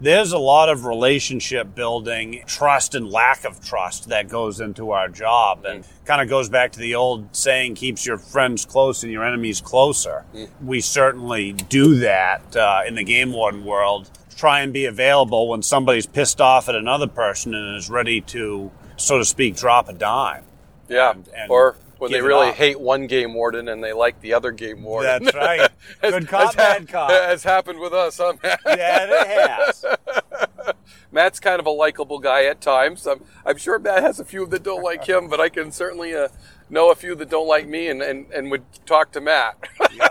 There's 0.00 0.30
a 0.32 0.38
lot 0.38 0.68
of 0.68 0.84
relationship 0.84 1.74
building, 1.74 2.44
trust 2.46 2.94
and 2.94 3.10
lack 3.10 3.44
of 3.44 3.64
trust 3.64 4.08
that 4.10 4.28
goes 4.28 4.60
into 4.60 4.92
our 4.92 5.08
job, 5.08 5.64
and 5.64 5.84
kind 6.04 6.22
of 6.22 6.28
goes 6.28 6.48
back 6.48 6.70
to 6.72 6.78
the 6.78 6.94
old 6.94 7.34
saying, 7.34 7.74
"Keeps 7.74 8.06
your 8.06 8.16
friends 8.16 8.64
close 8.64 9.02
and 9.02 9.10
your 9.10 9.24
enemies 9.24 9.60
closer." 9.60 10.24
We 10.64 10.80
certainly 10.80 11.52
do 11.52 11.96
that 11.96 12.54
uh, 12.56 12.82
in 12.86 12.94
the 12.94 13.02
game 13.04 13.32
warden 13.32 13.64
world. 13.64 14.08
Try 14.36 14.60
and 14.60 14.72
be 14.72 14.84
available 14.84 15.48
when 15.48 15.62
somebody's 15.62 16.06
pissed 16.06 16.40
off 16.40 16.68
at 16.68 16.76
another 16.76 17.08
person 17.08 17.52
and 17.54 17.76
is 17.76 17.90
ready 17.90 18.20
to, 18.20 18.70
so 18.96 19.18
to 19.18 19.24
speak, 19.24 19.56
drop 19.56 19.88
a 19.88 19.92
dime. 19.92 20.44
Yeah, 20.88 21.10
and- 21.10 21.28
and 21.36 21.50
or 21.50 21.74
when 21.98 22.12
they 22.12 22.20
really 22.20 22.52
hate 22.52 22.80
one 22.80 23.06
game 23.06 23.34
warden 23.34 23.68
and 23.68 23.82
they 23.82 23.92
like 23.92 24.20
the 24.20 24.34
other 24.34 24.50
game 24.52 24.82
warden. 24.82 25.24
That's 25.24 25.36
right. 25.36 25.70
Has- 26.02 26.12
Good 26.14 26.28
cop, 26.28 26.56
bad 26.56 26.88
cop. 26.88 27.10
Has 27.10 27.44
happened 27.44 27.80
with 27.80 27.92
us, 27.92 28.18
huh, 28.18 28.34
Matt? 28.42 28.60
Yeah, 28.66 29.06
it 29.08 29.48
has. 29.48 29.84
Matt's 31.12 31.40
kind 31.40 31.58
of 31.58 31.66
a 31.66 31.70
likable 31.70 32.18
guy 32.18 32.44
at 32.44 32.60
times. 32.60 33.06
I'm, 33.06 33.24
I'm 33.46 33.56
sure 33.56 33.78
Matt 33.78 34.02
has 34.02 34.20
a 34.20 34.24
few 34.24 34.46
that 34.46 34.62
don't 34.62 34.82
like 34.82 35.04
him, 35.04 35.28
but 35.28 35.40
I 35.40 35.48
can 35.48 35.72
certainly 35.72 36.14
uh, 36.14 36.28
know 36.68 36.90
a 36.90 36.94
few 36.94 37.14
that 37.14 37.30
don't 37.30 37.48
like 37.48 37.66
me 37.66 37.88
and, 37.88 38.02
and, 38.02 38.30
and 38.30 38.50
would 38.50 38.64
talk 38.84 39.12
to 39.12 39.20
Matt 39.20 39.56
yeah. 39.94 40.08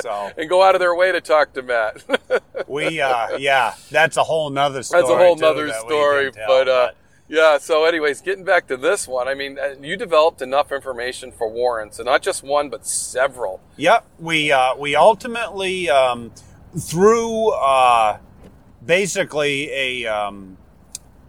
So 0.00 0.30
and 0.38 0.48
go 0.48 0.62
out 0.62 0.74
of 0.74 0.80
their 0.80 0.94
way 0.94 1.12
to 1.12 1.20
talk 1.20 1.52
to 1.54 1.62
Matt. 1.62 2.04
we, 2.66 3.00
uh, 3.00 3.38
yeah, 3.38 3.74
that's 3.90 4.16
a 4.16 4.24
whole 4.24 4.50
nother 4.50 4.82
story. 4.82 5.02
That's 5.02 5.12
a 5.12 5.16
whole 5.16 5.36
nother 5.36 5.70
story. 5.72 6.32
tell, 6.32 6.46
But 6.46 6.68
uh, 6.68 6.90
yeah, 7.28 7.58
so 7.58 7.84
anyways, 7.84 8.20
getting 8.20 8.44
back 8.44 8.68
to 8.68 8.76
this 8.76 9.08
one, 9.08 9.26
I 9.26 9.34
mean, 9.34 9.58
uh, 9.58 9.74
you 9.80 9.96
developed 9.96 10.42
enough 10.42 10.70
information 10.70 11.32
for 11.32 11.48
warrants, 11.48 11.98
and 11.98 12.06
not 12.06 12.22
just 12.22 12.44
one, 12.44 12.70
but 12.70 12.86
several. 12.86 13.60
Yep, 13.76 14.06
we 14.20 14.52
uh, 14.52 14.76
we 14.76 14.94
ultimately 14.94 15.90
um, 15.90 16.32
through 16.78 17.50
uh, 17.50 18.18
basically 18.84 19.70
a 19.72 20.06
um, 20.06 20.56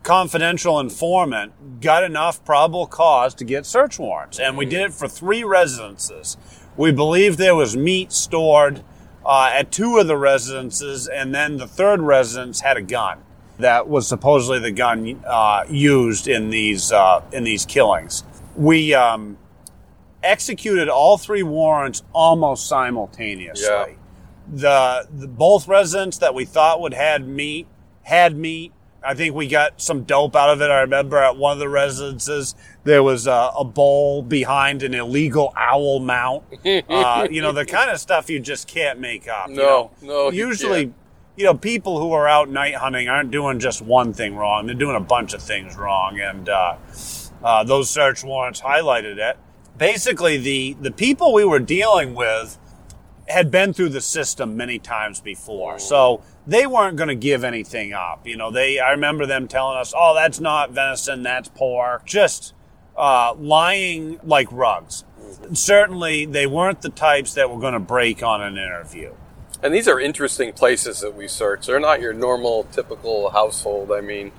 confidential 0.04 0.80
informant 0.80 1.82
got 1.82 2.04
enough 2.04 2.46
probable 2.46 2.86
cause 2.86 3.34
to 3.34 3.44
get 3.44 3.66
search 3.66 3.98
warrants, 3.98 4.40
and 4.40 4.56
we 4.56 4.66
did 4.66 4.82
it 4.82 4.94
for 4.94 5.08
three 5.08 5.44
residences. 5.44 6.38
We 6.76 6.92
believe 6.92 7.38
there 7.38 7.56
was 7.56 7.76
meat 7.76 8.12
stored 8.12 8.84
uh, 9.26 9.50
at 9.52 9.72
two 9.72 9.98
of 9.98 10.06
the 10.06 10.18
residences, 10.18 11.08
and 11.08 11.34
then 11.34 11.58
the 11.58 11.68
third 11.68 12.02
residence 12.02 12.62
had 12.62 12.78
a 12.78 12.84
gun 12.84 13.24
that 13.60 13.88
was 13.88 14.08
supposedly 14.08 14.60
the 14.60 14.72
gun 14.72 15.24
uh, 15.26 15.66
used 15.70 16.28
in 16.28 16.50
these 16.50 16.92
uh, 16.92 17.22
in 17.32 17.44
these 17.44 17.66
killings. 17.66 18.24
We 18.56 18.94
um, 18.94 19.38
executed 20.24 20.90
all 20.90 21.18
three 21.18 21.44
warrants 21.44 22.04
almost 22.14 22.68
simultaneously. 22.68 23.68
Yeah. 23.68 23.88
The, 24.50 25.08
the 25.12 25.28
both 25.28 25.68
residents 25.68 26.20
that 26.20 26.34
we 26.34 26.46
thought 26.46 26.80
would 26.82 26.94
had 26.94 27.28
meat 27.28 27.68
had 28.04 28.38
meat. 28.38 28.72
I 29.04 29.14
think 29.14 29.36
we 29.36 29.48
got 29.48 29.80
some 29.82 30.04
dope 30.04 30.36
out 30.36 30.50
of 30.50 30.62
it. 30.62 30.70
I 30.70 30.82
remember 30.82 31.18
at 31.18 31.38
one 31.38 31.54
of 31.54 31.60
the 31.60 31.70
residences 31.70 32.56
there 32.84 33.04
was 33.04 33.28
a, 33.28 33.52
a 33.58 33.64
bowl 33.64 34.22
behind 34.22 34.84
an 34.84 34.94
illegal 34.94 35.54
owl 35.56 36.00
mount. 36.00 36.44
uh, 36.90 37.28
you 37.30 37.42
know 37.42 37.52
the 37.52 37.66
kind 37.66 37.92
of 37.92 38.00
stuff 38.00 38.30
you 38.30 38.40
just 38.40 38.68
can't 38.68 39.00
make 39.00 39.28
up. 39.28 39.50
you 39.50 39.56
No, 39.56 39.64
know. 39.64 39.92
no, 40.02 40.32
you 40.32 40.48
Usually. 40.48 40.94
You 41.38 41.44
know, 41.44 41.54
people 41.54 42.00
who 42.00 42.12
are 42.14 42.28
out 42.28 42.50
night 42.50 42.74
hunting 42.76 43.08
aren't 43.08 43.30
doing 43.30 43.60
just 43.60 43.82
one 43.82 44.12
thing 44.12 44.36
wrong. 44.36 44.66
They're 44.66 44.76
doing 44.76 44.96
a 44.96 45.00
bunch 45.00 45.34
of 45.34 45.42
things 45.42 45.78
wrong, 45.78 46.20
and 46.20 46.50
uh, 46.50 46.76
uh, 47.44 47.64
those 47.64 47.92
search 47.92 48.24
warrants 48.24 48.60
highlighted 48.60 49.18
it. 49.18 49.38
Basically, 49.78 50.38
the 50.38 50.76
the 50.82 50.92
people 50.92 51.34
we 51.34 51.46
were 51.46 51.60
dealing 51.60 52.16
with 52.16 52.58
had 53.28 53.52
been 53.52 53.72
through 53.72 53.90
the 53.90 54.02
system 54.02 54.58
many 54.58 54.80
times 54.80 55.22
before, 55.22 55.78
so 55.78 56.24
they 56.48 56.66
weren't 56.66 56.98
going 56.98 57.10
to 57.10 57.16
give 57.16 57.44
anything 57.44 57.94
up. 57.94 58.26
You 58.26 58.36
know, 58.36 58.50
they 58.50 58.80
I 58.80 58.90
remember 58.92 59.28
them 59.28 59.48
telling 59.48 59.78
us, 59.78 59.94
"Oh, 59.96 60.16
that's 60.16 60.40
not 60.40 60.72
venison, 60.72 61.22
that's 61.22 61.50
pork," 61.50 62.08
just 62.08 62.56
uh, 62.98 63.36
lying 63.38 64.20
like 64.24 64.52
rugs. 64.52 65.04
Certainly, 65.54 66.26
they 66.26 66.48
weren't 66.48 66.82
the 66.82 66.90
types 66.90 67.36
that 67.36 67.52
were 67.52 67.60
going 67.60 67.74
to 67.74 67.80
break 67.80 68.24
on 68.24 68.42
an 68.42 68.58
interview. 68.58 69.14
And 69.64 69.74
these 69.74 69.88
are 69.88 70.00
interesting 70.00 70.54
places 70.54 71.00
that 71.02 71.16
we 71.16 71.28
search. 71.28 71.66
They're 71.66 71.80
not 71.80 72.00
your 72.00 72.14
normal, 72.14 72.66
typical 72.66 73.32
household. 73.32 73.92
I 73.92 74.02
mean, 74.02 74.32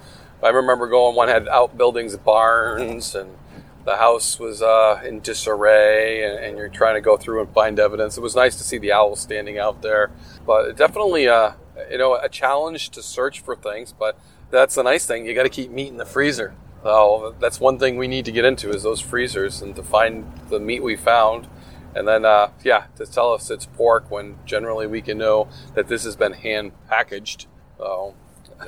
I 0.43 0.51
remember 0.51 0.87
going, 0.87 1.16
one 1.16 1.29
had 1.29 1.49
outbuildings, 1.49 2.16
barns, 2.19 3.14
and 3.16 3.37
the 3.85 3.97
house 3.97 4.39
was 4.39 4.62
uh, 4.62 5.01
in 5.05 5.21
disarray, 5.21 6.23
and, 6.23 6.39
and 6.45 6.59
you're 6.59 6.69
trying 6.69 6.95
to 6.95 7.01
go 7.01 7.16
through 7.16 7.41
and 7.41 7.51
find 7.51 7.81
evidence. 7.81 8.16
It 8.16 8.21
was 8.21 8.37
nice 8.37 8.55
to 8.57 8.62
see 8.62 8.79
the 8.79 8.93
owl 8.93 9.16
standing 9.16 9.59
out 9.59 9.83
there, 9.83 10.11
but 10.47 10.77
definitely, 10.77 11.27
uh, 11.27 11.53
you 11.91 11.99
know, 11.99 12.14
a 12.14 12.29
challenge 12.29 12.91
to 12.91 13.03
search 13.03 13.41
for 13.41 13.57
things. 13.57 13.93
But 13.93 14.16
that's 14.51 14.77
the 14.77 14.83
nice 14.83 15.05
thing. 15.05 15.27
You 15.27 15.35
got 15.35 15.45
to 15.45 15.49
keep 15.49 15.71
meat 15.71 15.89
in 15.89 15.97
the 15.97 16.07
freezer. 16.07 16.55
So 16.85 17.35
that's 17.41 17.59
one 17.59 17.79
thing 17.79 17.97
we 17.97 18.07
need 18.07 18.25
to 18.27 18.33
get 18.33 18.45
into 18.45 18.71
is 18.71 18.85
those 18.85 19.01
freezers 19.01 19.62
and 19.62 19.75
to 19.75 19.83
find 19.83 20.31
the 20.49 20.61
meat 20.61 20.83
we 20.83 20.95
found. 20.95 21.49
And 21.95 22.07
then, 22.07 22.24
uh, 22.24 22.51
yeah, 22.62 22.84
to 22.97 23.07
tell 23.07 23.32
us 23.32 23.51
it's 23.51 23.66
pork 23.66 24.11
when 24.11 24.39
generally 24.45 24.86
we 24.86 25.01
can 25.03 25.18
know 25.18 25.49
that 25.74 25.89
this 25.89 26.05
has 26.05 26.16
been 26.16 26.32
hand 26.34 26.72
packaged. 26.89 27.47
So, 27.78 28.14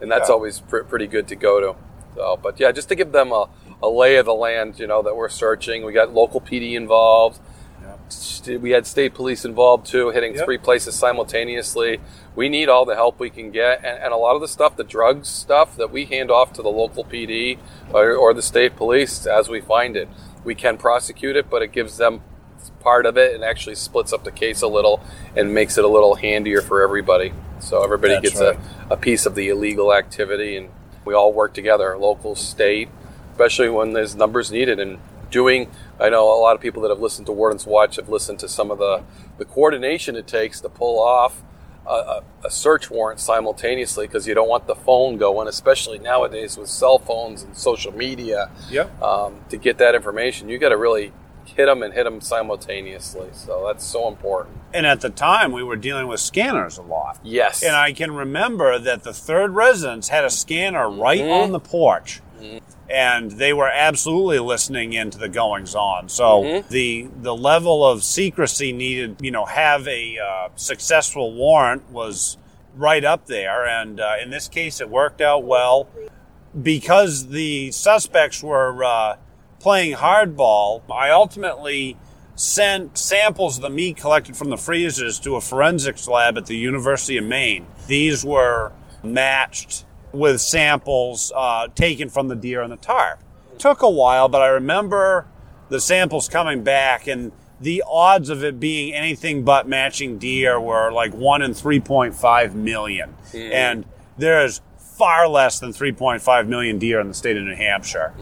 and 0.00 0.10
that's 0.10 0.28
Yeah. 0.28 0.34
always 0.34 0.60
pr- 0.60 0.78
pretty 0.82 1.06
good 1.06 1.28
to 1.28 1.36
go 1.36 1.60
to. 1.60 1.76
So, 2.16 2.38
but 2.42 2.58
yeah, 2.58 2.72
just 2.72 2.88
to 2.88 2.94
give 2.94 3.12
them 3.12 3.32
a, 3.32 3.48
a 3.82 3.88
lay 3.88 4.16
of 4.16 4.26
the 4.26 4.34
land, 4.34 4.78
you 4.78 4.86
know, 4.86 5.02
that 5.02 5.14
we're 5.16 5.28
searching. 5.28 5.84
We 5.84 5.92
got 5.92 6.12
local 6.12 6.40
PD 6.40 6.74
involved. 6.74 7.40
St- 8.08 8.60
We 8.60 8.70
had 8.70 8.86
state 8.86 9.12
police 9.14 9.44
involved 9.44 9.86
too, 9.86 10.10
hitting 10.10 10.34
Yep. 10.34 10.44
three 10.44 10.58
places 10.58 10.94
simultaneously. 10.94 12.00
We 12.34 12.48
need 12.48 12.68
all 12.68 12.84
the 12.84 12.94
help 12.94 13.18
we 13.20 13.30
can 13.30 13.50
get, 13.50 13.78
and, 13.84 13.98
and 14.02 14.12
a 14.12 14.16
lot 14.16 14.34
of 14.34 14.40
the 14.40 14.48
stuff, 14.48 14.76
the 14.76 14.84
drugs 14.84 15.28
stuff, 15.28 15.76
that 15.76 15.90
we 15.90 16.04
hand 16.06 16.30
off 16.30 16.52
to 16.54 16.62
the 16.62 16.70
local 16.70 17.04
PD 17.04 17.58
or, 17.92 18.14
or 18.14 18.32
the 18.32 18.42
state 18.42 18.76
police 18.76 19.26
as 19.26 19.48
we 19.48 19.60
find 19.60 19.96
it. 19.96 20.08
We 20.48 20.54
can 20.54 20.78
prosecute 20.78 21.36
it, 21.36 21.50
but 21.50 21.60
it 21.60 21.72
gives 21.72 21.98
them 21.98 22.22
part 22.80 23.04
of 23.04 23.18
it 23.18 23.34
and 23.34 23.44
actually 23.44 23.74
splits 23.74 24.14
up 24.14 24.24
the 24.24 24.32
case 24.32 24.62
a 24.62 24.66
little 24.66 25.04
and 25.36 25.52
makes 25.52 25.76
it 25.76 25.84
a 25.84 25.88
little 25.88 26.14
handier 26.14 26.62
for 26.62 26.82
everybody. 26.82 27.34
So 27.60 27.84
everybody 27.84 28.14
That's 28.14 28.30
gets 28.30 28.40
right. 28.40 28.58
a, 28.88 28.94
a 28.94 28.96
piece 28.96 29.26
of 29.26 29.34
the 29.34 29.50
illegal 29.50 29.92
activity, 29.92 30.56
and 30.56 30.70
we 31.04 31.12
all 31.12 31.34
work 31.34 31.52
together, 31.52 31.98
local, 31.98 32.34
state, 32.34 32.88
especially 33.32 33.68
when 33.68 33.92
there's 33.92 34.16
numbers 34.16 34.50
needed. 34.50 34.80
And 34.80 35.00
doing, 35.30 35.70
I 36.00 36.08
know 36.08 36.24
a 36.24 36.40
lot 36.40 36.56
of 36.56 36.62
people 36.62 36.80
that 36.80 36.88
have 36.88 37.00
listened 37.00 37.26
to 37.26 37.32
Warden's 37.32 37.66
Watch 37.66 37.96
have 37.96 38.08
listened 38.08 38.38
to 38.38 38.48
some 38.48 38.70
of 38.70 38.78
the, 38.78 39.02
the 39.36 39.44
coordination 39.44 40.16
it 40.16 40.26
takes 40.26 40.62
to 40.62 40.70
pull 40.70 40.98
off 40.98 41.42
a, 41.92 42.22
a, 42.44 42.50
search 42.50 42.90
warrant 42.90 43.20
simultaneously 43.20 44.06
because 44.06 44.26
you 44.26 44.34
don't 44.34 44.48
want 44.48 44.66
the 44.66 44.74
phone 44.74 45.16
going, 45.16 45.48
especially 45.48 45.98
nowadays 45.98 46.56
with 46.56 46.68
cell 46.68 46.98
phones 46.98 47.42
and 47.42 47.56
social 47.56 47.92
media. 47.92 48.50
Yep. 48.70 49.02
Um, 49.02 49.40
to 49.48 49.56
get 49.56 49.78
that 49.78 49.94
information, 49.94 50.48
you 50.48 50.58
got 50.58 50.68
to 50.70 50.76
really 50.76 51.12
hit 51.44 51.66
them 51.66 51.82
and 51.82 51.94
hit 51.94 52.04
them 52.04 52.20
simultaneously. 52.20 53.28
So 53.32 53.64
that's 53.66 53.84
so 53.84 54.06
important. 54.08 54.58
And 54.74 54.86
at 54.86 55.00
the 55.00 55.08
time, 55.10 55.52
we 55.52 55.62
were 55.62 55.76
dealing 55.76 56.06
with 56.06 56.20
scanners 56.20 56.76
a 56.76 56.82
lot. 56.82 57.18
Yes. 57.22 57.62
And 57.62 57.74
I 57.74 57.92
can 57.92 58.12
remember 58.12 58.78
that 58.78 59.02
the 59.02 59.14
third 59.14 59.54
residence 59.54 60.08
had 60.08 60.24
a 60.24 60.30
scanner 60.30 60.90
right 60.90 61.20
Mm-hmm. 61.20 61.30
on 61.30 61.52
the 61.52 61.60
porch. 61.60 62.20
And 62.90 63.30
they 63.32 63.52
were 63.52 63.68
absolutely 63.68 64.38
listening 64.38 64.92
into 64.94 65.18
the 65.18 65.28
goings 65.28 65.74
on. 65.74 66.08
So 66.08 66.42
Mm-hmm. 66.42 66.68
the 66.72 67.08
the 67.22 67.34
level 67.36 67.86
of 67.86 68.02
secrecy 68.02 68.72
needed, 68.72 69.16
you 69.20 69.30
know, 69.30 69.44
have 69.44 69.86
a 69.88 70.18
uh, 70.18 70.48
successful 70.56 71.34
warrant 71.34 71.90
was 71.90 72.38
right 72.74 73.04
up 73.04 73.26
there. 73.26 73.66
And 73.66 74.00
uh, 74.00 74.14
in 74.22 74.30
this 74.30 74.48
case, 74.48 74.80
it 74.80 74.88
worked 74.88 75.20
out 75.20 75.44
well. 75.44 75.88
because 76.62 77.28
the 77.28 77.70
suspects 77.72 78.42
were 78.42 78.82
uh, 78.82 79.16
playing 79.60 79.96
hardball, 79.96 80.82
I 80.90 81.10
ultimately 81.10 81.96
sent 82.36 82.96
samples 82.96 83.56
of 83.56 83.62
the 83.62 83.70
meat 83.70 83.96
collected 83.96 84.36
from 84.36 84.48
the 84.50 84.56
freezers 84.56 85.18
to 85.20 85.36
a 85.36 85.40
forensics 85.40 86.08
lab 86.08 86.38
at 86.38 86.46
the 86.46 86.56
University 86.56 87.18
of 87.18 87.24
Maine. 87.24 87.66
These 87.86 88.24
were 88.24 88.72
matched 89.02 89.84
with 90.12 90.40
samples 90.40 91.32
uh, 91.34 91.68
taken 91.74 92.08
from 92.08 92.28
the 92.28 92.36
deer 92.36 92.62
and 92.62 92.72
the 92.72 92.76
tarp. 92.76 93.20
took 93.58 93.82
a 93.82 93.90
while, 93.90 94.28
but 94.28 94.40
I 94.40 94.48
remember 94.48 95.26
the 95.68 95.80
samples 95.80 96.28
coming 96.28 96.62
back 96.62 97.06
and 97.06 97.32
the 97.60 97.82
odds 97.86 98.30
of 98.30 98.44
it 98.44 98.60
being 98.60 98.94
anything 98.94 99.44
but 99.44 99.66
matching 99.66 100.18
deer 100.18 100.60
were 100.60 100.92
like 100.92 101.12
1 101.12 101.42
in 101.42 101.50
3.5 101.52 102.54
million. 102.54 103.14
Mm. 103.32 103.52
And 103.52 103.84
there's 104.16 104.60
far 104.76 105.28
less 105.28 105.58
than 105.58 105.72
3.5 105.72 106.46
million 106.46 106.78
deer 106.78 107.00
in 107.00 107.08
the 107.08 107.14
state 107.14 107.36
of 107.36 107.44
New 107.44 107.54
Hampshire. 107.54 108.12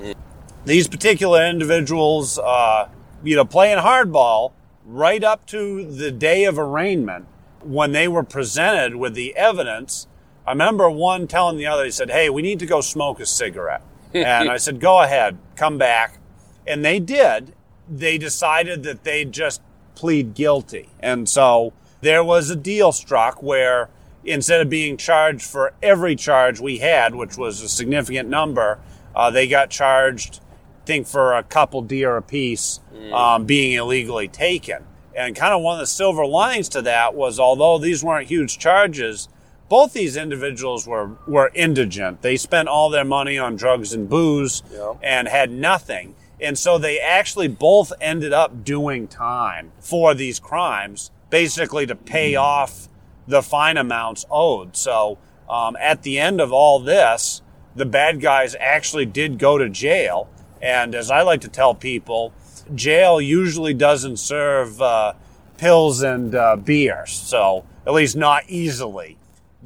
These 0.65 0.89
particular 0.89 1.47
individuals, 1.47 2.39
uh, 2.39 2.89
you 3.23 3.37
know, 3.37 3.45
playing 3.45 3.79
hardball 3.79 4.53
right 4.85 5.23
up 5.23 5.47
to 5.47 5.85
the 5.91 6.11
day 6.11 6.45
of 6.45 6.59
arraignment, 6.59 7.27
when 7.63 7.93
they 7.93 8.07
were 8.07 8.23
presented 8.23 8.97
with 8.97 9.15
the 9.15 9.37
evidence, 9.37 10.07
I 10.47 10.53
remember 10.53 10.89
one 10.89 11.27
telling 11.27 11.57
the 11.57 11.67
other, 11.67 11.85
he 11.85 11.91
said, 11.91 12.11
Hey, 12.11 12.31
we 12.31 12.43
need 12.43 12.59
to 12.61 12.67
go 12.67 12.81
smoke 12.81 13.21
a 13.21 13.27
cigarette. 13.27 13.83
and 14.15 14.51
I 14.51 14.57
said, 14.59 14.81
Go 14.81 15.03
ahead, 15.03 15.39
come 15.57 15.79
back. 15.79 16.19
And 16.67 16.85
they 16.85 16.99
did. 16.99 17.55
They 17.89 18.19
decided 18.19 18.83
that 18.85 19.05
they'd 19.05 19.33
just 19.33 19.61
plead 19.95 20.35
guilty. 20.35 20.89
And 21.01 21.29
so 21.29 21.73
there 22.01 22.23
was 22.23 22.51
a 22.51 22.57
deal 22.57 22.93
struck 22.93 23.43
where 23.43 23.89
instead 24.25 24.61
of 24.61 24.69
being 24.69 24.97
charged 24.97 25.43
for 25.43 25.73
every 25.83 26.17
charge 26.17 26.61
we 26.61 26.79
had, 26.79 27.15
which 27.15 27.37
was 27.37 27.63
a 27.63 27.69
significant 27.69 28.29
number, 28.29 28.79
uh, 29.15 29.31
they 29.31 29.47
got 29.47 29.71
charged, 29.71 30.41
I 30.83 30.87
think, 30.87 31.07
for 31.07 31.35
a 31.35 31.43
couple 31.43 31.83
deer 31.83 32.17
apiece 32.17 32.81
um, 33.13 33.45
being 33.47 33.73
illegally 33.75 34.29
taken. 34.29 34.85
And 35.17 35.35
kind 35.35 35.55
of 35.55 35.63
one 35.63 35.75
of 35.75 35.81
the 35.81 35.87
silver 35.87 36.27
linings 36.27 36.69
to 36.71 36.83
that 36.83 37.15
was 37.15 37.41
although 37.41 37.79
these 37.79 38.05
weren't 38.05 38.29
huge 38.29 38.59
charges, 38.59 39.29
both 39.69 39.93
these 39.93 40.17
individuals 40.17 40.87
were, 40.87 41.11
were 41.27 41.51
indigent. 41.55 42.23
They 42.23 42.37
spent 42.37 42.69
all 42.69 42.89
their 42.91 43.05
money 43.05 43.39
on 43.39 43.57
drugs 43.57 43.93
and 43.93 44.09
booze 44.09 44.63
Yeah. 44.73 44.95
and 45.03 45.29
had 45.29 45.51
nothing. 45.51 46.15
And 46.41 46.59
so 46.59 46.79
they 46.79 47.01
actually 47.01 47.49
both 47.49 47.93
ended 48.01 48.33
up 48.33 48.65
doing 48.65 49.09
time 49.09 49.73
for 49.81 50.15
these 50.15 50.39
crimes, 50.39 51.11
basically 51.31 51.87
to 51.87 51.95
pay 51.97 52.35
off 52.37 52.89
the 53.27 53.43
fine 53.43 53.77
amounts 53.77 54.25
owed. 54.31 54.77
So 54.77 55.19
um, 55.49 55.77
at 55.81 56.03
the 56.03 56.19
end 56.19 56.41
of 56.41 56.53
all 56.53 56.79
this, 56.79 57.43
the 57.75 57.87
bad 57.87 58.21
guys 58.21 58.55
actually 58.61 59.07
did 59.07 59.39
go 59.39 59.59
to 59.59 59.69
jail. 59.69 60.29
And 60.63 60.95
as 60.95 61.11
I 61.11 61.23
like 61.23 61.41
to 61.43 61.49
tell 61.49 61.75
people, 61.75 62.33
jail 62.75 63.21
usually 63.21 63.75
doesn't 63.75 64.19
serve 64.19 64.81
uh, 64.81 65.15
pills 65.59 66.03
and 66.03 66.35
uh, 66.35 66.57
beers. 66.57 67.13
So 67.13 67.65
at 67.87 67.93
least 67.95 68.17
not 68.17 68.45
easily. 68.49 69.17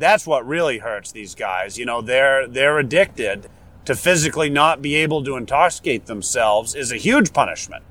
That's 0.01 0.27
what 0.27 0.47
really 0.47 0.79
hurts 0.79 1.13
these 1.13 1.35
guys. 1.35 1.79
You 1.79 1.85
know, 1.85 2.01
they're 2.01 2.49
they're 2.49 2.79
addicted. 2.79 3.49
To 3.87 3.97
physically 3.97 4.51
not 4.51 4.83
be 4.83 4.95
able 4.97 5.25
to 5.25 5.37
intoxicate 5.37 6.07
themselves 6.07 6.75
is 6.75 6.93
a 6.93 6.97
huge 6.97 7.33
punishment. 7.33 7.83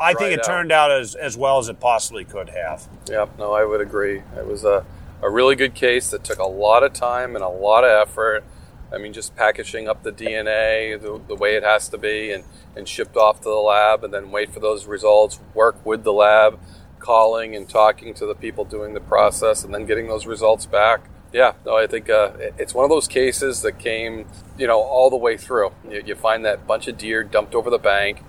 I 0.00 0.14
think 0.14 0.32
it 0.32 0.38
out. 0.38 0.44
turned 0.44 0.72
out 0.72 0.90
as, 0.90 1.14
as 1.14 1.36
well 1.36 1.58
as 1.58 1.68
it 1.68 1.78
possibly 1.80 2.24
could 2.24 2.48
have. 2.50 2.88
Yep, 3.08 3.38
no, 3.38 3.52
I 3.52 3.64
would 3.64 3.80
agree. 3.80 4.22
It 4.36 4.46
was 4.46 4.64
a, 4.64 4.86
a 5.20 5.28
really 5.28 5.56
good 5.56 5.74
case 5.74 6.10
that 6.10 6.24
took 6.24 6.38
a 6.38 6.46
lot 6.46 6.82
of 6.84 6.92
time 6.92 7.34
and 7.34 7.44
a 7.44 7.48
lot 7.48 7.84
of 7.84 8.08
effort. 8.08 8.44
I 8.92 8.98
mean, 8.98 9.12
just 9.12 9.36
packaging 9.36 9.88
up 9.88 10.04
the 10.04 10.12
DNA 10.12 11.00
the, 11.00 11.20
the 11.26 11.34
way 11.34 11.56
it 11.56 11.64
has 11.64 11.88
to 11.90 11.98
be 11.98 12.30
and, 12.32 12.44
and 12.76 12.88
shipped 12.88 13.16
off 13.16 13.40
to 13.40 13.48
the 13.48 13.54
lab 13.56 14.04
and 14.04 14.14
then 14.14 14.30
wait 14.30 14.52
for 14.52 14.60
those 14.60 14.86
results, 14.86 15.40
work 15.54 15.84
with 15.84 16.04
the 16.04 16.12
lab, 16.12 16.58
calling 16.98 17.54
and 17.54 17.68
talking 17.68 18.14
to 18.14 18.26
the 18.26 18.34
people 18.34 18.64
doing 18.64 18.94
the 18.94 19.00
process 19.00 19.64
and 19.64 19.74
then 19.74 19.86
getting 19.86 20.06
those 20.06 20.26
results 20.26 20.66
back. 20.66 21.08
Yeah, 21.36 21.52
no, 21.66 21.76
I 21.76 21.86
think 21.86 22.08
uh, 22.08 22.30
it's 22.56 22.72
one 22.72 22.84
of 22.84 22.88
those 22.88 23.06
cases 23.06 23.60
that 23.60 23.78
came, 23.78 24.26
you 24.56 24.66
know, 24.66 24.80
all 24.80 25.10
the 25.10 25.18
way 25.18 25.36
through. 25.36 25.70
You, 25.86 26.02
you 26.06 26.14
find 26.14 26.46
that 26.46 26.66
bunch 26.66 26.88
of 26.88 26.96
deer 26.96 27.22
dumped 27.24 27.54
over 27.54 27.68
the 27.68 27.76
bank, 27.78 28.22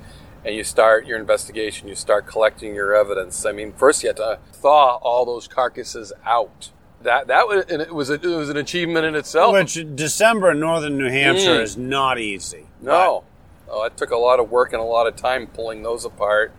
and 0.44 0.54
you 0.54 0.66
start 0.66 1.06
your 1.08 1.18
investigation. 1.18 1.88
You 1.88 1.96
start 1.96 2.28
collecting 2.28 2.76
your 2.76 2.94
evidence. 2.94 3.46
I 3.46 3.54
mean, 3.54 3.72
first 3.72 4.04
you 4.04 4.10
had 4.10 4.18
to 4.18 4.40
thaw 4.52 4.98
all 4.98 5.24
those 5.26 5.48
carcasses 5.48 6.12
out. 6.26 6.72
That 7.04 7.28
that 7.28 7.48
was 7.48 7.64
and 7.70 7.82
it 7.82 7.96
was 7.96 8.10
a, 8.10 8.16
it 8.16 8.26
was 8.26 8.50
an 8.50 8.58
achievement 8.58 9.06
in 9.06 9.16
itself. 9.16 9.54
Which 9.54 9.80
December 9.96 10.52
in 10.52 10.60
northern 10.60 10.98
New 10.98 11.10
Hampshire 11.10 11.60
Mm. 11.60 11.62
is 11.62 11.78
not 11.78 12.20
easy. 12.20 12.66
No, 12.82 13.24
no, 13.70 13.84
it 13.86 13.96
took 13.96 14.12
a 14.12 14.18
lot 14.18 14.42
of 14.42 14.52
work 14.52 14.74
and 14.74 14.82
a 14.82 14.86
lot 14.86 15.08
of 15.08 15.16
time 15.16 15.48
pulling 15.48 15.82
those 15.84 16.04
apart, 16.04 16.52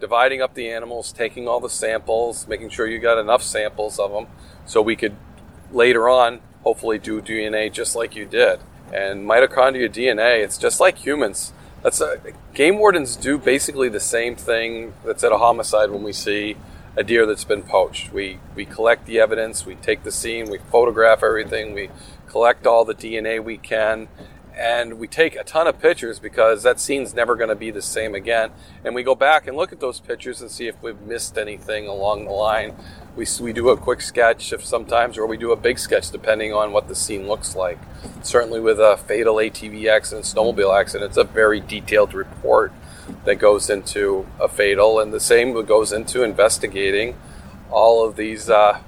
dividing 0.00 0.40
up 0.40 0.54
the 0.54 0.70
animals, 0.70 1.12
taking 1.12 1.46
all 1.46 1.60
the 1.60 1.68
samples, 1.68 2.48
making 2.48 2.70
sure 2.70 2.86
you 2.86 2.98
got 3.00 3.18
enough 3.18 3.42
samples 3.42 3.98
of 3.98 4.12
them, 4.12 4.28
so 4.64 4.80
we 4.80 4.96
could 4.96 5.14
later 5.72 6.08
on 6.08 6.40
hopefully 6.62 6.98
do 6.98 7.22
DNA 7.22 7.72
just 7.72 7.96
like 7.96 8.14
you 8.14 8.26
did. 8.26 8.60
And 8.92 9.26
mitochondria 9.26 9.88
DNA, 9.88 10.42
it's 10.42 10.58
just 10.58 10.80
like 10.80 10.98
humans. 10.98 11.52
That's 11.82 12.00
a, 12.00 12.20
game 12.54 12.78
wardens 12.78 13.16
do 13.16 13.38
basically 13.38 13.88
the 13.88 14.00
same 14.00 14.36
thing 14.36 14.92
that's 15.04 15.24
at 15.24 15.32
a 15.32 15.38
homicide 15.38 15.90
when 15.90 16.02
we 16.02 16.12
see 16.12 16.56
a 16.96 17.04
deer 17.04 17.24
that's 17.24 17.44
been 17.44 17.62
poached. 17.62 18.12
We 18.12 18.38
we 18.54 18.64
collect 18.66 19.06
the 19.06 19.20
evidence, 19.20 19.64
we 19.64 19.76
take 19.76 20.02
the 20.02 20.12
scene, 20.12 20.50
we 20.50 20.58
photograph 20.58 21.22
everything, 21.22 21.72
we 21.72 21.88
collect 22.28 22.66
all 22.66 22.84
the 22.84 22.94
DNA 22.94 23.42
we 23.42 23.56
can, 23.56 24.08
and 24.54 24.98
we 24.98 25.06
take 25.06 25.36
a 25.36 25.44
ton 25.44 25.66
of 25.66 25.80
pictures 25.80 26.18
because 26.18 26.62
that 26.64 26.78
scene's 26.80 27.14
never 27.14 27.36
going 27.36 27.48
to 27.48 27.54
be 27.54 27.70
the 27.70 27.80
same 27.80 28.14
again. 28.14 28.50
And 28.84 28.94
we 28.94 29.02
go 29.02 29.14
back 29.14 29.46
and 29.46 29.56
look 29.56 29.72
at 29.72 29.80
those 29.80 30.00
pictures 30.00 30.42
and 30.42 30.50
see 30.50 30.66
if 30.66 30.82
we've 30.82 31.00
missed 31.00 31.38
anything 31.38 31.86
along 31.86 32.26
the 32.26 32.32
line. 32.32 32.74
We, 33.16 33.26
we 33.40 33.52
do 33.52 33.70
a 33.70 33.76
quick 33.76 34.00
sketch 34.00 34.52
if 34.52 34.64
sometimes, 34.64 35.18
or 35.18 35.26
we 35.26 35.36
do 35.36 35.52
a 35.52 35.56
big 35.56 35.78
sketch 35.78 36.10
depending 36.10 36.52
on 36.52 36.72
what 36.72 36.88
the 36.88 36.94
scene 36.94 37.26
looks 37.26 37.56
like. 37.56 37.78
Certainly, 38.22 38.60
with 38.60 38.78
a 38.78 38.96
fatal 38.96 39.36
ATV 39.36 39.88
accident, 39.88 40.26
snowmobile 40.26 40.78
accident, 40.78 41.10
it's 41.10 41.16
a 41.16 41.24
very 41.24 41.60
detailed 41.60 42.14
report 42.14 42.72
that 43.24 43.36
goes 43.36 43.68
into 43.68 44.26
a 44.38 44.48
fatal, 44.48 45.00
and 45.00 45.12
the 45.12 45.20
same 45.20 45.52
goes 45.64 45.92
into 45.92 46.22
investigating 46.22 47.16
all 47.70 48.06
of 48.06 48.16
these 48.16 48.48
uh, 48.48 48.80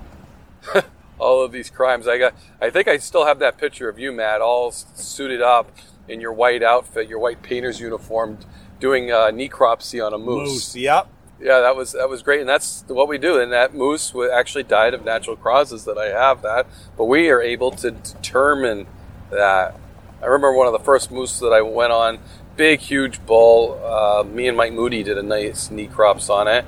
all 1.19 1.43
of 1.43 1.53
these 1.53 1.71
crimes. 1.71 2.07
I 2.07 2.19
got. 2.19 2.35
I 2.61 2.71
think 2.71 2.89
I 2.89 2.99
still 2.99 3.27
have 3.27 3.39
that 3.41 3.59
picture 3.59 3.89
of 3.89 3.99
you, 3.99 4.13
Matt, 4.13 4.41
all 4.41 4.71
suited 4.71 5.43
up 5.43 5.71
in 6.09 6.21
your 6.21 6.33
white 6.33 6.63
outfit, 6.63 7.09
your 7.09 7.19
white 7.19 7.43
painter's 7.43 7.81
uniform, 7.81 8.39
doing 8.81 9.07
necropsy 9.07 10.05
on 10.05 10.13
a 10.13 10.19
moose. 10.19 10.49
Moose, 10.49 10.77
yep. 10.77 11.09
Yeah, 11.43 11.61
that 11.61 11.75
was 11.75 11.93
that 11.93 12.09
was 12.09 12.23
great, 12.23 12.39
and 12.41 12.49
that's 12.49 12.85
what 12.87 13.09
we 13.09 13.19
do. 13.19 13.41
And 13.41 13.51
that 13.51 13.75
moose 13.75 14.15
actually 14.33 14.63
died 14.63 14.95
of 14.95 15.05
natural 15.05 15.35
causes. 15.35 15.85
That 15.85 15.99
I 15.99 16.07
have 16.07 16.43
that, 16.43 16.69
but 16.97 17.07
we 17.07 17.31
are 17.31 17.43
able 17.43 17.73
to 17.73 17.91
determine 17.91 18.87
that. 19.31 19.77
I 20.23 20.27
remember 20.27 20.53
one 20.53 20.69
of 20.69 20.73
the 20.73 20.79
first 20.79 21.11
moose 21.11 21.41
that 21.41 21.53
I 21.53 21.61
went 21.63 21.93
on, 21.93 22.21
big, 22.57 22.79
huge 22.79 23.27
bull. 23.27 23.81
Uh, 23.85 24.23
me 24.23 24.47
and 24.47 24.57
Mike 24.57 24.73
Moody 24.73 25.03
did 25.03 25.19
a 25.19 25.23
nice 25.23 25.69
necrops 25.69 26.31
on 26.31 26.47
it, 26.47 26.65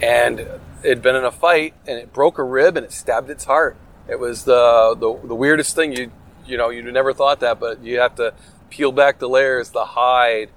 and 0.00 0.38
it 0.38 0.60
had 0.84 1.02
been 1.02 1.16
in 1.16 1.24
a 1.24 1.32
fight, 1.32 1.74
and 1.84 1.98
it 1.98 2.12
broke 2.12 2.38
a 2.38 2.44
rib 2.44 2.76
and 2.76 2.86
it 2.86 2.92
stabbed 2.92 3.28
its 3.28 3.44
heart. 3.44 3.76
It 4.08 4.20
was 4.20 4.44
the 4.44 4.94
the, 4.98 5.26
the 5.26 5.34
weirdest 5.34 5.74
thing. 5.74 5.92
You 5.92 6.12
you 6.46 6.56
know 6.56 6.70
you 6.70 6.82
never 6.92 7.12
thought 7.12 7.40
that, 7.40 7.58
but 7.58 7.82
you 7.82 7.98
have 7.98 8.14
to 8.16 8.34
peel 8.70 8.92
back 8.92 9.18
the 9.18 9.28
layers, 9.28 9.70
the 9.70 9.84
hide, 9.84 10.50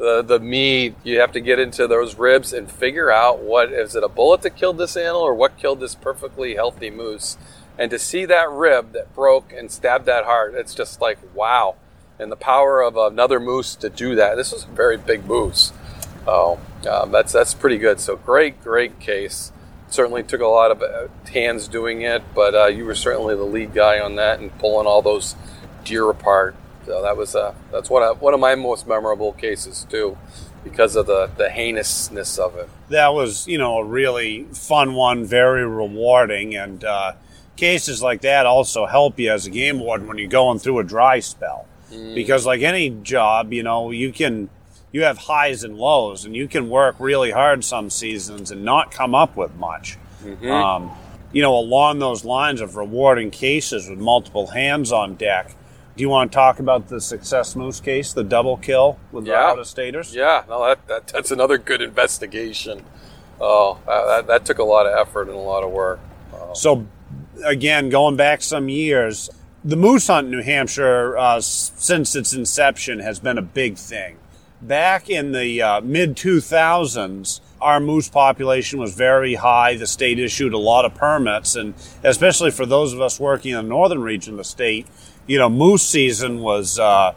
the 0.00 0.22
the 0.22 0.40
meat. 0.40 0.94
You 1.04 1.20
have 1.20 1.32
to 1.32 1.40
get 1.40 1.58
into 1.58 1.86
those 1.86 2.16
ribs 2.16 2.52
and 2.52 2.68
figure 2.70 3.12
out 3.12 3.40
what 3.40 3.70
is 3.70 3.94
it 3.94 4.02
a 4.02 4.08
bullet 4.08 4.42
that 4.42 4.56
killed 4.56 4.78
this 4.78 4.96
animal 4.96 5.20
or 5.20 5.34
what 5.34 5.58
killed 5.58 5.80
this 5.80 5.94
perfectly 5.94 6.54
healthy 6.54 6.90
moose. 6.90 7.36
And 7.78 7.90
to 7.90 7.98
see 7.98 8.24
that 8.24 8.50
rib 8.50 8.92
that 8.92 9.14
broke 9.14 9.52
and 9.52 9.70
stabbed 9.70 10.06
that 10.06 10.24
heart, 10.24 10.54
it's 10.54 10.74
just 10.74 11.00
like 11.00 11.18
wow. 11.34 11.76
And 12.18 12.32
the 12.32 12.36
power 12.36 12.82
of 12.82 12.96
another 12.96 13.38
moose 13.38 13.74
to 13.76 13.88
do 13.88 14.14
that. 14.16 14.36
This 14.36 14.52
was 14.52 14.64
a 14.64 14.68
very 14.68 14.96
big 14.96 15.26
moose. 15.26 15.72
Oh, 16.26 16.58
um, 16.88 17.12
that's 17.12 17.32
that's 17.32 17.54
pretty 17.54 17.78
good. 17.78 18.00
So 18.00 18.16
great, 18.16 18.62
great 18.62 19.00
case. 19.00 19.52
Certainly 19.88 20.24
took 20.24 20.40
a 20.40 20.46
lot 20.46 20.70
of 20.70 20.82
uh, 20.82 21.08
hands 21.30 21.68
doing 21.68 22.02
it, 22.02 22.22
but 22.34 22.54
uh, 22.54 22.66
you 22.66 22.84
were 22.84 22.94
certainly 22.94 23.34
the 23.34 23.44
lead 23.44 23.74
guy 23.74 23.98
on 24.00 24.16
that 24.16 24.38
and 24.40 24.56
pulling 24.58 24.86
all 24.86 25.02
those 25.02 25.34
deer 25.84 26.08
apart. 26.08 26.54
So 26.86 27.02
that 27.02 27.16
was 27.16 27.34
uh, 27.34 27.54
that's 27.70 27.90
one 27.90 28.02
of 28.02 28.20
one 28.20 28.34
of 28.34 28.40
my 28.40 28.54
most 28.54 28.86
memorable 28.86 29.32
cases 29.32 29.86
too, 29.90 30.16
because 30.64 30.96
of 30.96 31.06
the 31.06 31.30
the 31.36 31.50
heinousness 31.50 32.38
of 32.38 32.56
it. 32.56 32.68
That 32.88 33.14
was, 33.14 33.46
you 33.46 33.58
know, 33.58 33.78
a 33.78 33.84
really 33.84 34.44
fun 34.52 34.94
one, 34.94 35.24
very 35.24 35.66
rewarding. 35.66 36.56
And 36.56 36.84
uh, 36.84 37.12
cases 37.56 38.02
like 38.02 38.22
that 38.22 38.46
also 38.46 38.86
help 38.86 39.18
you 39.18 39.30
as 39.30 39.46
a 39.46 39.50
game 39.50 39.78
warden 39.80 40.06
when 40.08 40.18
you're 40.18 40.28
going 40.28 40.58
through 40.58 40.78
a 40.78 40.84
dry 40.84 41.20
spell. 41.20 41.66
Because, 42.14 42.46
like 42.46 42.62
any 42.62 42.90
job, 42.90 43.52
you 43.52 43.62
know, 43.62 43.90
you 43.90 44.12
can. 44.12 44.48
You 44.92 45.04
have 45.04 45.18
highs 45.18 45.62
and 45.62 45.76
lows, 45.76 46.24
and 46.24 46.34
you 46.34 46.48
can 46.48 46.68
work 46.68 46.96
really 46.98 47.30
hard 47.30 47.64
some 47.64 47.90
seasons 47.90 48.50
and 48.50 48.64
not 48.64 48.90
come 48.90 49.14
up 49.14 49.36
with 49.36 49.54
much. 49.54 49.96
Um, 50.50 50.90
you 51.32 51.42
know, 51.42 51.56
along 51.56 52.00
those 52.00 52.24
lines 52.24 52.60
of 52.60 52.74
rewarding 52.74 53.30
cases 53.30 53.88
with 53.88 54.00
multiple 54.00 54.48
hands 54.48 54.90
on 54.90 55.14
deck, 55.14 55.54
Do 56.00 56.04
you 56.04 56.08
want 56.08 56.32
to 56.32 56.34
talk 56.34 56.60
about 56.60 56.88
the 56.88 56.98
success 56.98 57.54
moose 57.54 57.78
case, 57.78 58.14
the 58.14 58.24
double 58.24 58.56
kill 58.56 58.98
with 59.12 59.26
the 59.26 59.36
out 59.36 59.58
of 59.58 59.66
staters? 59.66 60.14
Yeah, 60.14 60.44
no, 60.48 60.64
that, 60.64 60.88
that 60.88 61.08
that's 61.08 61.30
another 61.30 61.58
good 61.58 61.82
investigation. 61.82 62.86
Oh, 63.38 63.78
that, 63.84 64.06
that, 64.06 64.26
that 64.28 64.44
took 64.46 64.56
a 64.56 64.64
lot 64.64 64.86
of 64.86 64.96
effort 64.98 65.28
and 65.28 65.36
a 65.36 65.40
lot 65.40 65.62
of 65.62 65.70
work. 65.70 66.00
So, 66.54 66.86
again, 67.44 67.90
going 67.90 68.16
back 68.16 68.40
some 68.40 68.70
years, 68.70 69.28
the 69.62 69.76
moose 69.76 70.06
hunt 70.06 70.28
in 70.28 70.30
New 70.30 70.42
Hampshire, 70.42 71.18
uh, 71.18 71.42
since 71.42 72.16
its 72.16 72.32
inception, 72.32 73.00
has 73.00 73.20
been 73.20 73.36
a 73.36 73.42
big 73.42 73.76
thing. 73.76 74.16
Back 74.62 75.10
in 75.10 75.32
the 75.32 75.60
uh, 75.60 75.80
mid 75.82 76.16
2000s, 76.16 77.40
our 77.60 77.78
moose 77.78 78.08
population 78.08 78.80
was 78.80 78.94
very 78.94 79.34
high. 79.34 79.76
The 79.76 79.86
state 79.86 80.18
issued 80.18 80.54
a 80.54 80.58
lot 80.58 80.86
of 80.86 80.94
permits, 80.94 81.56
and 81.56 81.74
especially 82.02 82.52
for 82.52 82.64
those 82.64 82.94
of 82.94 83.02
us 83.02 83.20
working 83.20 83.50
in 83.50 83.58
the 83.58 83.68
northern 83.68 84.00
region 84.00 84.32
of 84.32 84.38
the 84.38 84.44
state, 84.44 84.86
you 85.26 85.38
know, 85.38 85.48
moose 85.48 85.82
season 85.86 86.40
was 86.40 86.78
uh, 86.78 87.14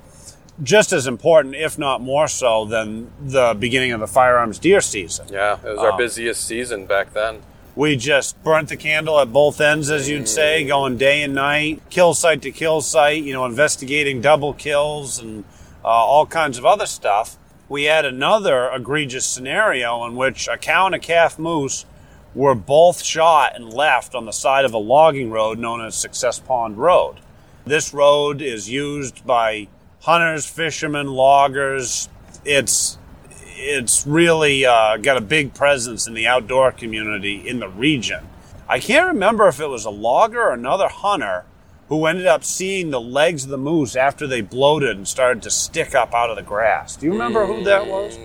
just 0.62 0.93
as 0.93 1.08
important, 1.08 1.56
if 1.56 1.78
not 1.78 2.01
more 2.01 2.28
so, 2.28 2.66
than 2.66 3.10
the 3.22 3.56
beginning 3.60 3.91
of 3.91 3.99
the 3.99 4.08
firearms 4.08 4.60
deer 4.60 4.82
season. 4.82 5.28
Yeah, 5.32 5.58
it 5.64 5.70
was 5.70 5.80
our 5.80 5.91
Um, 5.91 5.97
busiest 5.97 6.45
season 6.45 6.86
back 6.86 7.14
then. 7.14 7.41
We 7.76 7.95
just 7.95 8.41
burnt 8.43 8.70
the 8.70 8.78
candle 8.78 9.20
at 9.20 9.34
both 9.34 9.60
ends, 9.60 9.89
as 9.89 10.08
you'd 10.08 10.30
say, 10.30 10.64
going 10.64 10.97
day 10.97 11.24
and 11.24 11.34
night, 11.34 11.82
kill 11.89 12.14
site 12.14 12.43
to 12.43 12.51
kill 12.51 12.82
site, 12.82 13.24
you 13.24 13.34
know, 13.34 13.45
investigating 13.45 14.22
double 14.22 14.54
kills 14.54 15.18
and 15.18 15.43
uh, 15.84 15.88
all 15.88 16.28
kinds 16.28 16.60
of 16.60 16.66
other 16.68 16.86
stuff. 16.86 17.36
We 17.68 17.86
had 17.86 18.06
another 18.06 18.70
egregious 18.70 19.26
scenario 19.26 20.06
in 20.06 20.16
which 20.16 20.47
a 20.47 20.56
cow 20.58 20.86
and 20.86 20.93
a 20.93 20.99
calf 20.99 21.39
moose 21.39 21.86
were 22.36 22.54
both 22.54 23.01
shot 23.01 23.56
and 23.56 23.74
left 23.74 24.14
on 24.14 24.26
the 24.26 24.34
side 24.34 24.66
of 24.66 24.74
a 24.74 24.78
logging 24.78 25.32
road 25.32 25.58
known 25.58 25.82
as 25.84 25.95
Success 25.95 26.38
Pond 26.38 26.78
Road. 26.78 27.16
This 27.66 27.93
road 27.93 28.41
is 28.41 28.70
used 28.70 29.26
by 29.26 29.68
hunters, 30.01 30.45
fishermen, 30.45 31.07
loggers. 31.07 32.09
It's 32.43 32.97
it's 33.55 34.05
really 34.05 34.66
uh, 34.66 34.97
got 34.97 35.16
a 35.16 35.22
big 35.22 35.53
presence 35.53 36.05
in 36.05 36.14
the 36.14 36.28
outdoor 36.28 36.74
community 36.74 37.47
in 37.47 37.59
the 37.59 37.70
region. 37.70 38.28
I 38.68 38.80
can't 38.80 39.07
remember 39.07 39.47
if 39.47 39.61
it 39.61 39.68
was 39.68 39.86
a 39.86 39.89
logger 39.89 40.41
or 40.41 40.53
another 40.53 40.89
hunter 40.89 41.45
who 41.88 42.05
ended 42.05 42.26
up 42.26 42.43
seeing 42.43 42.91
the 42.91 42.99
legs 42.99 43.45
of 43.45 43.49
the 43.49 43.57
moose 43.57 43.95
after 43.95 44.28
they 44.28 44.41
bloated 44.41 44.97
and 44.97 45.07
started 45.07 45.41
to 45.43 45.49
stick 45.49 45.95
up 45.95 46.14
out 46.14 46.30
of 46.30 46.36
the 46.36 46.41
grass. 46.41 46.97
Do 46.97 47.05
you 47.05 47.14
remember 47.14 47.45
who 47.45 47.64
that 47.64 47.88
was? 47.88 48.18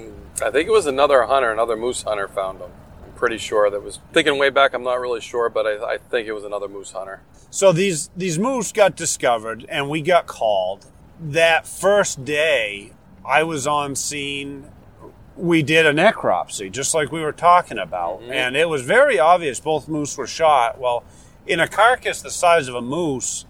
I 0.43 0.51
think 0.51 0.68
it 0.68 0.72
was 0.72 0.86
another 0.86 1.24
hunter, 1.24 1.53
another 1.53 1.76
moose 1.76 2.03
hunter 2.03 2.26
found 2.26 2.61
them. 2.61 2.70
Pretty 3.19 3.39
sure 3.39 3.69
that 3.69 3.83
was 3.83 3.99
thinking 4.12 4.39
way 4.39 4.49
back. 4.49 4.75
I'm 4.75 4.85
not 4.85 5.01
really 5.01 5.21
sure, 5.21 5.49
but 5.49 5.66
I, 5.66 5.95
I 5.95 5.99
think 5.99 6.29
it 6.29 6.33
was 6.33 6.45
another 6.45 6.69
moose 6.69 6.93
hunter. 6.93 7.21
So 7.51 7.73
these 7.73 8.11
these 8.16 8.39
moose 8.39 8.71
got 8.71 8.95
discovered, 8.95 9.66
and 9.69 9.91
we 9.91 10.03
got 10.03 10.29
called. 10.29 10.87
That 11.21 11.66
first 11.66 12.25
day, 12.25 12.93
I 13.27 13.43
was 13.43 13.66
on 13.66 13.97
scene. 13.97 14.66
We 15.37 15.64
did 15.64 15.85
a 15.85 15.93
necropsy, 15.93 16.71
just 16.71 16.95
like 16.95 17.11
we 17.11 17.21
were 17.21 17.33
talking 17.33 17.79
about, 17.79 18.21
mm-hmm. 18.21 18.31
and 18.31 18.57
it 18.57 18.69
was 18.69 18.83
very 18.83 19.19
obvious 19.19 19.59
both 19.59 19.89
moose 19.89 20.16
were 20.16 20.29
shot. 20.29 20.79
Well, 20.79 21.03
in 21.45 21.59
a 21.59 21.66
carcass 21.66 22.23
the 22.23 22.31
size 22.31 22.69
of 22.69 22.77
a 22.77 22.83
moose, 22.83 23.47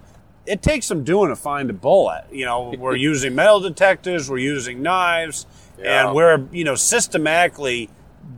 it 0.46 0.62
takes 0.62 0.86
some 0.86 1.04
doing 1.04 1.28
to 1.28 1.36
find 1.36 1.68
a 1.68 1.74
bullet. 1.74 2.24
You 2.32 2.46
know, 2.46 2.74
we're 2.78 2.96
using 2.96 3.34
metal 3.34 3.60
detectors, 3.60 4.30
we're 4.30 4.38
using 4.38 4.80
knives, 4.80 5.44
Yeah. 5.78 6.06
and 6.06 6.16
we're 6.16 6.46
you 6.52 6.64
know 6.64 6.74
systematically 6.74 7.90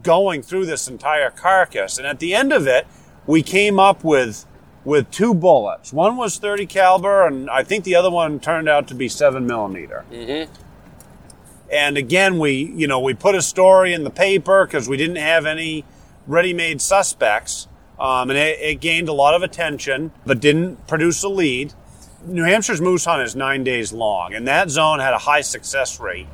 going 0.02 0.42
through 0.42 0.66
this 0.66 0.88
entire 0.88 1.30
carcass. 1.30 1.98
And 1.98 2.06
at 2.06 2.18
the 2.18 2.34
end 2.34 2.52
of 2.52 2.66
it, 2.66 2.86
we 3.26 3.42
came 3.42 3.78
up 3.78 4.04
with 4.04 4.46
with 4.84 5.10
two 5.10 5.34
bullets. 5.34 5.92
One 5.92 6.16
was 6.16 6.38
30 6.38 6.66
caliber, 6.66 7.26
and 7.26 7.50
I 7.50 7.62
think 7.62 7.84
the 7.84 7.94
other 7.94 8.10
one 8.10 8.40
turned 8.40 8.68
out 8.68 8.88
to 8.88 8.94
be 8.94 9.08
seven 9.08 9.46
millimeter. 9.46 10.04
Mm-hmm. 10.10 10.50
And 11.70 11.96
again, 11.96 12.38
we 12.38 12.52
you 12.52 12.86
know 12.86 12.98
we 12.98 13.14
put 13.14 13.34
a 13.34 13.42
story 13.42 13.92
in 13.92 14.04
the 14.04 14.10
paper 14.10 14.66
because 14.66 14.88
we 14.88 14.96
didn't 14.96 15.16
have 15.16 15.46
any 15.46 15.84
ready-made 16.26 16.80
suspects, 16.80 17.68
um, 17.98 18.30
and 18.30 18.38
it, 18.38 18.58
it 18.60 18.80
gained 18.80 19.08
a 19.08 19.12
lot 19.12 19.34
of 19.34 19.42
attention, 19.42 20.12
but 20.24 20.40
didn't 20.40 20.86
produce 20.86 21.22
a 21.22 21.28
lead. 21.28 21.72
New 22.26 22.44
Hampshire's 22.44 22.80
moose 22.80 23.04
hunt 23.04 23.22
is 23.22 23.34
nine 23.34 23.64
days 23.64 23.92
long, 23.92 24.34
and 24.34 24.46
that 24.46 24.70
zone 24.70 24.98
had 24.98 25.14
a 25.14 25.18
high 25.18 25.40
success 25.40 26.00
rate. 26.00 26.26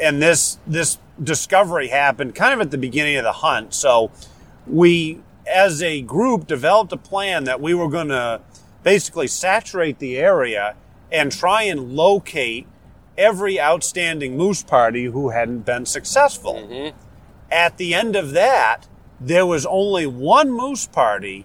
And 0.00 0.20
this 0.20 0.58
this 0.66 0.98
discovery 1.22 1.88
happened 1.88 2.34
kind 2.34 2.54
of 2.54 2.60
at 2.60 2.70
the 2.70 2.78
beginning 2.78 3.16
of 3.16 3.24
the 3.24 3.32
hunt, 3.32 3.74
so 3.74 4.10
we, 4.66 5.20
as 5.46 5.82
a 5.82 6.00
group, 6.02 6.46
developed 6.46 6.92
a 6.92 6.96
plan 6.96 7.44
that 7.44 7.60
we 7.60 7.74
were 7.74 7.88
going 7.88 8.08
to 8.08 8.40
basically 8.82 9.26
saturate 9.26 9.98
the 9.98 10.16
area 10.16 10.74
and 11.12 11.32
try 11.32 11.62
and 11.64 11.92
locate 11.92 12.66
every 13.18 13.60
outstanding 13.60 14.36
moose 14.36 14.62
party 14.62 15.04
who 15.06 15.30
hadn't 15.30 15.66
been 15.66 15.84
successful. 15.84 16.54
Mm-hmm. 16.54 16.96
At 17.50 17.76
the 17.76 17.94
end 17.94 18.16
of 18.16 18.30
that, 18.30 18.86
there 19.20 19.44
was 19.44 19.66
only 19.66 20.06
one 20.06 20.50
moose 20.50 20.86
party 20.86 21.44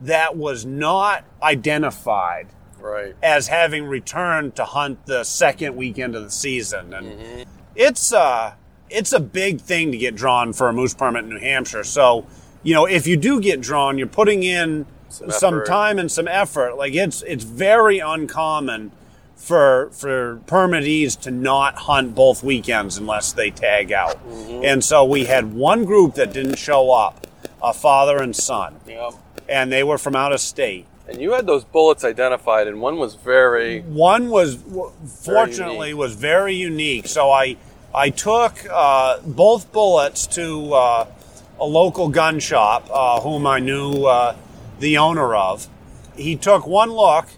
that 0.00 0.36
was 0.36 0.66
not 0.66 1.24
identified 1.42 2.48
Right. 2.78 3.16
as 3.22 3.48
having 3.48 3.86
returned 3.86 4.54
to 4.56 4.64
hunt 4.64 5.06
the 5.06 5.24
second 5.24 5.76
weekend 5.76 6.14
of 6.14 6.22
the 6.22 6.30
season, 6.30 6.92
and 6.92 7.06
mm-hmm. 7.06 7.42
It's 7.76 8.12
uh 8.12 8.54
it's 8.88 9.12
a 9.12 9.20
big 9.20 9.60
thing 9.60 9.90
to 9.92 9.98
get 9.98 10.14
drawn 10.14 10.52
for 10.52 10.68
a 10.68 10.72
moose 10.72 10.94
permit 10.94 11.24
in 11.24 11.30
New 11.30 11.40
Hampshire. 11.40 11.82
So, 11.84 12.24
you 12.62 12.72
know, 12.74 12.86
if 12.86 13.06
you 13.06 13.16
do 13.16 13.40
get 13.40 13.60
drawn, 13.60 13.98
you're 13.98 14.06
putting 14.06 14.42
in 14.44 14.86
Some 15.08 15.30
some, 15.30 15.64
time 15.64 15.98
and 15.98 16.10
some 16.10 16.28
effort. 16.28 16.76
Like 16.76 16.94
it's 16.94 17.22
it's 17.22 17.44
very 17.44 17.98
uncommon 17.98 18.92
for 19.36 19.90
for 19.92 20.40
permittees 20.46 21.16
to 21.16 21.30
not 21.30 21.76
hunt 21.76 22.14
both 22.14 22.42
weekends 22.42 22.96
unless 22.96 23.32
they 23.32 23.50
tag 23.50 23.92
out. 23.92 24.18
And 24.62 24.82
so 24.84 25.04
we 25.04 25.24
had 25.24 25.52
one 25.54 25.84
group 25.84 26.14
that 26.14 26.32
didn't 26.32 26.56
show 26.56 26.90
up, 26.92 27.26
a 27.62 27.72
father 27.72 28.18
and 28.22 28.34
son, 28.34 28.76
Yeah. 28.86 29.10
and 29.48 29.70
they 29.70 29.82
were 29.84 29.98
from 29.98 30.16
out 30.16 30.32
of 30.32 30.40
state. 30.40 30.86
And 31.08 31.20
you 31.20 31.32
had 31.32 31.46
those 31.46 31.64
bullets 31.64 32.04
identified, 32.04 32.66
and 32.66 32.80
one 32.80 32.96
was 32.96 33.14
very. 33.14 33.80
one 33.82 34.28
was 34.28 34.58
fortunately 35.22 35.88
unique. 35.88 35.98
was 35.98 36.14
very 36.14 36.54
unique. 36.54 37.06
So 37.06 37.30
I 37.30 37.56
I 37.94 38.10
took 38.10 38.54
uh, 38.70 39.20
both 39.20 39.70
bullets 39.72 40.26
to 40.28 40.74
uh, 40.74 41.06
a 41.60 41.64
local 41.64 42.08
gun 42.08 42.40
shop, 42.40 42.88
uh, 42.92 43.20
whom 43.20 43.46
I 43.46 43.60
knew 43.60 44.04
uh, 44.04 44.36
the 44.80 44.98
owner 44.98 45.34
of. 45.34 45.68
He 46.16 46.34
took 46.34 46.66
one 46.66 46.90
look, 46.90 47.28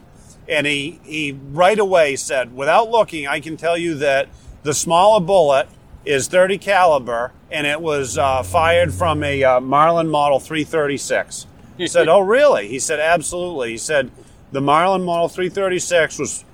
and 0.49 0.67
he 0.67 0.99
he 1.05 1.33
right 1.33 1.79
away 1.79 2.17
said, 2.17 2.57
without 2.57 2.91
looking, 2.91 3.27
I 3.27 3.41
can 3.41 3.57
tell 3.57 3.77
you 3.77 3.97
that 3.97 4.29
the 4.63 4.73
smaller 4.73 5.21
bullet 5.21 5.69
is 6.05 6.27
30 6.27 6.57
caliber, 6.59 7.33
and 7.51 7.67
it 7.67 7.83
was 7.83 8.17
uh, 8.17 8.43
fired 8.43 8.95
from 8.95 9.23
a 9.23 9.45
uh, 9.45 9.61
Marlin 9.61 10.09
Model 10.09 10.41
336. 10.41 11.47
He 11.79 11.87
said, 11.87 12.09
"Oh, 12.09 12.21
really?" 12.21 12.69
He 12.69 12.79
said, 12.79 13.01
"Absolutely." 13.01 13.71
He 13.71 13.79
said, 13.79 14.11
"The 14.53 14.61
Marlin 14.61 15.05
Model 15.05 15.29
336 15.29 16.19
was 16.19 16.45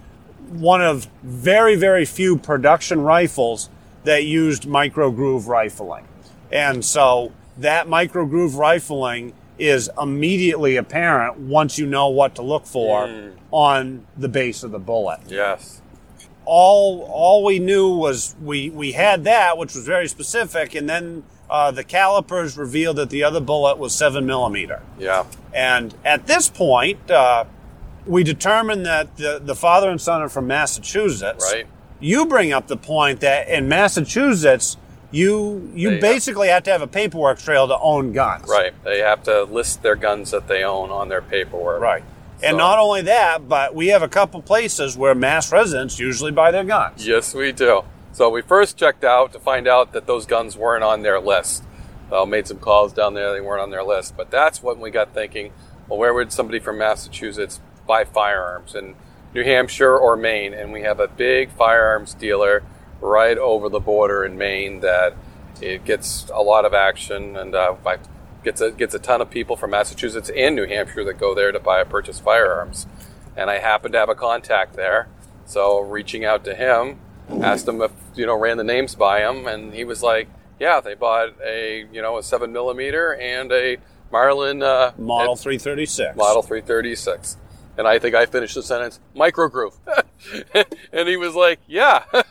one 0.51 0.83
of 0.83 1.09
very, 1.23 1.75
very 1.75 2.05
few 2.05 2.37
production 2.37 3.01
rifles 3.01 3.69
that 4.05 4.25
used 4.25 4.67
micro 4.67 5.11
groove 5.11 5.49
rifling. 5.49 6.07
And 6.53 6.85
so 6.85 7.33
that 7.59 7.89
micro 7.89 8.27
groove 8.27 8.57
rifling 8.57 9.33
is 9.59 9.91
immediately 10.01 10.77
apparent 10.77 11.39
once 11.39 11.79
you 11.79 11.87
know 11.87 12.09
what 12.09 12.35
to 12.35 12.43
look 12.43 12.67
for 12.67 13.07
hmm. 13.07 13.31
on 13.51 14.07
the 14.17 14.29
base 14.29 14.63
of 14.63 14.73
the 14.73 14.79
bullet. 14.79 15.21
Yes. 15.29 15.81
All 16.45 17.09
all 17.11 17.43
we 17.43 17.59
knew 17.59 17.97
was 17.97 18.37
we 18.43 18.69
we 18.69 18.93
had 18.93 19.25
that, 19.25 19.57
which 19.57 19.75
was 19.75 19.87
very 19.87 20.09
specific, 20.09 20.75
and 20.75 20.89
then 20.89 21.23
uh, 21.51 21.71
the 21.71 21.85
calipers 21.85 22.57
revealed 22.57 22.97
that 22.97 23.11
the 23.11 23.23
other 23.23 23.41
bullet 23.41 23.79
was 23.79 23.95
seven 23.95 24.27
millimeter. 24.27 24.83
Yeah. 24.99 25.25
And 25.53 25.95
at 26.05 26.27
this 26.27 26.49
point, 26.49 27.11
uh, 27.11 27.45
we 28.07 28.25
determined 28.25 28.85
that 28.87 29.17
the, 29.17 29.41
the 29.43 29.55
father 29.55 29.91
and 29.91 30.01
son 30.01 30.23
are 30.23 30.29
from 30.29 30.47
Massachusetts. 30.47 31.51
Right. 31.53 31.67
You 32.01 32.27
bring 32.27 32.53
up 32.53 32.67
the 32.67 32.77
point 32.77 33.21
that 33.21 33.49
in 33.49 33.69
Massachusetts, 33.69 34.77
you 35.11 35.71
you 35.75 35.91
They 35.91 36.01
basically 36.01 36.49
have 36.49 36.65
to 36.65 36.73
have 36.73 36.83
a 36.83 36.89
paperwork 36.89 37.39
trail 37.39 37.69
to 37.69 37.79
own 37.79 38.13
guns. 38.13 38.49
Right. 38.49 38.75
They 38.83 38.99
have 38.99 39.23
to 39.25 39.45
list 39.45 39.83
their 39.83 39.95
guns 39.95 40.33
that 40.33 40.49
they 40.49 40.65
own 40.65 40.91
on 40.91 41.09
their 41.09 41.23
paperwork. 41.23 41.81
Right. 41.81 42.03
And 42.43 42.59
not 42.59 42.79
only 42.79 43.03
that, 43.03 43.49
but 43.49 43.75
we 43.75 43.89
have 43.89 44.03
a 44.03 44.09
couple 44.09 44.43
places 44.43 44.97
where 44.97 45.15
mass 45.15 45.51
residents 45.53 45.99
usually 45.99 46.33
buy 46.33 46.51
their 46.51 46.65
guns. 46.65 47.07
Yes, 47.07 47.33
we 47.33 47.53
do. 47.53 47.85
So 48.15 48.31
we 48.31 48.43
first 48.43 48.77
checked 48.77 49.03
out 49.03 49.33
to 49.33 49.41
find 49.41 49.67
out 49.67 49.93
that 49.93 50.07
those 50.07 50.25
guns 50.25 50.57
weren't 50.57 50.85
on 50.85 51.03
their 51.03 51.21
list. 51.21 51.65
Made 52.29 52.47
some 52.47 52.61
calls 52.61 52.93
down 52.93 53.15
there; 53.15 53.33
they 53.33 53.41
weren't 53.41 53.61
on 53.61 53.71
their 53.71 53.83
list. 53.83 54.17
But 54.17 54.31
that's 54.31 54.63
when 54.63 54.79
we 54.79 54.93
got 54.93 55.13
thinking: 55.13 55.53
well, 55.89 55.99
where 55.99 56.15
would 56.15 56.33
somebody 56.33 56.61
from 56.61 56.79
Massachusetts 56.79 57.61
buy 57.89 58.05
firearms 58.05 58.77
in 58.77 58.95
New 59.35 59.43
Hampshire 59.43 59.99
or 59.99 60.17
Maine? 60.17 60.55
And 60.55 60.73
we 60.73 60.83
have 60.83 61.01
a 61.01 61.09
big 61.09 61.51
firearms 61.51 62.15
dealer 62.15 62.63
right 63.01 63.37
over 63.37 63.69
the 63.69 63.81
border 63.81 64.25
in 64.25 64.39
Maine 64.39 64.79
that 64.79 65.17
it 65.61 65.85
gets 65.85 66.31
a 66.33 66.41
lot 66.41 66.65
of 66.65 66.73
action 66.73 67.37
and 67.37 67.57
uh, 67.57 67.75
gets 68.45 68.61
a 68.61 68.71
gets 68.71 68.95
a 68.95 69.01
ton 69.01 69.21
of 69.21 69.29
people 69.29 69.57
from 69.57 69.71
Massachusetts 69.73 70.31
and 70.37 70.55
New 70.55 70.69
Hampshire 70.69 71.03
that 71.03 71.19
go 71.19 71.35
there 71.35 71.51
to 71.51 71.59
buy 71.59 71.81
or 71.81 71.85
purchase 71.85 72.21
firearms. 72.21 72.87
And 73.37 73.51
I 73.51 73.59
happen 73.59 73.91
to 73.91 73.99
have 73.99 74.09
a 74.09 74.15
contact 74.15 74.75
there 74.77 75.09
So 75.47 75.81
reaching 75.81 76.25
out 76.25 76.45
to 76.45 76.55
him, 76.55 77.01
asked 77.41 77.69
him 77.69 77.81
if 77.83 77.93
you 78.15 78.27
know 78.27 78.39
ran 78.39 78.57
the 78.57 78.65
names 78.65 78.95
by 78.95 79.21
him, 79.21 79.47
and 79.47 79.73
he 79.73 79.85
was 79.85 80.03
like, 80.03 80.29
"Yeah, 80.59 80.81
they 80.81 80.95
bought 80.95 81.35
a 81.45 81.87
you 81.93 82.03
know 82.03 82.19
a 82.19 82.23
seven 82.23 82.53
millimeter 82.53 83.15
and 83.15 83.53
a 83.53 83.79
Marlin 84.11 84.63
uh, 84.63 84.93
Model 84.99 85.37
336. 85.37 86.17
Model 86.17 86.43
336." 86.43 87.39
And 87.77 87.89
I 87.89 87.99
think 87.99 88.15
I 88.15 88.27
finished 88.27 88.55
the 88.55 88.63
sentence, 88.63 89.01
micro 89.15 89.49
groove. 89.49 89.77
and 90.93 91.09
he 91.09 91.17
was 91.17 91.35
like, 91.35 91.59
yeah. 91.67 92.05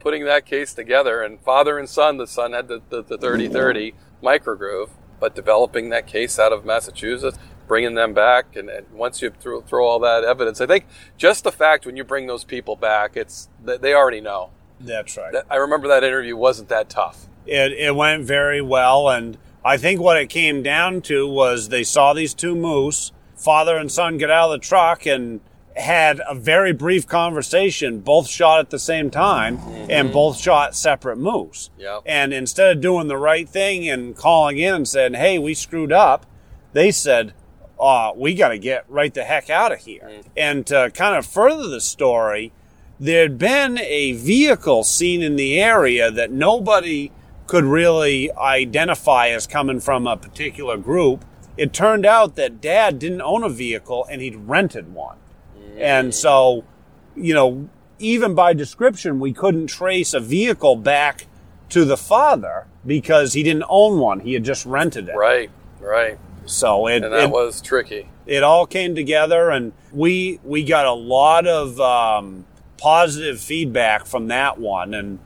Putting 0.00 0.24
that 0.24 0.46
case 0.46 0.74
together, 0.74 1.22
and 1.22 1.40
father 1.40 1.78
and 1.78 1.88
son, 1.88 2.16
the 2.16 2.26
son 2.26 2.52
had 2.52 2.66
the, 2.66 2.82
the, 2.88 3.02
the 3.02 3.16
3030 3.16 3.94
micro 4.20 4.56
groove, 4.56 4.90
but 5.20 5.36
developing 5.36 5.90
that 5.90 6.08
case 6.08 6.40
out 6.40 6.52
of 6.52 6.64
Massachusetts, 6.64 7.38
bringing 7.72 7.94
them 7.94 8.12
back, 8.12 8.54
and, 8.54 8.68
and 8.68 8.86
once 8.92 9.22
you 9.22 9.30
throw, 9.40 9.62
throw 9.62 9.86
all 9.86 9.98
that 9.98 10.24
evidence, 10.24 10.60
I 10.60 10.66
think 10.66 10.84
just 11.16 11.42
the 11.42 11.50
fact 11.50 11.86
when 11.86 11.96
you 11.96 12.04
bring 12.04 12.26
those 12.26 12.44
people 12.44 12.76
back, 12.76 13.16
it's 13.16 13.48
they 13.64 13.94
already 13.94 14.20
know. 14.20 14.50
That's 14.78 15.16
right. 15.16 15.34
I 15.48 15.56
remember 15.56 15.88
that 15.88 16.04
interview 16.04 16.36
wasn't 16.36 16.68
that 16.68 16.90
tough. 16.90 17.28
It, 17.46 17.72
it 17.72 17.96
went 17.96 18.26
very 18.26 18.60
well, 18.60 19.08
and 19.08 19.38
I 19.64 19.78
think 19.78 20.02
what 20.02 20.18
it 20.18 20.28
came 20.28 20.62
down 20.62 21.00
to 21.02 21.26
was 21.26 21.70
they 21.70 21.82
saw 21.82 22.12
these 22.12 22.34
two 22.34 22.54
moose 22.54 23.10
father 23.36 23.78
and 23.78 23.90
son 23.90 24.18
get 24.18 24.30
out 24.30 24.52
of 24.52 24.60
the 24.60 24.66
truck 24.66 25.06
and 25.06 25.40
had 25.74 26.20
a 26.28 26.34
very 26.34 26.74
brief 26.74 27.06
conversation, 27.06 28.00
both 28.00 28.28
shot 28.28 28.60
at 28.60 28.68
the 28.68 28.78
same 28.78 29.10
time 29.10 29.56
mm-hmm. 29.56 29.90
and 29.90 30.12
both 30.12 30.36
shot 30.38 30.76
separate 30.76 31.16
moose. 31.16 31.70
Yep. 31.78 32.02
And 32.04 32.34
instead 32.34 32.76
of 32.76 32.82
doing 32.82 33.08
the 33.08 33.16
right 33.16 33.48
thing 33.48 33.88
and 33.88 34.14
calling 34.14 34.58
in 34.58 34.74
and 34.74 34.86
saying, 34.86 35.14
hey, 35.14 35.38
we 35.38 35.54
screwed 35.54 35.90
up, 35.90 36.26
they 36.74 36.90
said, 36.90 37.32
uh, 37.82 38.12
we 38.14 38.34
got 38.34 38.48
to 38.48 38.58
get 38.58 38.84
right 38.88 39.12
the 39.12 39.24
heck 39.24 39.50
out 39.50 39.72
of 39.72 39.80
here. 39.80 40.04
Mm-hmm. 40.04 40.28
And 40.36 40.66
to 40.68 40.90
kind 40.94 41.16
of 41.16 41.26
further 41.26 41.68
the 41.68 41.80
story, 41.80 42.52
there 43.00 43.22
had 43.22 43.38
been 43.38 43.78
a 43.78 44.12
vehicle 44.12 44.84
seen 44.84 45.22
in 45.22 45.36
the 45.36 45.60
area 45.60 46.10
that 46.10 46.30
nobody 46.30 47.10
could 47.46 47.64
really 47.64 48.32
identify 48.32 49.28
as 49.28 49.46
coming 49.46 49.80
from 49.80 50.06
a 50.06 50.16
particular 50.16 50.76
group 50.76 51.24
it 51.56 51.72
turned 51.72 52.06
out 52.06 52.36
that 52.36 52.60
dad 52.60 52.98
didn't 52.98 53.22
own 53.22 53.42
a 53.42 53.48
vehicle 53.48 54.06
and 54.10 54.22
he'd 54.22 54.36
rented 54.36 54.94
one. 54.94 55.16
Mm. 55.58 55.80
And 55.80 56.14
so, 56.14 56.64
you 57.14 57.34
know, 57.34 57.68
even 57.98 58.34
by 58.34 58.52
description, 58.52 59.20
we 59.20 59.32
couldn't 59.32 59.66
trace 59.66 60.14
a 60.14 60.20
vehicle 60.20 60.76
back 60.76 61.26
to 61.68 61.84
the 61.84 61.96
father 61.96 62.66
because 62.86 63.34
he 63.34 63.42
didn't 63.42 63.64
own 63.68 63.98
one. 63.98 64.20
He 64.20 64.34
had 64.34 64.44
just 64.44 64.66
rented 64.66 65.08
it. 65.08 65.14
Right, 65.14 65.50
right. 65.80 66.18
So 66.46 66.86
it, 66.86 67.04
and 67.04 67.12
that 67.12 67.24
it, 67.24 67.30
was 67.30 67.60
tricky. 67.60 68.08
It 68.26 68.42
all 68.42 68.66
came 68.66 68.94
together, 68.94 69.50
and 69.50 69.72
we 69.92 70.40
we 70.44 70.64
got 70.64 70.86
a 70.86 70.92
lot 70.92 71.46
of 71.46 71.80
um, 71.80 72.46
positive 72.78 73.40
feedback 73.40 74.06
from 74.06 74.28
that 74.28 74.58
one. 74.58 74.94
And 74.94 75.18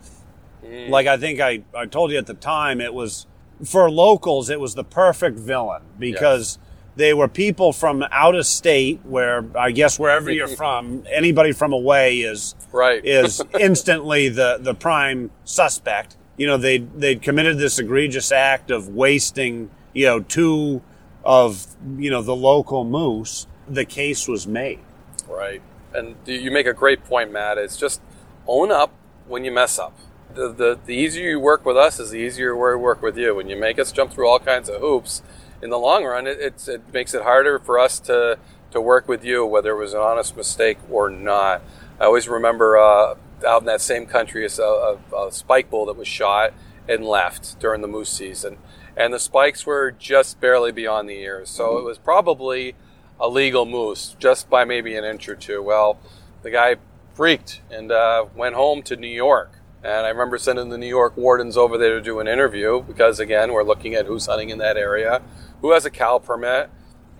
mm. 0.64 0.89
like 0.91 1.07
I 1.07 1.17
think 1.17 1.41
I, 1.41 1.62
I 1.75 1.87
told 1.87 2.11
you 2.11 2.19
at 2.19 2.27
the 2.27 2.35
time, 2.35 2.81
it 2.81 2.93
was 2.93 3.27
for 3.64 3.91
locals, 3.91 4.51
it 4.51 4.61
was 4.61 4.75
the 4.75 4.85
perfect 4.85 5.39
villain 5.39 5.83
because 5.99 6.59
yes. 6.59 6.69
they 6.97 7.14
were 7.14 7.29
people 7.29 7.73
from 7.73 8.05
out 8.11 8.35
of 8.35 8.47
state, 8.47 9.01
where 9.05 9.45
I 9.57 9.71
guess 9.71 9.99
wherever 9.99 10.31
you're 10.31 10.49
from, 10.57 11.05
anybody 11.11 11.53
from 11.53 11.73
away 11.73 12.19
is 12.19 12.55
right 12.73 13.05
is 13.05 13.43
instantly 13.59 14.29
the 14.29 14.59
the 14.61 14.75
prime 14.75 15.31
suspect. 15.45 16.17
You 16.37 16.47
know, 16.47 16.59
they 16.59 16.79
they'd 16.79 17.23
committed 17.23 17.59
this 17.59 17.79
egregious 17.79 18.31
act 18.31 18.71
of 18.71 18.89
wasting 18.89 19.71
you 19.95 20.05
know 20.05 20.21
two 20.21 20.83
of 21.27 21.66
you 21.99 22.11
know 22.11 22.22
the 22.22 22.37
local 22.37 22.85
moose. 22.85 23.47
The 23.68 23.85
case 23.85 24.29
was 24.29 24.47
made. 24.47 24.81
Right, 25.29 25.61
and 25.93 26.16
you 26.24 26.51
make 26.51 26.66
a 26.66 26.72
great 26.72 27.05
point, 27.05 27.33
Matt. 27.33 27.59
It's 27.59 27.77
just 27.77 28.01
own 28.47 28.70
up 28.70 28.93
when 29.27 29.45
you 29.45 29.51
mess 29.51 29.79
up 29.79 29.99
the, 30.37 30.53
the, 30.53 30.79
the 30.85 30.95
easier 30.95 31.31
you 31.31 31.41
work 31.41 31.64
with 31.64 31.77
us 31.77 31.99
is 31.99 32.11
the 32.11 32.18
easier 32.18 32.55
we 32.55 32.77
work 32.77 33.03
with 33.03 33.16
you. 33.16 33.35
When 33.35 33.49
you 33.49 33.57
make 33.57 33.79
us 33.79 33.91
jump 33.91 34.12
through 34.12 34.29
all 34.29 34.39
kinds 34.39 34.68
of 34.68 34.81
hoops, 34.81 35.22
in 35.62 35.70
the 35.70 35.79
long 35.79 36.05
run, 36.05 36.27
it, 36.27 36.39
it's, 36.39 36.68
it 36.68 36.93
makes 36.93 37.14
it 37.14 37.22
harder 37.22 37.59
for 37.59 37.79
us 37.79 37.99
to, 38.01 38.39
to 38.70 38.81
work 38.81 39.09
with 39.09 39.24
you, 39.24 39.45
whether 39.45 39.72
it 39.72 39.79
was 39.79 39.95
an 39.95 40.01
honest 40.01 40.37
mistake 40.37 40.79
or 40.91 41.09
not. 41.09 41.62
I 41.99 42.05
always 42.05 42.29
remember 42.29 42.77
uh, 42.77 43.14
out 43.47 43.62
in 43.62 43.66
that 43.66 43.81
same 43.81 44.07
country, 44.07 44.47
a, 44.47 44.62
a, 44.62 44.99
a 45.16 45.33
spike 45.33 45.70
bull 45.70 45.87
that 45.87 45.97
was 45.97 46.07
shot 46.07 46.53
and 46.89 47.05
left 47.05 47.59
during 47.59 47.81
the 47.81 47.89
moose 47.89 48.11
season. 48.11 48.59
And 48.97 49.12
the 49.12 49.18
spikes 49.18 49.66
were 49.66 49.90
just 49.90 50.40
barely 50.40 50.72
beyond 50.72 51.09
the 51.09 51.18
ears. 51.18 51.51
So 51.51 51.78
it 51.78 51.84
was 51.84 51.99
probably 51.99 52.74
a 53.20 53.28
legal 53.28 53.66
moose, 53.66 54.16
just 54.18 54.49
by 54.49 54.64
maybe 54.64 54.97
an 54.97 55.05
inch 55.05 55.28
or 55.28 55.36
two. 55.36 55.62
Well, 55.62 55.99
the 56.42 56.51
guy 56.51 56.76
freaked 57.14 57.61
and 57.70 57.92
uh, 57.92 58.26
went 58.34 58.55
home 58.55 58.82
to 58.84 58.97
New 58.97 59.09
York 59.09 59.57
and 59.86 60.05
I 60.05 60.09
remember 60.09 60.36
sending 60.36 60.68
the 60.70 60.78
New 60.78 60.88
York 60.88 61.16
wardens 61.16 61.57
over 61.57 61.78
there 61.78 61.94
to 61.94 62.03
do 62.03 62.18
an 62.18 62.26
interview 62.26 62.82
because, 62.82 63.20
again, 63.20 63.53
we're 63.53 63.62
looking 63.62 63.94
at 63.94 64.07
who's 64.07 64.26
hunting 64.26 64.51
in 64.51 64.59
that 64.59 64.76
area, 64.76 65.22
who 65.61 65.70
has 65.70 65.84
a 65.84 65.90
cow 65.90 66.18
permit. 66.18 66.70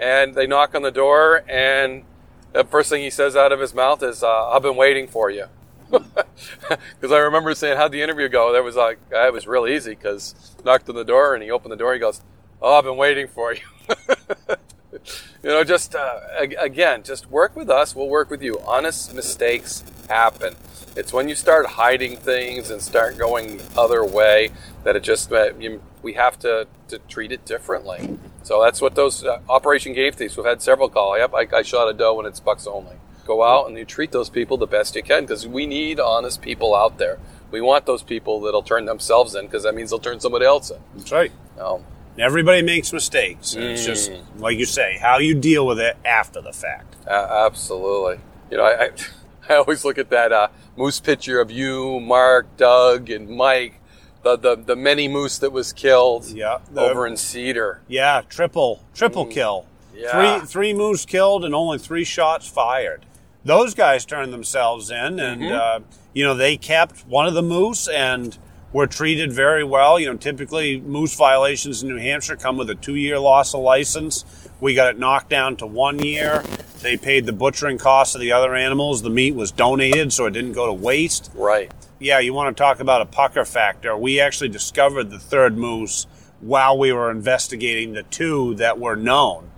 And 0.01 0.35
they 0.35 0.49
knock 0.49 0.75
on 0.75 0.83
the 0.83 0.91
door, 0.91 1.45
and 1.49 2.03
the 2.53 2.65
first 2.65 2.91
thing 2.91 3.03
he 3.03 3.11
says 3.11 3.37
out 3.37 3.53
of 3.53 3.61
his 3.61 3.73
mouth 3.73 4.03
is, 4.03 4.23
uh, 4.23 4.51
I've 4.51 4.63
been 4.63 4.75
waiting 4.75 5.07
for 5.07 5.31
you. 5.31 5.47
Because 6.69 7.13
I 7.13 7.19
remember 7.19 7.55
saying, 7.55 7.77
How'd 7.77 7.93
the 7.93 8.03
interview 8.03 8.29
go? 8.29 8.53
That 8.53 8.65
was 8.65 8.77
like, 8.77 8.99
it 9.11 9.33
was 9.33 9.47
real 9.47 9.67
easy 9.67 9.91
because 9.91 10.55
knocked 10.65 10.89
on 10.89 10.95
the 10.95 11.05
door 11.05 11.35
and 11.35 11.43
he 11.43 11.51
opened 11.51 11.73
the 11.73 11.77
door. 11.77 11.95
He 11.95 12.01
goes, 12.01 12.21
Oh, 12.61 12.75
I've 12.75 12.85
been 12.85 12.97
waiting 12.97 13.29
for 13.29 13.55
you. 13.55 13.61
you 14.93 15.51
know, 15.51 15.65
just 15.65 15.95
uh, 15.95 16.21
again, 16.59 17.03
just 17.03 17.31
work 17.31 17.55
with 17.57 17.71
us. 17.71 17.95
We'll 17.95 18.09
work 18.09 18.31
with 18.31 18.43
you. 18.43 18.59
Honest 18.67 19.15
mistakes 19.15 19.85
happen. 20.09 20.55
It's 20.97 21.13
when 21.13 21.29
you 21.29 21.35
start 21.35 21.67
hiding 21.67 22.17
things 22.17 22.71
and 22.71 22.81
start 22.81 23.19
going 23.19 23.59
the 23.59 23.81
other 23.81 24.05
way 24.05 24.51
that 24.85 24.97
it 24.97 25.03
just 25.03 25.31
uh, 25.31 25.55
you, 25.59 25.83
we 26.03 26.15
have 26.15 26.39
to, 26.41 26.67
to 26.89 26.99
treat 27.01 27.33
it 27.33 27.45
differently. 27.45 28.19
So 28.43 28.63
that's 28.63 28.81
what 28.81 28.95
those 28.95 29.23
uh, 29.23 29.41
Operation 29.49 29.93
Game 29.93 30.13
Thieves. 30.13 30.37
We've 30.37 30.47
had 30.47 30.63
several 30.63 30.89
call. 30.89 31.19
Yep, 31.19 31.35
I, 31.35 31.47
I 31.59 31.63
shot 31.63 31.89
a 31.89 31.93
doe 31.93 32.15
when 32.15 32.27
it's 32.27 32.41
bucks 32.41 32.67
only. 32.67 32.97
Go 33.27 33.43
out 33.43 33.67
and 33.67 33.77
you 33.77 33.85
treat 33.85 34.13
those 34.13 34.31
people 34.31 34.57
the 34.57 34.67
best 34.67 34.95
you 34.95 35.03
can 35.03 35.25
because 35.25 35.47
we 35.47 35.67
need 35.67 35.99
honest 35.99 36.41
people 36.41 36.75
out 36.77 36.99
there. 36.99 37.19
We 37.51 37.61
want 37.61 37.85
those 37.85 38.03
people 38.03 38.41
that'll 38.41 38.63
turn 38.63 38.85
themselves 38.85 39.35
in 39.35 39.47
because 39.47 39.65
that 39.65 39.75
means 39.75 39.91
they'll 39.91 39.99
turn 39.99 40.21
somebody 40.21 40.47
else 40.47 40.71
in. 40.71 40.79
That's 40.95 41.13
right. 41.13 41.33
Um, 41.59 41.85
Everybody 42.19 42.63
makes 42.63 42.93
mistakes. 42.93 43.55
Mm. 43.55 43.73
It's 43.73 43.85
just 43.85 44.13
like 44.39 44.59
you 44.59 44.65
say, 44.65 44.99
how 45.01 45.19
you 45.19 45.35
deal 45.35 45.67
with 45.67 45.81
it 45.81 45.97
after 46.05 46.41
the 46.41 46.53
fact. 46.53 46.97
Uh, 47.07 47.47
absolutely. 47.47 48.21
You 48.51 48.59
know, 48.59 48.65
I, 48.65 48.85
I, 48.85 48.91
I 49.49 49.57
always 49.57 49.85
look 49.85 49.99
at 49.99 50.11
that 50.11 50.33
uh, 50.33 50.49
moose 50.77 51.01
picture 51.01 51.41
of 51.41 51.51
you, 51.51 52.01
Mark, 52.01 52.57
Doug, 52.57 53.11
and 53.11 53.29
Mike. 53.29 53.81
The, 54.23 54.37
the, 54.37 54.57
the 54.57 54.77
many 54.77 55.07
moose 55.07 55.39
that 55.39 55.53
was 55.53 55.73
killed 55.73 56.27
yeah, 56.31 56.59
the, 56.73 56.81
over 56.81 57.07
in 57.07 57.17
Cedar. 57.17 57.81
Yeah, 57.87 58.23
triple 58.29 58.83
triple 58.93 59.25
mm, 59.25 59.31
kill. 59.31 59.67
Yeah. 59.95 60.41
Three 60.41 60.47
three 60.47 60.75
moose 60.75 61.05
killed 61.07 61.45
and 61.45 61.55
only 61.55 61.79
three 61.79 62.03
shots 62.03 62.49
fired. 62.49 63.07
Those 63.47 63.75
guys 63.75 64.05
turned 64.05 64.33
themselves 64.33 64.91
in, 64.91 65.21
and 65.21 65.41
mm-hmm. 65.41 65.85
uh, 65.85 65.87
you 66.13 66.25
know 66.25 66.35
they 66.35 66.57
kept 66.57 67.07
one 67.07 67.27
of 67.27 67.35
the 67.35 67.43
moose 67.43 67.87
and 67.87 68.37
were 68.73 68.89
treated 68.89 69.33
very 69.33 69.63
well. 69.63 70.01
You 70.01 70.07
know, 70.07 70.17
typically 70.17 70.81
moose 70.81 71.15
violations 71.15 71.81
in 71.81 71.89
New 71.89 71.99
Hampshire 71.99 72.35
come 72.35 72.57
with 72.57 72.69
a 72.71 72.75
two 72.75 72.97
year 72.97 73.21
loss 73.21 73.55
of 73.55 73.61
license. 73.61 74.25
We 74.61 74.75
got 74.75 74.89
it 74.89 74.99
knocked 74.99 75.31
down 75.31 75.57
to 75.59 75.67
one 75.67 76.01
year. 76.01 76.43
They 76.81 76.97
paid 76.97 77.25
the 77.25 77.33
butchering 77.33 77.79
costs 77.79 78.17
of 78.17 78.21
the 78.21 78.33
other 78.33 78.57
animals. 78.57 79.03
The 79.03 79.11
meat 79.11 79.37
was 79.37 79.53
donated, 79.53 80.13
so 80.13 80.27
it 80.27 80.33
didn't 80.33 80.53
go 80.53 80.67
to 80.67 80.73
waste. 80.73 81.31
Right. 81.35 81.73
Yeah, 82.01 82.19
you 82.19 82.35
want 82.35 82.57
to 82.57 82.61
talk 82.61 82.81
about 82.81 83.01
a 83.01 83.07
pucker 83.07 83.45
factor. 83.45 83.97
We 83.97 84.19
actually 84.19 84.49
discovered 84.49 85.11
the 85.11 85.21
third 85.21 85.57
moose 85.57 86.09
while 86.41 86.77
we 86.77 86.93
were 86.93 87.13
investigating 87.13 87.93
the 87.93 88.03
two 88.03 88.57
that 88.57 88.79
were 88.81 88.97
known. 88.97 89.51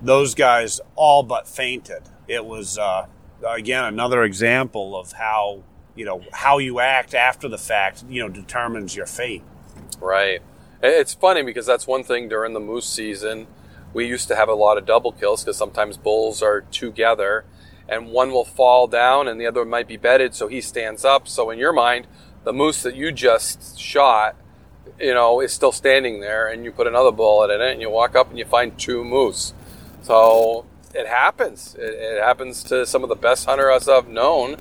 Those 0.00 0.34
guys 0.34 0.80
all 0.94 1.22
but 1.22 1.46
fainted. 1.46 2.02
It 2.28 2.44
was, 2.44 2.78
uh, 2.78 3.06
again, 3.46 3.84
another 3.84 4.22
example 4.22 4.96
of 4.96 5.12
how, 5.12 5.62
you 5.94 6.04
know, 6.04 6.22
how 6.32 6.58
you 6.58 6.80
act 6.80 7.14
after 7.14 7.48
the 7.48 7.58
fact, 7.58 8.04
you 8.08 8.22
know, 8.22 8.28
determines 8.28 8.94
your 8.94 9.06
fate. 9.06 9.42
Right. 10.00 10.40
It's 10.82 11.14
funny 11.14 11.42
because 11.42 11.66
that's 11.66 11.86
one 11.86 12.04
thing 12.04 12.28
during 12.28 12.52
the 12.52 12.60
moose 12.60 12.88
season 12.88 13.46
we 13.96 14.06
used 14.06 14.28
to 14.28 14.36
have 14.36 14.50
a 14.50 14.54
lot 14.54 14.76
of 14.76 14.84
double 14.84 15.10
kills 15.10 15.42
because 15.42 15.56
sometimes 15.56 15.96
bulls 15.96 16.42
are 16.42 16.60
together 16.60 17.46
and 17.88 18.08
one 18.08 18.30
will 18.30 18.44
fall 18.44 18.86
down 18.86 19.26
and 19.26 19.40
the 19.40 19.46
other 19.46 19.64
might 19.64 19.88
be 19.88 19.96
bedded 19.96 20.34
so 20.34 20.48
he 20.48 20.60
stands 20.60 21.02
up 21.02 21.26
so 21.26 21.48
in 21.48 21.58
your 21.58 21.72
mind 21.72 22.06
the 22.44 22.52
moose 22.52 22.82
that 22.82 22.94
you 22.94 23.10
just 23.10 23.78
shot 23.78 24.36
you 25.00 25.14
know 25.14 25.40
is 25.40 25.50
still 25.50 25.72
standing 25.72 26.20
there 26.20 26.46
and 26.46 26.62
you 26.62 26.70
put 26.70 26.86
another 26.86 27.10
bullet 27.10 27.50
in 27.50 27.62
it 27.62 27.72
and 27.72 27.80
you 27.80 27.88
walk 27.88 28.14
up 28.14 28.28
and 28.28 28.38
you 28.38 28.44
find 28.44 28.78
two 28.78 29.02
moose 29.02 29.54
so 30.02 30.66
it 30.96 31.06
happens 31.06 31.74
it, 31.78 31.94
it 31.94 32.22
happens 32.22 32.62
to 32.62 32.86
some 32.86 33.02
of 33.02 33.08
the 33.08 33.16
best 33.16 33.46
hunters 33.46 33.88
i've 33.88 34.08
known 34.08 34.56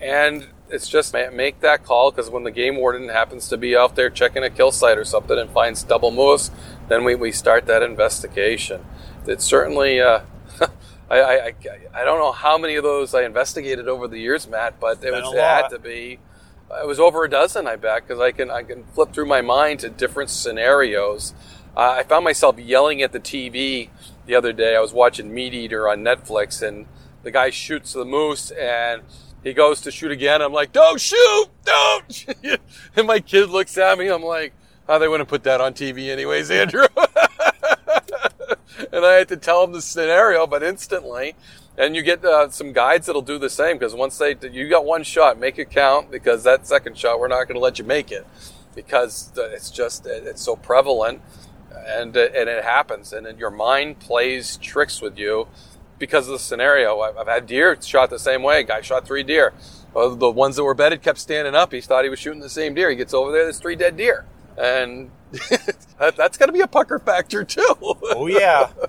and 0.00 0.46
it's 0.68 0.88
just 0.88 1.14
make 1.14 1.60
that 1.60 1.84
call 1.84 2.10
because 2.10 2.30
when 2.30 2.44
the 2.44 2.50
game 2.50 2.76
warden 2.76 3.08
happens 3.08 3.48
to 3.48 3.56
be 3.56 3.76
out 3.76 3.94
there 3.94 4.10
checking 4.10 4.42
a 4.42 4.50
kill 4.50 4.72
site 4.72 4.98
or 4.98 5.04
something 5.04 5.38
and 5.38 5.50
finds 5.50 5.82
double 5.82 6.10
moose, 6.10 6.50
then 6.88 7.04
we, 7.04 7.14
we 7.14 7.30
start 7.30 7.66
that 7.66 7.82
investigation. 7.82 8.84
It's 9.26 9.44
certainly 9.44 10.00
uh, 10.00 10.20
I, 11.10 11.20
I, 11.20 11.54
I, 11.94 12.04
don't 12.04 12.18
know 12.18 12.32
how 12.32 12.58
many 12.58 12.74
of 12.74 12.82
those 12.82 13.14
I 13.14 13.22
investigated 13.22 13.86
over 13.88 14.08
the 14.08 14.18
years, 14.18 14.48
Matt, 14.48 14.80
but 14.80 15.04
it, 15.04 15.12
was, 15.12 15.32
it 15.32 15.40
had 15.40 15.68
to 15.68 15.78
be. 15.78 16.18
It 16.68 16.86
was 16.86 16.98
over 16.98 17.22
a 17.24 17.30
dozen, 17.30 17.68
I 17.68 17.76
bet, 17.76 18.02
because 18.02 18.20
I 18.20 18.32
can 18.32 18.50
I 18.50 18.64
can 18.64 18.84
flip 18.86 19.12
through 19.12 19.26
my 19.26 19.40
mind 19.40 19.80
to 19.80 19.88
different 19.88 20.30
scenarios. 20.30 21.32
Uh, 21.76 21.96
I 21.98 22.02
found 22.02 22.24
myself 22.24 22.58
yelling 22.58 23.02
at 23.02 23.12
the 23.12 23.20
TV 23.20 23.90
the 24.26 24.34
other 24.34 24.52
day. 24.52 24.76
I 24.76 24.80
was 24.80 24.92
watching 24.92 25.32
Meat 25.32 25.54
Eater 25.54 25.88
on 25.88 26.02
Netflix, 26.02 26.66
and 26.66 26.86
the 27.22 27.30
guy 27.30 27.50
shoots 27.50 27.92
the 27.92 28.04
moose, 28.04 28.50
and 28.50 29.02
he 29.42 29.52
goes 29.52 29.80
to 29.82 29.90
shoot 29.90 30.10
again. 30.10 30.42
I'm 30.42 30.52
like, 30.52 30.72
"Don't 30.72 31.00
shoot! 31.00 31.48
Don't!" 31.64 32.14
shoot." 32.42 32.60
and 32.96 33.06
my 33.06 33.20
kid 33.20 33.48
looks 33.48 33.78
at 33.78 33.98
me. 33.98 34.08
I'm 34.08 34.22
like, 34.22 34.52
"Oh, 34.88 34.98
they 34.98 35.08
wouldn't 35.08 35.28
put 35.28 35.44
that 35.44 35.60
on 35.60 35.74
TV 35.74 36.10
anyways, 36.10 36.50
Andrew." 36.50 36.86
and 38.92 39.04
I 39.04 39.12
had 39.14 39.28
to 39.28 39.36
tell 39.36 39.64
him 39.64 39.72
the 39.72 39.82
scenario, 39.82 40.46
but 40.46 40.62
instantly. 40.62 41.34
And 41.78 41.94
you 41.94 42.02
get 42.02 42.24
uh, 42.24 42.48
some 42.48 42.72
guides 42.72 43.06
that'll 43.06 43.20
do 43.20 43.38
the 43.38 43.50
same 43.50 43.76
because 43.76 43.94
once 43.94 44.16
they 44.16 44.34
you 44.50 44.68
got 44.68 44.86
one 44.86 45.02
shot, 45.02 45.38
make 45.38 45.58
it 45.58 45.70
count 45.70 46.10
because 46.10 46.42
that 46.44 46.66
second 46.66 46.96
shot 46.96 47.20
we're 47.20 47.28
not 47.28 47.44
going 47.44 47.54
to 47.56 47.60
let 47.60 47.78
you 47.78 47.84
make 47.84 48.10
it 48.10 48.26
because 48.74 49.30
it's 49.36 49.70
just 49.70 50.06
it's 50.06 50.42
so 50.42 50.56
prevalent 50.56 51.20
and 51.86 52.16
uh, 52.16 52.28
and 52.34 52.48
it 52.48 52.64
happens 52.64 53.12
and 53.12 53.26
then 53.26 53.38
your 53.38 53.50
mind 53.50 53.98
plays 53.98 54.56
tricks 54.58 55.00
with 55.00 55.18
you 55.18 55.48
because 55.98 56.26
of 56.26 56.32
the 56.32 56.38
scenario. 56.38 57.00
I've, 57.00 57.16
I've 57.16 57.26
had 57.26 57.46
deer 57.46 57.76
shot 57.80 58.10
the 58.10 58.18
same 58.18 58.42
way. 58.42 58.62
Guy 58.62 58.80
shot 58.80 59.06
three 59.06 59.22
deer. 59.22 59.52
Well, 59.94 60.14
the 60.14 60.30
ones 60.30 60.56
that 60.56 60.64
were 60.64 60.74
bedded 60.74 61.02
kept 61.02 61.18
standing 61.18 61.54
up. 61.54 61.72
He 61.72 61.80
thought 61.80 62.04
he 62.04 62.10
was 62.10 62.18
shooting 62.18 62.40
the 62.40 62.50
same 62.50 62.74
deer. 62.74 62.90
He 62.90 62.96
gets 62.96 63.14
over 63.14 63.32
there, 63.32 63.44
there's 63.44 63.58
three 63.58 63.76
dead 63.76 63.96
deer, 63.96 64.26
and 64.58 65.10
that, 65.98 66.14
that's 66.16 66.36
going 66.36 66.48
to 66.48 66.52
be 66.52 66.60
a 66.60 66.66
pucker 66.66 66.98
factor 66.98 67.44
too. 67.44 67.74
Oh 67.80 68.26
yeah. 68.26 68.70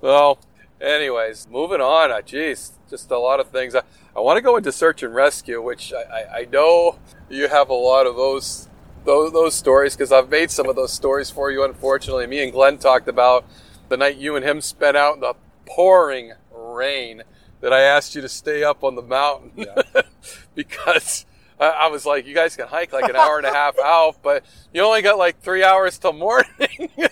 Well, 0.00 0.38
anyways, 0.80 1.48
moving 1.50 1.80
on. 1.80 2.10
Geez, 2.24 2.72
just 2.88 3.10
a 3.10 3.18
lot 3.18 3.40
of 3.40 3.48
things. 3.48 3.74
I, 3.74 3.82
I 4.14 4.20
want 4.20 4.36
to 4.36 4.42
go 4.42 4.56
into 4.56 4.70
search 4.70 5.02
and 5.02 5.14
rescue, 5.14 5.60
which 5.60 5.92
I, 5.92 6.02
I, 6.02 6.38
I 6.40 6.44
know 6.44 6.98
you 7.28 7.48
have 7.48 7.68
a 7.68 7.74
lot 7.74 8.06
of 8.06 8.16
those 8.16 8.68
those, 9.04 9.32
those 9.32 9.54
stories 9.54 9.94
because 9.96 10.12
I've 10.12 10.28
made 10.28 10.50
some 10.50 10.68
of 10.68 10.76
those 10.76 10.92
stories 10.92 11.30
for 11.30 11.50
you. 11.50 11.64
Unfortunately, 11.64 12.26
me 12.26 12.42
and 12.42 12.52
Glenn 12.52 12.78
talked 12.78 13.08
about 13.08 13.44
the 13.88 13.96
night 13.96 14.16
you 14.16 14.36
and 14.36 14.44
him 14.44 14.60
spent 14.60 14.96
out 14.96 15.14
in 15.14 15.20
the 15.20 15.34
pouring 15.66 16.32
rain 16.50 17.22
that 17.60 17.72
I 17.72 17.80
asked 17.80 18.14
you 18.14 18.22
to 18.22 18.28
stay 18.28 18.62
up 18.62 18.84
on 18.84 18.94
the 18.94 19.02
mountain 19.02 19.66
because 20.54 21.26
I, 21.58 21.68
I 21.68 21.86
was 21.88 22.06
like, 22.06 22.26
you 22.26 22.34
guys 22.34 22.56
can 22.56 22.68
hike 22.68 22.92
like 22.92 23.08
an 23.08 23.16
hour 23.16 23.38
and 23.38 23.46
a 23.46 23.52
half 23.52 23.78
out, 23.78 24.16
but 24.22 24.44
you 24.72 24.82
only 24.82 25.02
got 25.02 25.18
like 25.18 25.40
three 25.40 25.64
hours 25.64 25.98
till 25.98 26.12
morning. 26.12 26.90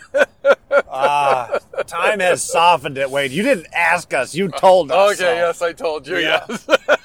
Ah, 0.88 1.58
time 1.86 2.20
has 2.20 2.42
softened 2.42 2.96
it, 2.96 3.10
Wade. 3.10 3.30
You 3.30 3.42
didn't 3.42 3.66
ask 3.74 4.14
us. 4.14 4.34
You 4.34 4.48
told 4.48 4.90
us. 4.90 5.14
okay, 5.14 5.16
so. 5.16 5.32
yes, 5.32 5.62
I 5.62 5.72
told 5.72 6.06
you. 6.06 6.18
Yeah. 6.18 6.44
Yes. 6.48 6.66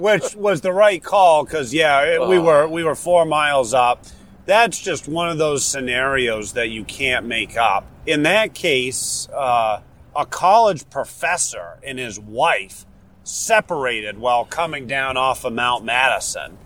which 0.00 0.34
was 0.34 0.60
the 0.60 0.72
right 0.72 1.02
call 1.02 1.44
because 1.44 1.72
yeah, 1.72 2.02
it, 2.02 2.28
we 2.28 2.38
were 2.38 2.66
we 2.68 2.84
were 2.84 2.94
four 2.94 3.24
miles 3.24 3.74
up. 3.74 4.04
That's 4.46 4.78
just 4.78 5.08
one 5.08 5.30
of 5.30 5.38
those 5.38 5.64
scenarios 5.64 6.52
that 6.52 6.68
you 6.68 6.84
can't 6.84 7.26
make 7.26 7.56
up. 7.56 7.86
In 8.06 8.24
that 8.24 8.52
case, 8.54 9.28
uh, 9.30 9.80
a 10.14 10.26
college 10.26 10.88
professor 10.90 11.78
and 11.82 11.98
his 11.98 12.20
wife 12.20 12.84
separated 13.22 14.18
while 14.18 14.44
coming 14.44 14.86
down 14.86 15.16
off 15.16 15.44
of 15.44 15.52
Mount 15.54 15.84
Madison. 15.84 16.58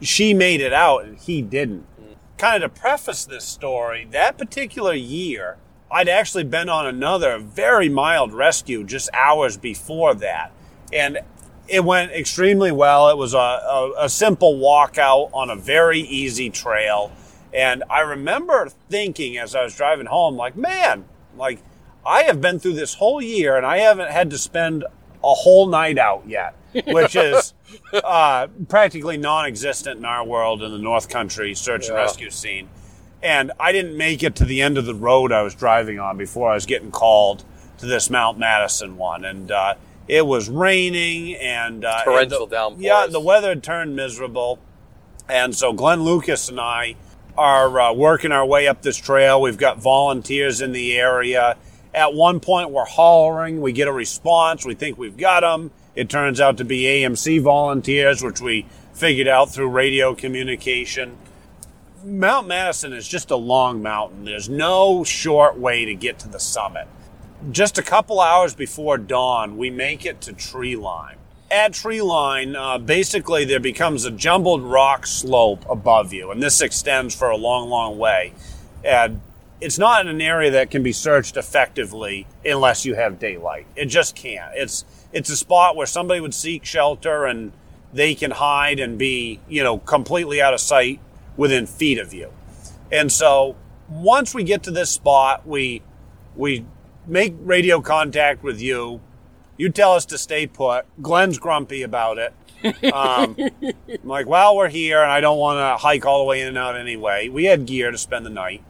She 0.00 0.34
made 0.34 0.60
it 0.60 0.72
out 0.72 1.04
and 1.04 1.18
he 1.18 1.42
didn't. 1.42 1.86
Kind 2.38 2.64
of 2.64 2.74
to 2.74 2.80
preface 2.80 3.24
this 3.24 3.44
story, 3.44 4.08
that 4.10 4.36
particular 4.36 4.94
year, 4.94 5.58
I'd 5.90 6.08
actually 6.08 6.44
been 6.44 6.68
on 6.68 6.86
another 6.86 7.38
very 7.38 7.88
mild 7.88 8.32
rescue 8.32 8.82
just 8.82 9.10
hours 9.12 9.56
before 9.56 10.14
that. 10.14 10.50
And 10.92 11.20
it 11.72 11.82
went 11.82 12.12
extremely 12.12 12.70
well. 12.70 13.08
It 13.08 13.16
was 13.16 13.32
a, 13.32 13.38
a, 13.38 13.92
a 14.00 14.08
simple 14.10 14.58
walkout 14.58 15.30
on 15.32 15.48
a 15.48 15.56
very 15.56 16.00
easy 16.00 16.50
trail. 16.50 17.10
And 17.54 17.82
I 17.88 18.00
remember 18.00 18.68
thinking 18.90 19.38
as 19.38 19.54
I 19.54 19.64
was 19.64 19.74
driving 19.74 20.04
home, 20.04 20.36
like, 20.36 20.54
man, 20.54 21.06
like, 21.34 21.60
I 22.04 22.24
have 22.24 22.42
been 22.42 22.58
through 22.58 22.74
this 22.74 22.94
whole 22.94 23.22
year 23.22 23.56
and 23.56 23.64
I 23.64 23.78
haven't 23.78 24.10
had 24.10 24.28
to 24.30 24.38
spend 24.38 24.84
a 25.24 25.32
whole 25.32 25.66
night 25.66 25.96
out 25.96 26.28
yet, 26.28 26.54
which 26.88 27.16
is 27.16 27.54
uh, 28.04 28.48
practically 28.68 29.16
non 29.16 29.46
existent 29.46 29.98
in 29.98 30.04
our 30.04 30.26
world 30.26 30.62
in 30.62 30.72
the 30.72 30.78
North 30.78 31.08
Country 31.08 31.54
search 31.54 31.88
and 31.88 31.96
rescue 31.96 32.28
scene. 32.28 32.68
And 33.22 33.50
I 33.58 33.72
didn't 33.72 33.96
make 33.96 34.22
it 34.22 34.34
to 34.36 34.44
the 34.44 34.60
end 34.60 34.76
of 34.76 34.84
the 34.84 34.94
road 34.94 35.32
I 35.32 35.40
was 35.40 35.54
driving 35.54 35.98
on 35.98 36.18
before 36.18 36.50
I 36.50 36.54
was 36.54 36.66
getting 36.66 36.90
called 36.90 37.44
to 37.78 37.86
this 37.86 38.10
Mount 38.10 38.38
Madison 38.38 38.98
one. 38.98 39.24
And 39.24 39.50
uh, 39.50 39.74
it 40.08 40.26
was 40.26 40.48
raining 40.48 41.34
and 41.36 41.84
uh, 41.84 42.04
Torrential 42.04 42.46
downpours. 42.46 42.82
Yeah, 42.82 43.06
the 43.06 43.20
weather 43.20 43.50
had 43.50 43.62
turned 43.62 43.96
miserable. 43.96 44.58
And 45.28 45.54
so 45.54 45.72
Glenn 45.72 46.02
Lucas 46.02 46.48
and 46.48 46.60
I 46.60 46.96
are 47.36 47.80
uh, 47.80 47.92
working 47.92 48.32
our 48.32 48.44
way 48.44 48.66
up 48.68 48.82
this 48.82 48.96
trail. 48.96 49.40
We've 49.40 49.56
got 49.56 49.78
volunteers 49.78 50.60
in 50.60 50.72
the 50.72 50.98
area. 50.98 51.56
At 51.94 52.14
one 52.14 52.40
point, 52.40 52.70
we're 52.70 52.84
hollering. 52.84 53.60
We 53.60 53.72
get 53.72 53.88
a 53.88 53.92
response. 53.92 54.64
We 54.64 54.74
think 54.74 54.98
we've 54.98 55.16
got 55.16 55.40
them. 55.40 55.70
It 55.94 56.08
turns 56.08 56.40
out 56.40 56.56
to 56.58 56.64
be 56.64 56.82
AMC 56.82 57.42
volunteers, 57.42 58.22
which 58.22 58.40
we 58.40 58.66
figured 58.94 59.28
out 59.28 59.50
through 59.50 59.68
radio 59.68 60.14
communication. 60.14 61.16
Mount 62.04 62.48
Madison 62.48 62.92
is 62.92 63.06
just 63.06 63.30
a 63.30 63.36
long 63.36 63.82
mountain. 63.82 64.24
There's 64.24 64.48
no 64.48 65.04
short 65.04 65.58
way 65.58 65.84
to 65.84 65.94
get 65.94 66.18
to 66.20 66.28
the 66.28 66.40
summit. 66.40 66.88
Just 67.50 67.76
a 67.76 67.82
couple 67.82 68.20
hours 68.20 68.54
before 68.54 68.98
dawn, 68.98 69.56
we 69.56 69.68
make 69.68 70.06
it 70.06 70.20
to 70.22 70.32
tree 70.32 70.76
line. 70.76 71.16
At 71.50 71.72
tree 71.72 72.00
line, 72.00 72.54
uh, 72.54 72.78
basically 72.78 73.44
there 73.44 73.58
becomes 73.58 74.04
a 74.04 74.12
jumbled 74.12 74.62
rock 74.62 75.06
slope 75.06 75.64
above 75.68 76.12
you, 76.12 76.30
and 76.30 76.40
this 76.40 76.60
extends 76.60 77.16
for 77.16 77.30
a 77.30 77.36
long, 77.36 77.68
long 77.68 77.98
way. 77.98 78.32
And 78.84 79.20
it's 79.60 79.76
not 79.76 80.06
an 80.06 80.20
area 80.20 80.52
that 80.52 80.70
can 80.70 80.84
be 80.84 80.92
searched 80.92 81.36
effectively 81.36 82.28
unless 82.44 82.84
you 82.84 82.94
have 82.94 83.18
daylight. 83.18 83.66
It 83.74 83.86
just 83.86 84.14
can't. 84.14 84.52
It's 84.54 84.84
it's 85.12 85.28
a 85.28 85.36
spot 85.36 85.74
where 85.74 85.86
somebody 85.86 86.20
would 86.20 86.34
seek 86.34 86.64
shelter 86.64 87.26
and 87.26 87.52
they 87.92 88.14
can 88.14 88.30
hide 88.30 88.78
and 88.78 88.96
be, 88.96 89.40
you 89.48 89.62
know, 89.62 89.78
completely 89.78 90.40
out 90.40 90.54
of 90.54 90.60
sight 90.60 91.00
within 91.36 91.66
feet 91.66 91.98
of 91.98 92.14
you. 92.14 92.32
And 92.90 93.10
so 93.10 93.56
once 93.88 94.32
we 94.32 94.44
get 94.44 94.62
to 94.62 94.70
this 94.70 94.90
spot, 94.90 95.46
we 95.46 95.82
we 96.36 96.64
make 97.06 97.34
radio 97.40 97.80
contact 97.80 98.42
with 98.42 98.60
you. 98.60 99.00
You 99.56 99.70
tell 99.70 99.92
us 99.92 100.04
to 100.06 100.18
stay 100.18 100.46
put. 100.46 100.86
Glenn's 101.00 101.38
grumpy 101.38 101.82
about 101.82 102.18
it. 102.18 102.34
Um, 102.92 103.36
I'm 103.62 104.08
like, 104.08 104.26
well, 104.26 104.56
we're 104.56 104.68
here, 104.68 105.02
and 105.02 105.10
I 105.10 105.20
don't 105.20 105.38
want 105.38 105.58
to 105.58 105.82
hike 105.82 106.06
all 106.06 106.18
the 106.18 106.24
way 106.24 106.40
in 106.40 106.48
and 106.48 106.58
out 106.58 106.76
anyway. 106.76 107.28
We 107.28 107.44
had 107.44 107.66
gear 107.66 107.90
to 107.90 107.98
spend 107.98 108.24
the 108.24 108.30
night. 108.30 108.62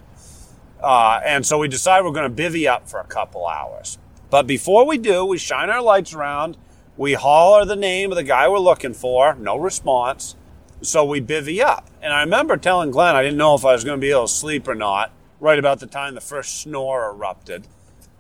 Uh, 0.83 1.21
and 1.25 1.47
so 1.47 1.59
we 1.59 1.69
decide 1.69 2.05
we're 2.05 2.11
going 2.11 2.35
to 2.35 2.43
bivvy 2.43 2.69
up 2.69 2.89
for 2.89 2.99
a 3.01 3.05
couple 3.05 3.47
hours. 3.47 3.99
But 4.31 4.47
before 4.47 4.87
we 4.87 4.99
do, 4.99 5.25
we 5.25 5.39
shine 5.39 5.71
our 5.71 5.83
lights 5.83 6.13
around. 6.13 6.57
We 6.97 7.15
holler 7.15 7.65
the 7.65 7.77
name 7.77 8.11
of 8.11 8.17
the 8.17 8.23
guy 8.23 8.49
we're 8.49 8.59
looking 8.59 8.95
for. 8.95 9.35
No 9.35 9.57
response. 9.57 10.37
So 10.81 11.05
we 11.05 11.21
bivvy 11.21 11.61
up. 11.61 11.89
And 12.01 12.13
I 12.13 12.21
remember 12.21 12.57
telling 12.57 12.91
Glenn 12.91 13.15
I 13.15 13.23
didn't 13.23 13.39
know 13.39 13.55
if 13.55 13.65
I 13.65 13.73
was 13.73 13.85
going 13.85 13.99
to 13.99 14.01
be 14.01 14.11
able 14.11 14.27
to 14.27 14.33
sleep 14.33 14.67
or 14.67 14.75
not 14.75 15.13
right 15.43 15.59
about 15.59 15.81
the 15.81 15.87
time 15.87 16.15
the 16.15 16.21
first 16.21 16.61
snore 16.61 17.11
erupted. 17.11 17.67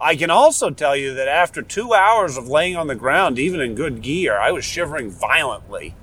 I 0.02 0.16
can 0.16 0.30
also 0.30 0.70
tell 0.70 0.96
you 0.96 1.14
that 1.14 1.28
after 1.28 1.62
two 1.62 1.94
hours 1.94 2.36
of 2.36 2.48
laying 2.48 2.76
on 2.76 2.88
the 2.88 2.96
ground, 2.96 3.38
even 3.38 3.60
in 3.60 3.76
good 3.76 4.02
gear, 4.02 4.36
I 4.36 4.50
was 4.50 4.64
shivering 4.64 5.10
violently 5.10 5.94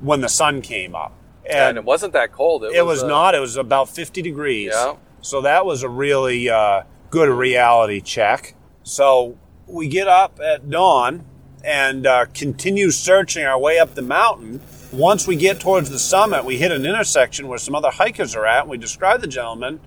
when 0.00 0.20
the 0.20 0.28
sun 0.28 0.62
came 0.62 0.94
up. 0.94 1.12
and 1.50 1.76
it 1.76 1.84
wasn't 1.84 2.12
that 2.12 2.30
cold. 2.30 2.62
It, 2.62 2.72
It 2.72 2.86
was 2.86 3.02
uh, 3.02 3.08
not. 3.08 3.34
It 3.34 3.40
was 3.40 3.56
about 3.56 3.88
50 3.88 4.22
degrees. 4.22 4.70
Yeah. 4.72 4.94
So 5.22 5.40
that 5.40 5.66
was 5.66 5.82
a 5.82 5.88
really 5.88 6.48
uh, 6.48 6.82
good 7.10 7.28
reality 7.28 8.00
check. 8.00 8.54
So 8.84 9.36
we 9.66 9.88
get 9.88 10.06
up 10.06 10.38
at 10.40 10.70
dawn 10.70 11.24
and 11.64 12.06
uh, 12.06 12.26
continue 12.32 12.90
searching 12.92 13.44
our 13.44 13.58
way 13.58 13.80
up 13.80 13.94
the 13.94 14.02
mountain. 14.02 14.60
Once 14.92 15.26
we 15.26 15.34
get 15.34 15.58
towards 15.58 15.90
the 15.90 15.98
summit, 15.98 16.44
we 16.44 16.58
hit 16.58 16.70
an 16.70 16.86
intersection 16.86 17.48
where 17.48 17.58
some 17.58 17.74
other 17.74 17.90
hikers 17.90 18.36
are 18.36 18.46
at. 18.46 18.62
And 18.62 18.70
we 18.70 18.78
describe 18.78 19.20
the 19.20 19.26
gentleman, 19.26 19.80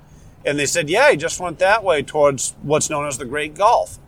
and 0.46 0.58
they 0.58 0.66
said, 0.66 0.90
"Yeah, 0.90 1.12
he 1.12 1.18
just 1.18 1.40
went 1.40 1.60
that 1.60 1.84
way 1.84 2.04
towards 2.04 2.56
what's 2.62 2.90
known 2.90 3.08
as 3.08 3.18
the 3.18 3.26
Great 3.26 3.56
Gulf." 3.56 4.00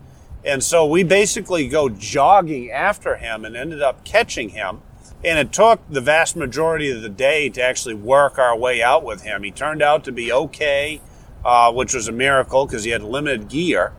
And 0.44 0.62
so 0.62 0.84
we 0.84 1.02
basically 1.02 1.68
go 1.68 1.88
jogging 1.88 2.70
after 2.70 3.16
him 3.16 3.44
and 3.44 3.56
ended 3.56 3.82
up 3.82 4.04
catching 4.04 4.50
him. 4.50 4.82
And 5.24 5.38
it 5.38 5.52
took 5.52 5.80
the 5.88 6.02
vast 6.02 6.36
majority 6.36 6.90
of 6.90 7.00
the 7.00 7.08
day 7.08 7.48
to 7.48 7.62
actually 7.62 7.94
work 7.94 8.38
our 8.38 8.56
way 8.56 8.82
out 8.82 9.02
with 9.02 9.22
him. 9.22 9.42
He 9.42 9.50
turned 9.50 9.80
out 9.80 10.04
to 10.04 10.12
be 10.12 10.30
okay, 10.30 11.00
uh, 11.44 11.72
which 11.72 11.94
was 11.94 12.08
a 12.08 12.12
miracle 12.12 12.66
because 12.66 12.84
he 12.84 12.90
had 12.90 13.02
limited 13.02 13.48
gear. 13.48 13.92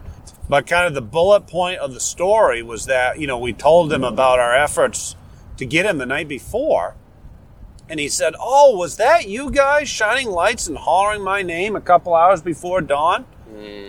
But 0.48 0.68
kind 0.68 0.86
of 0.86 0.94
the 0.94 1.02
bullet 1.02 1.48
point 1.48 1.80
of 1.80 1.96
the 1.96 2.00
story 2.00 2.62
was 2.62 2.86
that, 2.86 3.20
you 3.20 3.26
know, 3.26 3.40
we 3.40 3.54
told 3.54 3.92
him 3.92 4.04
about 4.04 4.38
our 4.38 4.54
efforts 4.54 5.16
to 5.58 5.66
get 5.66 5.88
him 5.88 5.98
the 5.98 6.06
night 6.06 6.28
before. 6.28 6.96
And 7.90 8.00
he 8.00 8.08
said, 8.10 8.34
Oh, 8.40 8.76
was 8.78 8.98
that 8.98 9.28
you 9.28 9.52
guys 9.52 9.88
shining 9.90 10.28
lights 10.30 10.68
and 10.68 10.78
hollering 10.78 11.22
my 11.24 11.42
name 11.44 11.76
a 11.76 11.82
couple 11.82 12.16
hours 12.16 12.42
before 12.42 12.82
dawn? 12.82 13.26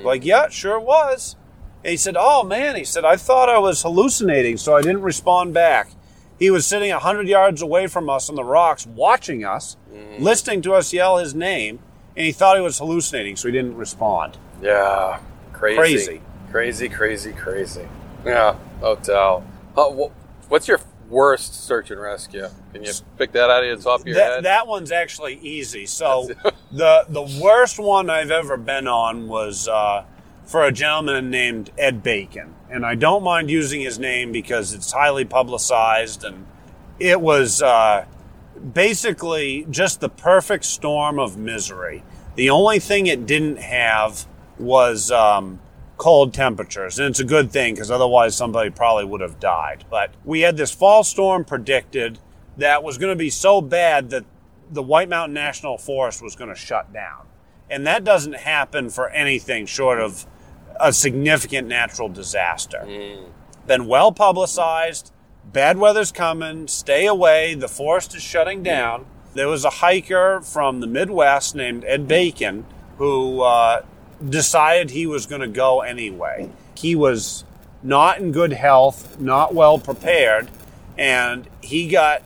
Like, 0.04 0.24
yeah, 0.24 0.48
sure 0.48 0.78
was. 0.78 1.34
And 1.82 1.90
he 1.90 1.96
said, 1.96 2.14
Oh 2.18 2.42
man, 2.44 2.76
he 2.76 2.84
said, 2.84 3.04
I 3.04 3.16
thought 3.16 3.48
I 3.48 3.58
was 3.58 3.82
hallucinating, 3.82 4.56
so 4.58 4.76
I 4.76 4.82
didn't 4.82 5.02
respond 5.02 5.54
back. 5.54 5.90
He 6.38 6.50
was 6.50 6.66
sitting 6.66 6.90
100 6.90 7.26
yards 7.26 7.62
away 7.62 7.86
from 7.86 8.10
us 8.10 8.28
on 8.28 8.34
the 8.36 8.44
rocks, 8.44 8.86
watching 8.86 9.44
us, 9.44 9.76
Mm-hmm. 9.92 10.22
listening 10.22 10.60
to 10.62 10.74
us 10.74 10.92
yell 10.92 11.16
his 11.16 11.34
name, 11.34 11.78
and 12.14 12.26
he 12.26 12.30
thought 12.32 12.56
he 12.56 12.62
was 12.62 12.78
hallucinating, 12.78 13.34
so 13.36 13.48
he 13.48 13.52
didn't 13.52 13.76
respond. 13.76 14.36
Yeah, 14.62 15.20
crazy, 15.54 15.76
Crazy. 15.78 16.20
crazy, 16.52 16.88
crazy, 16.90 17.32
crazy. 17.32 17.88
Yeah, 18.24 18.56
hotel. 18.80 19.42
Uh, 19.74 19.84
what's 20.48 20.68
your 20.68 20.80
worst 21.08 21.64
search 21.66 21.90
and 21.90 22.00
rescue? 22.00 22.48
Can 22.72 22.84
you 22.84 22.92
pick 23.18 23.32
that 23.32 23.50
out 23.50 23.64
of 23.64 23.78
the 23.78 23.84
top 23.84 24.00
of 24.00 24.06
your 24.06 24.16
That, 24.16 24.30
head? 24.36 24.44
that 24.44 24.66
one's 24.66 24.92
actually 24.92 25.34
easy. 25.42 25.86
So 25.86 26.28
the 26.72 27.04
the 27.08 27.40
worst 27.42 27.78
one 27.78 28.10
I've 28.10 28.30
ever 28.30 28.56
been 28.56 28.86
on 28.88 29.28
was 29.28 29.68
uh, 29.68 30.04
for 30.44 30.64
a 30.64 30.72
gentleman 30.72 31.30
named 31.30 31.70
Ed 31.78 32.02
Bacon, 32.02 32.54
and 32.70 32.84
I 32.86 32.94
don't 32.94 33.22
mind 33.22 33.50
using 33.50 33.80
his 33.80 33.98
name 33.98 34.32
because 34.32 34.72
it's 34.74 34.92
highly 34.92 35.24
publicized, 35.24 36.24
and 36.24 36.46
it 36.98 37.20
was 37.20 37.62
uh, 37.62 38.04
basically 38.74 39.66
just 39.70 40.00
the 40.00 40.08
perfect 40.08 40.64
storm 40.64 41.18
of 41.18 41.36
misery. 41.36 42.02
The 42.36 42.50
only 42.50 42.78
thing 42.78 43.06
it 43.06 43.26
didn't 43.26 43.58
have 43.58 44.26
was 44.58 45.10
um, 45.10 45.60
cold 45.96 46.34
temperatures, 46.34 46.98
and 46.98 47.08
it's 47.08 47.20
a 47.20 47.24
good 47.24 47.50
thing 47.50 47.74
because 47.74 47.90
otherwise 47.90 48.36
somebody 48.36 48.70
probably 48.70 49.04
would 49.04 49.20
have 49.20 49.40
died. 49.40 49.84
But 49.90 50.12
we 50.24 50.40
had 50.40 50.56
this 50.56 50.70
fall 50.70 51.04
storm 51.04 51.44
predicted 51.44 52.18
that 52.56 52.82
was 52.82 52.98
going 52.98 53.12
to 53.12 53.18
be 53.18 53.30
so 53.30 53.60
bad 53.60 54.10
that 54.10 54.24
the 54.70 54.82
White 54.82 55.08
Mountain 55.08 55.34
National 55.34 55.78
Forest 55.78 56.22
was 56.22 56.36
going 56.36 56.50
to 56.50 56.56
shut 56.56 56.92
down. 56.92 57.26
And 57.70 57.86
that 57.86 58.04
doesn't 58.04 58.36
happen 58.36 58.90
for 58.90 59.08
anything 59.10 59.66
short 59.66 60.00
of 60.00 60.26
a 60.78 60.92
significant 60.92 61.68
natural 61.68 62.08
disaster. 62.08 62.84
Been 63.66 63.86
well 63.86 64.12
publicized. 64.12 65.12
Bad 65.52 65.78
weather's 65.78 66.12
coming. 66.12 66.68
Stay 66.68 67.06
away. 67.06 67.54
The 67.54 67.68
forest 67.68 68.14
is 68.14 68.22
shutting 68.22 68.62
down. 68.62 69.06
There 69.34 69.48
was 69.48 69.64
a 69.64 69.70
hiker 69.70 70.40
from 70.40 70.80
the 70.80 70.86
Midwest 70.86 71.54
named 71.54 71.84
Ed 71.84 72.08
Bacon 72.08 72.64
who 72.98 73.42
uh, 73.42 73.82
decided 74.26 74.90
he 74.90 75.06
was 75.06 75.26
going 75.26 75.40
to 75.40 75.48
go 75.48 75.80
anyway. 75.80 76.50
He 76.76 76.94
was 76.94 77.44
not 77.82 78.18
in 78.18 78.32
good 78.32 78.52
health, 78.52 79.20
not 79.20 79.54
well 79.54 79.78
prepared, 79.78 80.50
and 80.98 81.48
he 81.60 81.88
got 81.88 82.22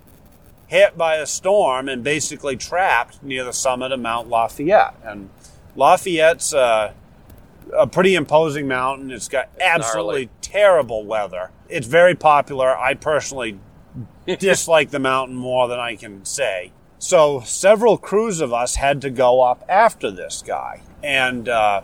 hit 0.66 0.96
by 0.96 1.16
a 1.16 1.26
storm 1.26 1.88
and 1.88 2.04
basically 2.04 2.56
trapped 2.56 3.22
near 3.22 3.42
the 3.44 3.52
summit 3.52 3.90
of 3.90 3.98
Mount 3.98 4.28
Lafayette. 4.28 4.94
And 5.02 5.28
Lafayette's 5.74 6.54
uh, 6.54 6.92
a 7.76 7.86
pretty 7.86 8.14
imposing 8.14 8.68
mountain. 8.68 9.10
It's 9.10 9.28
got 9.28 9.48
absolutely 9.60 10.26
gnarly. 10.26 10.30
terrible 10.42 11.04
weather. 11.04 11.50
It's 11.68 11.88
very 11.88 12.14
popular. 12.14 12.76
I 12.76 12.94
personally 12.94 13.58
dislike 14.38 14.90
the 14.90 15.00
mountain 15.00 15.36
more 15.36 15.66
than 15.66 15.80
I 15.80 15.96
can 15.96 16.24
say. 16.24 16.72
So 17.00 17.40
several 17.40 17.96
crews 17.96 18.42
of 18.42 18.52
us 18.52 18.76
had 18.76 19.00
to 19.00 19.10
go 19.10 19.40
up 19.40 19.64
after 19.70 20.10
this 20.10 20.44
guy. 20.46 20.82
And 21.02 21.48
uh, 21.48 21.80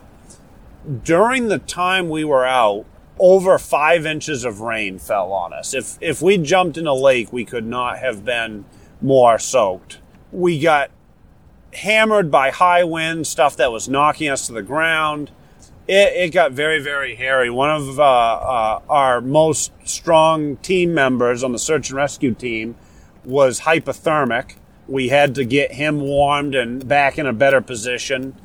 during 1.03 1.47
the 1.47 1.57
time 1.57 2.07
we 2.07 2.23
were 2.23 2.45
out, 2.45 2.85
over 3.17 3.57
five 3.57 4.05
inches 4.05 4.45
of 4.45 4.61
rain 4.61 4.99
fell 4.99 5.33
on 5.33 5.53
us. 5.53 5.73
If 5.73 5.97
if 6.01 6.21
we 6.21 6.37
jumped 6.37 6.77
in 6.77 6.85
a 6.85 6.93
lake, 6.93 7.33
we 7.33 7.45
could 7.45 7.65
not 7.65 7.97
have 7.97 8.23
been 8.23 8.65
more 9.01 9.39
soaked. 9.39 9.97
We 10.31 10.59
got 10.59 10.91
hammered 11.73 12.29
by 12.29 12.51
high 12.51 12.83
wind, 12.83 13.25
stuff 13.25 13.57
that 13.57 13.71
was 13.71 13.89
knocking 13.89 14.29
us 14.29 14.45
to 14.45 14.53
the 14.53 14.61
ground. 14.61 15.31
It, 15.87 16.13
it 16.13 16.29
got 16.31 16.51
very, 16.51 16.79
very 16.79 17.15
hairy. 17.15 17.49
One 17.49 17.71
of 17.71 17.99
uh, 17.99 18.03
uh, 18.03 18.81
our 18.87 19.19
most 19.19 19.71
strong 19.83 20.57
team 20.57 20.93
members 20.93 21.43
on 21.43 21.53
the 21.53 21.59
search 21.59 21.89
and 21.89 21.97
rescue 21.97 22.35
team 22.35 22.75
was 23.25 23.61
hypothermic. 23.61 24.57
We 24.87 25.09
had 25.09 25.35
to 25.35 25.45
get 25.45 25.73
him 25.73 25.99
warmed 25.99 26.55
and 26.55 26.87
back 26.87 27.17
in 27.17 27.25
a 27.25 27.33
better 27.33 27.61
position 27.61 28.35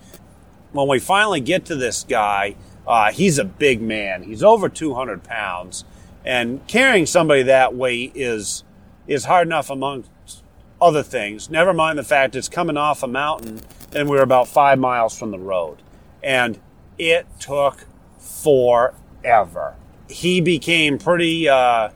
when 0.72 0.88
we 0.88 0.98
finally 0.98 1.40
get 1.40 1.64
to 1.66 1.76
this 1.76 2.04
guy, 2.04 2.56
uh, 2.86 3.12
he's 3.12 3.38
a 3.38 3.44
big 3.44 3.80
man. 3.80 4.22
He's 4.24 4.42
over 4.42 4.68
200 4.68 5.22
pounds, 5.22 5.84
and 6.24 6.66
carrying 6.66 7.06
somebody 7.06 7.42
that 7.44 7.74
weight 7.74 8.12
is 8.14 8.64
is 9.06 9.24
hard 9.24 9.46
enough 9.46 9.68
amongst 9.68 10.42
other 10.80 11.02
things. 11.02 11.50
Never 11.50 11.72
mind 11.72 11.98
the 11.98 12.04
fact 12.04 12.36
it's 12.36 12.48
coming 12.48 12.76
off 12.76 13.02
a 13.02 13.08
mountain, 13.08 13.60
and 13.92 14.08
we 14.08 14.16
were 14.16 14.22
about 14.22 14.48
five 14.48 14.78
miles 14.78 15.16
from 15.16 15.30
the 15.30 15.38
road, 15.38 15.78
and 16.22 16.58
it 16.98 17.26
took 17.38 17.84
forever. 18.18 19.74
He 20.08 20.40
became 20.40 20.98
pretty 20.98 21.48
uh, 21.48 21.90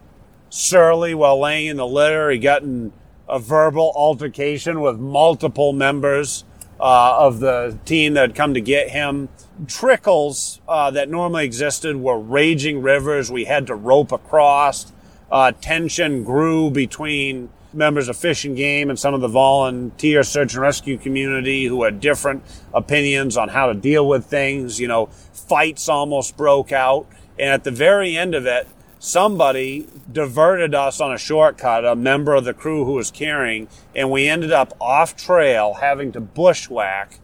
surly 0.50 1.14
while 1.14 1.40
laying 1.40 1.66
in 1.68 1.76
the 1.76 1.86
litter. 1.86 2.30
He 2.30 2.38
got 2.38 2.62
in 2.62 2.92
a 3.28 3.38
verbal 3.38 3.92
altercation 3.94 4.80
with 4.80 4.98
multiple 4.98 5.72
members 5.72 6.44
uh, 6.78 7.16
of 7.18 7.40
the 7.40 7.78
team 7.84 8.14
that 8.14 8.20
had 8.20 8.34
come 8.34 8.54
to 8.54 8.60
get 8.60 8.90
him. 8.90 9.28
Trickles 9.66 10.60
uh, 10.68 10.90
that 10.90 11.08
normally 11.08 11.44
existed 11.44 11.96
were 11.96 12.18
raging 12.18 12.82
rivers 12.82 13.30
we 13.30 13.44
had 13.44 13.66
to 13.68 13.74
rope 13.74 14.12
across. 14.12 14.92
Uh, 15.30 15.52
tension 15.52 16.22
grew 16.22 16.70
between 16.70 17.48
members 17.72 18.08
of 18.08 18.16
Fish 18.16 18.44
and 18.44 18.56
Game 18.56 18.90
and 18.90 18.98
some 18.98 19.14
of 19.14 19.20
the 19.20 19.28
volunteer 19.28 20.22
search 20.22 20.54
and 20.54 20.62
rescue 20.62 20.96
community 20.96 21.64
who 21.64 21.84
had 21.84 22.00
different 22.00 22.42
opinions 22.72 23.36
on 23.36 23.48
how 23.48 23.66
to 23.66 23.74
deal 23.74 24.06
with 24.06 24.26
things. 24.26 24.80
You 24.80 24.88
know, 24.88 25.06
fights 25.06 25.88
almost 25.88 26.36
broke 26.36 26.72
out. 26.72 27.06
And 27.38 27.50
at 27.50 27.64
the 27.64 27.70
very 27.70 28.16
end 28.16 28.34
of 28.34 28.46
it, 28.46 28.66
somebody 28.98 29.86
diverted 30.10 30.74
us 30.74 31.00
on 31.00 31.12
a 31.12 31.18
shortcut, 31.18 31.84
a 31.84 31.96
member 31.96 32.34
of 32.34 32.44
the 32.44 32.54
crew 32.54 32.84
who 32.84 32.92
was 32.92 33.10
carrying, 33.10 33.68
and 33.94 34.10
we 34.10 34.28
ended 34.28 34.52
up 34.52 34.74
off 34.80 35.16
trail 35.16 35.74
having 35.74 36.12
to 36.12 36.20
bushwhack 36.20 37.18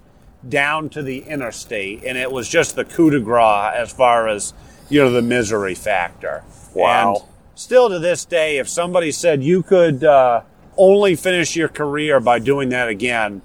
down 0.49 0.89
to 0.91 1.03
the 1.03 1.20
interstate. 1.20 2.03
And 2.05 2.18
it 2.18 2.31
was 2.31 2.49
just 2.49 2.77
the 2.77 2.85
coup 2.85 3.11
de 3.11 3.20
grace 3.20 3.75
as 3.75 3.93
far 3.93 4.29
as, 4.29 4.55
you 4.89 5.01
know, 5.01 5.11
the 5.11 5.23
misery 5.23 5.75
factor. 5.75 6.45
Wow. 6.75 7.14
And 7.14 7.25
still 7.55 7.89
to 7.89 7.99
this 7.99 8.25
day, 8.25 8.59
if 8.59 8.68
somebody 8.68 9.12
said 9.12 9.43
you 9.43 9.62
could 9.62 10.05
uh, 10.05 10.43
only 10.77 11.16
finish 11.16 11.57
your 11.57 11.68
career 11.68 12.20
by 12.20 12.39
doing 12.39 12.70
that 12.70 12.89
again, 12.89 13.43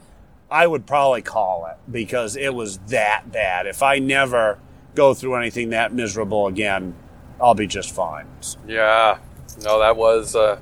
I 0.50 0.66
would 0.66 0.86
probably 0.86 1.22
call 1.22 1.66
it 1.66 1.78
because 1.92 2.36
it 2.36 2.54
was 2.54 2.78
that 2.88 3.32
bad. 3.32 3.68
If 3.68 3.84
I 3.84 4.00
never 4.00 4.60
go 4.96 5.14
through 5.14 5.36
anything 5.36 5.70
that 5.72 5.94
miserable 5.94 6.48
again, 6.48 6.96
I'll 7.40 7.54
be 7.54 7.68
just 7.68 7.94
fine. 7.94 8.28
Yeah, 8.68 9.20
no, 9.64 9.80
that 9.80 9.96
was, 9.96 10.36
uh, 10.36 10.60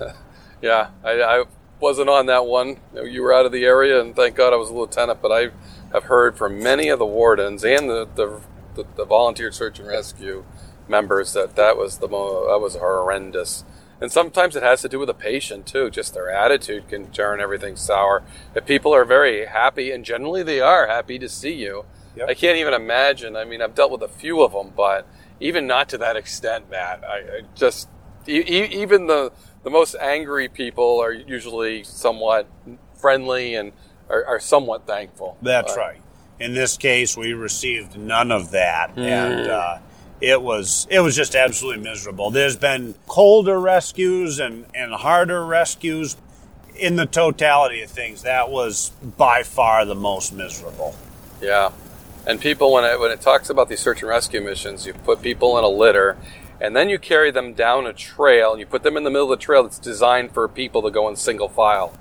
yeah, 0.62 0.90
I, 1.04 1.22
I 1.22 1.44
wasn't 1.80 2.08
on 2.08 2.26
that 2.26 2.46
one. 2.46 2.78
You, 2.94 3.22
were 3.22 3.32
out 3.32 3.46
of 3.46 3.52
the 3.52 3.64
area, 3.64 4.00
and 4.00 4.14
thank 4.16 4.36
God 4.36 4.52
I 4.52 4.56
was 4.56 4.70
a 4.70 4.74
lieutenant. 4.74 5.22
But 5.22 5.32
I 5.32 5.50
have 5.92 6.04
heard 6.04 6.36
from 6.36 6.62
many 6.62 6.88
of 6.88 6.98
the 6.98 7.06
wardens 7.06 7.64
and 7.64 7.88
the 7.88 8.08
the, 8.14 8.40
the, 8.74 8.84
the 8.96 9.04
volunteer 9.04 9.52
search 9.52 9.78
and 9.78 9.88
rescue 9.88 10.44
members 10.88 11.32
that 11.34 11.54
that 11.56 11.76
was 11.76 11.98
the 11.98 12.08
mo- 12.08 12.48
that 12.48 12.60
was 12.60 12.74
horrendous. 12.76 13.64
And 14.00 14.12
sometimes 14.12 14.54
it 14.54 14.62
has 14.62 14.80
to 14.82 14.88
do 14.88 15.00
with 15.00 15.08
the 15.08 15.14
patient 15.14 15.66
too. 15.66 15.90
Just 15.90 16.14
their 16.14 16.30
attitude 16.30 16.88
can 16.88 17.10
turn 17.10 17.40
everything 17.40 17.74
sour. 17.74 18.22
If 18.54 18.64
people 18.64 18.94
are 18.94 19.04
very 19.04 19.46
happy, 19.46 19.90
and 19.90 20.04
generally 20.04 20.42
they 20.44 20.60
are 20.60 20.86
happy 20.86 21.18
to 21.18 21.28
see 21.28 21.52
you, 21.52 21.84
Yep. 22.18 22.28
I 22.28 22.34
can't 22.34 22.58
even 22.58 22.74
imagine. 22.74 23.36
I 23.36 23.44
mean, 23.44 23.62
I've 23.62 23.74
dealt 23.76 23.92
with 23.92 24.02
a 24.02 24.08
few 24.08 24.42
of 24.42 24.52
them, 24.52 24.72
but 24.76 25.06
even 25.40 25.66
not 25.66 25.88
to 25.90 25.98
that 25.98 26.16
extent, 26.16 26.70
Matt. 26.70 27.04
I, 27.04 27.16
I 27.16 27.40
just 27.54 27.88
e- 28.26 28.44
e- 28.46 28.82
even 28.82 29.06
the 29.06 29.32
the 29.64 29.70
most 29.70 29.94
angry 30.00 30.48
people 30.48 31.00
are 31.00 31.12
usually 31.12 31.84
somewhat 31.84 32.46
friendly 32.94 33.54
and 33.54 33.72
are, 34.08 34.24
are 34.24 34.40
somewhat 34.40 34.86
thankful. 34.86 35.36
That's 35.42 35.72
But- 35.72 35.78
right. 35.78 36.02
In 36.40 36.54
this 36.54 36.76
case, 36.76 37.16
we 37.16 37.32
received 37.32 37.98
none 37.98 38.30
of 38.30 38.52
that, 38.52 38.96
and 38.96 39.48
uh, 39.50 39.78
it 40.20 40.40
was 40.40 40.86
it 40.88 41.00
was 41.00 41.16
just 41.16 41.34
absolutely 41.34 41.82
miserable. 41.82 42.30
There's 42.30 42.54
been 42.56 42.94
colder 43.08 43.58
rescues 43.58 44.38
and 44.38 44.66
and 44.72 44.92
harder 44.92 45.44
rescues. 45.44 46.16
In 46.76 46.94
the 46.94 47.06
totality 47.06 47.82
of 47.82 47.90
things, 47.90 48.22
that 48.22 48.50
was 48.50 48.90
by 49.16 49.42
far 49.42 49.84
the 49.84 49.96
most 49.96 50.32
miserable. 50.32 50.94
Yeah, 51.42 51.72
and 52.28 52.40
people 52.40 52.72
when 52.72 52.84
it 52.84 53.00
when 53.00 53.10
it 53.10 53.20
talks 53.20 53.50
about 53.50 53.68
these 53.68 53.80
search 53.80 54.02
and 54.02 54.08
rescue 54.10 54.40
missions, 54.40 54.86
you 54.86 54.92
put 54.92 55.22
people 55.22 55.58
in 55.58 55.64
a 55.64 55.68
litter, 55.68 56.16
and 56.60 56.76
then 56.76 56.88
you 56.88 56.98
carry 57.00 57.32
them 57.32 57.54
down 57.54 57.86
a 57.86 57.92
trail, 57.92 58.52
and 58.52 58.60
you 58.60 58.66
put 58.66 58.84
them 58.84 58.96
in 58.96 59.02
the 59.04 59.10
middle 59.10 59.32
of 59.32 59.38
the 59.38 59.42
trail 59.44 59.64
that's 59.64 59.78
designed 59.80 60.32
for 60.32 60.46
people 60.46 60.82
to 60.82 60.90
go 60.90 61.08
in 61.08 61.16
single 61.16 61.48
file. 61.48 61.92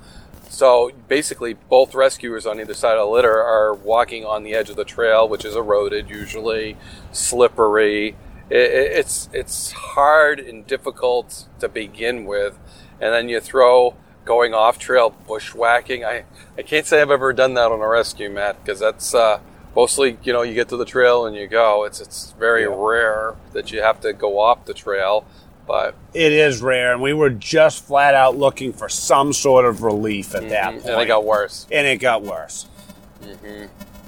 So 0.49 0.91
basically, 1.07 1.53
both 1.53 1.95
rescuers 1.95 2.45
on 2.45 2.59
either 2.59 2.73
side 2.73 2.97
of 2.97 3.07
the 3.07 3.11
litter 3.13 3.41
are 3.41 3.73
walking 3.73 4.25
on 4.25 4.43
the 4.43 4.53
edge 4.53 4.69
of 4.69 4.75
the 4.75 4.85
trail, 4.85 5.27
which 5.27 5.45
is 5.45 5.55
eroded, 5.55 6.09
usually 6.09 6.77
slippery. 7.11 8.15
It, 8.49 8.57
it- 8.57 8.91
it's 8.99 9.29
it's 9.33 9.71
hard 9.71 10.39
and 10.39 10.65
difficult 10.67 11.45
to 11.59 11.67
begin 11.69 12.25
with, 12.25 12.57
and 13.01 13.13
then 13.13 13.29
you 13.29 13.39
throw 13.39 13.95
going 14.25 14.53
off 14.53 14.77
trail 14.79 15.15
bushwhacking. 15.27 16.03
I 16.05 16.25
I 16.57 16.61
can't 16.63 16.85
say 16.85 17.01
I've 17.01 17.11
ever 17.11 17.33
done 17.33 17.53
that 17.55 17.71
on 17.71 17.79
a 17.81 17.87
rescue, 17.87 18.29
Matt, 18.29 18.63
because 18.63 18.79
that's 18.79 19.13
uh, 19.13 19.39
mostly, 19.77 20.17
you 20.23 20.33
know, 20.33 20.41
you 20.41 20.55
get 20.55 20.67
to 20.69 20.75
the 20.75 20.85
trail 20.85 21.27
and 21.27 21.35
you 21.35 21.47
go. 21.47 21.83
It's 21.85 22.01
it's 22.01 22.33
very 22.39 22.63
Yeah. 22.63 22.73
rare 22.75 23.35
that 23.53 23.71
you 23.71 23.81
have 23.83 24.01
to 24.01 24.11
go 24.11 24.39
off 24.39 24.65
the 24.65 24.73
trail, 24.73 25.23
but 25.67 25.93
It 26.15 26.31
is 26.31 26.61
rare, 26.61 26.91
and 26.93 27.01
we 27.01 27.13
were 27.13 27.29
just 27.29 27.85
flat 27.85 28.15
out 28.15 28.35
looking 28.35 28.73
for 28.73 28.89
some 28.89 29.31
sort 29.33 29.65
of 29.65 29.83
relief 29.83 30.33
at 30.33 30.49
that 30.49 30.71
point. 30.71 30.79
Mm-hmm. 30.79 30.89
and 30.89 31.01
it 31.01 31.05
got 31.05 31.23
worse. 31.23 31.67
And 31.71 31.85
it 31.85 31.97
got 31.97 32.23
worse. 32.23 32.65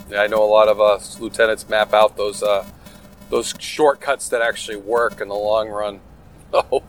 Yeah, 0.09 0.21
I 0.23 0.27
know 0.27 0.43
a 0.43 0.51
lot 0.59 0.67
of 0.67 0.81
uh, 0.81 0.97
lieutenants 1.19 1.69
map 1.69 1.93
out 1.93 2.17
those 2.17 2.41
uh, 2.41 2.65
those 3.29 3.53
shortcuts 3.59 4.27
that 4.29 4.41
actually 4.41 4.77
work 4.77 5.21
in 5.21 5.27
the 5.29 5.35
long 5.35 5.69
run. 5.69 6.01
Oh, 6.51 6.81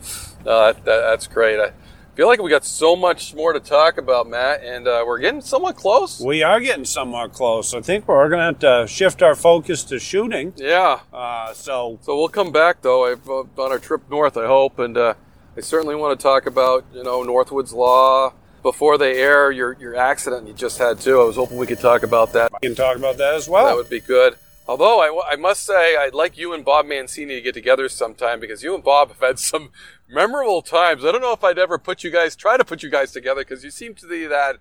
that, 0.43 0.83
that's 0.85 1.27
great. 1.27 1.59
I 1.59 1.71
feel 2.15 2.27
like 2.27 2.41
we 2.41 2.49
got 2.49 2.65
so 2.65 2.95
much 2.95 3.33
more 3.33 3.53
to 3.53 3.59
talk 3.59 3.97
about, 3.97 4.27
Matt, 4.29 4.63
and 4.63 4.87
uh, 4.87 5.03
we're 5.05 5.19
getting 5.19 5.41
somewhat 5.41 5.75
close. 5.75 6.19
We 6.19 6.43
are 6.43 6.59
getting 6.59 6.85
somewhat 6.85 7.33
close. 7.33 7.73
I 7.73 7.81
think 7.81 8.07
we're 8.07 8.29
going 8.29 8.39
to 8.39 8.45
have 8.45 8.59
to 8.59 8.87
shift 8.87 9.21
our 9.21 9.35
focus 9.35 9.83
to 9.85 9.99
shooting. 9.99 10.53
Yeah. 10.57 10.99
Uh, 11.13 11.53
so 11.53 11.99
So 12.01 12.17
we'll 12.17 12.27
come 12.29 12.51
back 12.51 12.81
though 12.81 13.05
I've, 13.11 13.27
uh, 13.29 13.39
on 13.39 13.71
our 13.71 13.79
trip 13.79 14.01
north, 14.09 14.37
I 14.37 14.47
hope, 14.47 14.79
and 14.79 14.97
uh, 14.97 15.13
I 15.57 15.61
certainly 15.61 15.95
want 15.95 16.19
to 16.19 16.23
talk 16.23 16.45
about 16.45 16.85
you 16.93 17.03
know 17.03 17.23
North 17.23 17.51
Woods 17.51 17.73
Law 17.73 18.33
before 18.61 18.97
they 18.97 19.17
air 19.19 19.51
your 19.51 19.75
your 19.79 19.95
accident 19.95 20.47
you 20.47 20.53
just 20.53 20.77
had 20.77 20.99
too. 20.99 21.19
I 21.19 21.23
was 21.25 21.35
hoping 21.35 21.57
we 21.57 21.67
could 21.67 21.79
talk 21.79 22.03
about 22.03 22.33
that. 22.33 22.51
we 22.61 22.67
can 22.67 22.75
talk 22.75 22.95
about 22.95 23.17
that 23.17 23.35
as 23.35 23.49
well. 23.49 23.65
That 23.65 23.75
would 23.75 23.89
be 23.89 23.99
good. 23.99 24.35
Although 24.67 25.01
I, 25.01 25.33
I 25.33 25.35
must 25.35 25.65
say 25.65 25.97
I'd 25.97 26.13
like 26.13 26.37
you 26.37 26.53
and 26.53 26.63
Bob 26.63 26.85
Mancini 26.85 27.35
to 27.35 27.41
get 27.41 27.53
together 27.53 27.89
sometime 27.89 28.39
because 28.39 28.63
you 28.63 28.73
and 28.75 28.83
Bob 28.83 29.09
have 29.09 29.19
had 29.19 29.39
some 29.39 29.71
memorable 30.11 30.61
times. 30.61 31.05
I 31.05 31.11
don't 31.11 31.21
know 31.21 31.33
if 31.33 31.43
I'd 31.43 31.59
ever 31.59 31.77
put 31.77 32.03
you 32.03 32.11
guys 32.11 32.35
try 32.35 32.57
to 32.57 32.65
put 32.65 32.83
you 32.83 32.89
guys 32.89 33.11
together 33.11 33.41
because 33.41 33.63
you 33.63 33.71
seem 33.71 33.95
to 33.95 34.07
be 34.07 34.25
that 34.27 34.57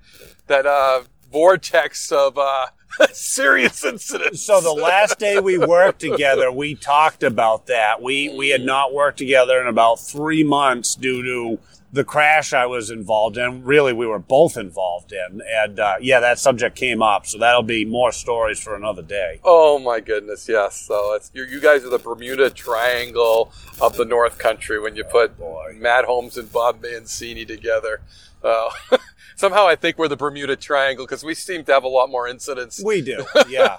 that 0.46 0.66
uh, 0.66 1.02
vortex 1.30 2.10
of 2.12 2.38
uh, 2.38 2.66
serious 3.12 3.84
incidents. 3.84 4.42
So 4.42 4.60
the 4.60 4.72
last 4.72 5.18
day 5.18 5.40
we 5.40 5.58
worked 5.58 6.00
together, 6.00 6.50
we 6.50 6.74
talked 6.74 7.22
about 7.22 7.66
that. 7.66 8.00
We 8.02 8.34
we 8.36 8.50
had 8.50 8.62
not 8.62 8.92
worked 8.92 9.18
together 9.18 9.60
in 9.60 9.66
about 9.66 10.00
three 10.00 10.44
months 10.44 10.94
due 10.94 11.22
to 11.22 11.58
the 11.92 12.04
crash 12.04 12.52
I 12.52 12.66
was 12.66 12.90
involved 12.90 13.36
in. 13.36 13.64
Really, 13.64 13.92
we 13.92 14.06
were 14.06 14.18
both 14.18 14.56
involved 14.56 15.12
in, 15.12 15.42
and 15.46 15.80
uh, 15.80 15.94
yeah, 16.00 16.20
that 16.20 16.38
subject 16.38 16.76
came 16.76 17.02
up. 17.02 17.26
So 17.26 17.38
that'll 17.38 17.62
be 17.62 17.84
more 17.84 18.12
stories 18.12 18.60
for 18.60 18.76
another 18.76 19.02
day. 19.02 19.40
Oh 19.44 19.78
my 19.78 20.00
goodness, 20.00 20.48
yes. 20.48 20.76
So 20.76 21.14
it's 21.14 21.30
you, 21.34 21.60
guys 21.60 21.84
are 21.84 21.90
the 21.90 21.98
Bermuda 21.98 22.50
Triangle 22.50 23.52
of 23.80 23.96
the 23.96 24.04
North 24.04 24.38
Country 24.38 24.80
when 24.80 24.96
you 24.96 25.04
put 25.04 25.32
Matt 25.74 26.04
Holmes 26.04 26.36
and 26.36 26.50
Bob 26.52 26.82
Mancini 26.82 27.44
together. 27.44 28.00
Uh, 28.42 28.70
somehow 29.36 29.66
I 29.66 29.76
think 29.76 29.98
we're 29.98 30.08
the 30.08 30.16
Bermuda 30.16 30.56
Triangle 30.56 31.06
because 31.06 31.24
we 31.24 31.34
seem 31.34 31.64
to 31.64 31.72
have 31.72 31.84
a 31.84 31.88
lot 31.88 32.10
more 32.10 32.28
incidents. 32.28 32.82
We 32.82 33.02
do, 33.02 33.24
yeah. 33.48 33.78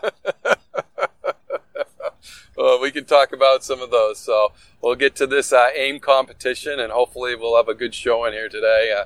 Uh, 2.58 2.78
we 2.82 2.92
can 2.92 3.06
talk 3.06 3.32
about 3.32 3.64
some 3.64 3.82
of 3.82 3.92
those. 3.92 4.20
So 4.20 4.54
we'll 4.82 4.96
get 4.96 5.16
to 5.18 5.28
this 5.28 5.52
uh, 5.54 5.70
aim 5.76 6.00
competition, 6.00 6.80
and 6.80 6.92
hopefully 6.92 7.36
we'll 7.36 7.56
have 7.56 7.68
a 7.68 7.76
good 7.76 7.94
show 7.94 8.26
in 8.26 8.34
here 8.34 8.50
today. 8.50 8.94
Uh, 8.96 9.06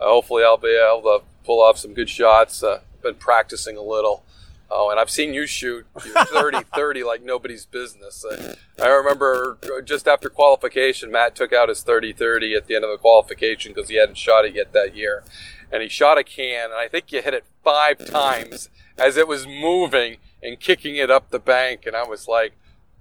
uh, 0.00 0.08
hopefully 0.08 0.44
I'll 0.44 0.56
be 0.56 0.76
able 0.76 1.02
to 1.02 1.24
pull 1.44 1.62
off 1.62 1.78
some 1.78 1.94
good 1.94 2.08
shots. 2.08 2.62
Uh, 2.62 2.80
been 3.02 3.14
practicing 3.14 3.76
a 3.76 3.82
little. 3.82 4.24
Oh, 4.70 4.90
and 4.90 4.98
I've 4.98 5.10
seen 5.10 5.34
you 5.34 5.46
shoot 5.46 5.86
30 5.96 6.60
30 6.74 7.04
like 7.04 7.22
nobody's 7.22 7.66
business. 7.66 8.24
I, 8.28 8.56
I 8.82 8.88
remember 8.88 9.58
just 9.84 10.08
after 10.08 10.28
qualification, 10.28 11.12
Matt 11.12 11.36
took 11.36 11.52
out 11.52 11.68
his 11.68 11.82
30 11.82 12.12
30 12.12 12.54
at 12.54 12.66
the 12.66 12.74
end 12.74 12.84
of 12.84 12.90
the 12.90 12.98
qualification 12.98 13.72
because 13.72 13.88
he 13.88 13.96
hadn't 13.96 14.18
shot 14.18 14.44
it 14.44 14.54
yet 14.54 14.72
that 14.72 14.96
year. 14.96 15.22
And 15.70 15.82
he 15.82 15.88
shot 15.88 16.18
a 16.18 16.24
can, 16.24 16.66
and 16.66 16.74
I 16.74 16.88
think 16.88 17.12
you 17.12 17.20
hit 17.22 17.34
it 17.34 17.44
five 17.62 18.04
times 18.04 18.68
as 18.98 19.16
it 19.16 19.28
was 19.28 19.46
moving 19.46 20.16
and 20.44 20.60
kicking 20.60 20.96
it 20.96 21.10
up 21.10 21.30
the 21.30 21.38
bank. 21.40 21.86
And 21.86 21.96
I 21.96 22.04
was 22.04 22.28
like, 22.28 22.52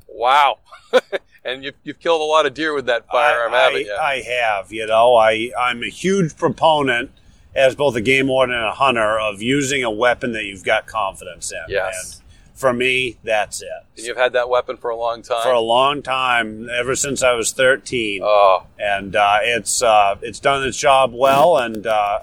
wow. 0.08 0.60
and 1.46 1.64
you've, 1.64 1.76
you've 1.84 2.00
killed 2.00 2.22
a 2.22 2.26
lot 2.26 2.46
of 2.46 2.54
deer 2.54 2.74
with 2.74 2.86
that 2.86 3.06
firearm, 3.12 3.54
I, 3.54 3.58
haven't 3.58 3.76
I, 3.76 3.80
you? 3.80 3.98
I 4.02 4.22
have. 4.22 4.72
You 4.72 4.88
know, 4.88 5.16
I 5.16 5.52
I'm 5.60 5.84
a 5.84 5.90
huge 5.90 6.38
proponent 6.38 7.12
as 7.56 7.76
both 7.76 7.96
a 7.96 8.02
game 8.02 8.28
warden 8.28 8.56
and 8.56 8.66
a 8.66 8.72
hunter 8.72 9.20
of 9.20 9.42
using 9.42 9.84
a 9.84 9.92
weapon 9.92 10.32
that 10.32 10.46
you've 10.46 10.64
got 10.64 10.88
confidence 10.88 11.52
in. 11.52 11.62
Yes. 11.68 12.16
And 12.16 12.24
for 12.58 12.74
me, 12.74 13.18
that's 13.24 13.62
it. 13.62 13.68
And 13.98 14.06
you've 14.06 14.18
had 14.18 14.34
that 14.34 14.50
weapon 14.50 14.78
for 14.78 14.90
a 14.90 14.96
long 14.96 15.22
time. 15.22 15.44
For 15.44 15.52
a 15.52 15.60
long 15.60 16.02
time, 16.02 16.70
ever 16.70 16.96
since 16.96 17.22
I 17.22 17.34
was 17.34 17.52
13, 17.52 18.22
oh, 18.24 18.66
and 18.80 19.16
uh, 19.16 19.40
it's 19.42 19.82
uh, 19.82 20.16
it's 20.22 20.40
done 20.40 20.64
its 20.64 20.78
job 20.78 21.14
well. 21.14 21.58
And 21.58 21.86
uh, 21.86 22.20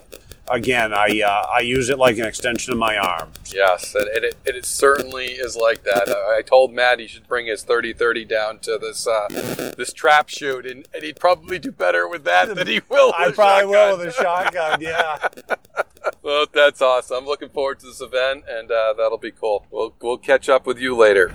again, 0.50 0.92
I 0.92 1.22
uh, 1.24 1.46
I 1.54 1.60
use 1.60 1.88
it 1.88 1.98
like 1.98 2.18
an 2.18 2.26
extension 2.26 2.72
of 2.72 2.78
my 2.78 2.96
arm. 2.96 3.30
Yes, 3.46 3.94
and 3.94 4.08
it, 4.08 4.24
it, 4.24 4.36
it 4.44 4.66
certainly 4.66 5.26
is 5.26 5.56
like 5.56 5.84
that. 5.84 6.08
I 6.08 6.38
I 6.40 6.42
told 6.42 6.72
Matt 6.72 7.00
he 7.00 7.06
should 7.06 7.28
bring 7.28 7.46
his 7.46 7.64
30-30 7.64 8.26
down 8.26 8.58
to 8.60 8.78
this 8.78 9.06
uh, 9.06 9.28
this 9.76 9.92
trap 9.92 10.28
shoot, 10.28 10.66
and, 10.66 10.88
and 10.94 11.02
he'd 11.02 11.20
probably 11.20 11.58
do 11.58 11.70
better 11.70 12.08
with 12.08 12.24
that 12.24 12.54
than 12.54 12.66
he 12.66 12.80
will. 12.88 13.12
I 13.16 13.30
probably 13.30 13.66
will 13.66 13.98
with 13.98 14.08
a 14.08 14.12
shotgun. 14.12 14.80
Yeah. 14.80 15.28
Well, 16.22 16.46
that's 16.50 16.80
awesome. 16.80 17.18
I'm 17.18 17.26
looking 17.26 17.50
forward 17.50 17.78
to 17.80 17.86
this 17.86 18.00
event, 18.00 18.44
and 18.48 18.70
uh, 18.70 18.94
that'll 18.96 19.18
be 19.18 19.32
cool. 19.32 19.66
We'll 19.70 19.94
we'll 20.00 20.16
catch 20.16 20.48
up 20.48 20.66
with 20.66 20.78
you 20.78 20.96
later. 20.96 21.34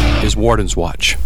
is 0.23 0.35
Warden's 0.35 0.77
Watch. 0.77 1.17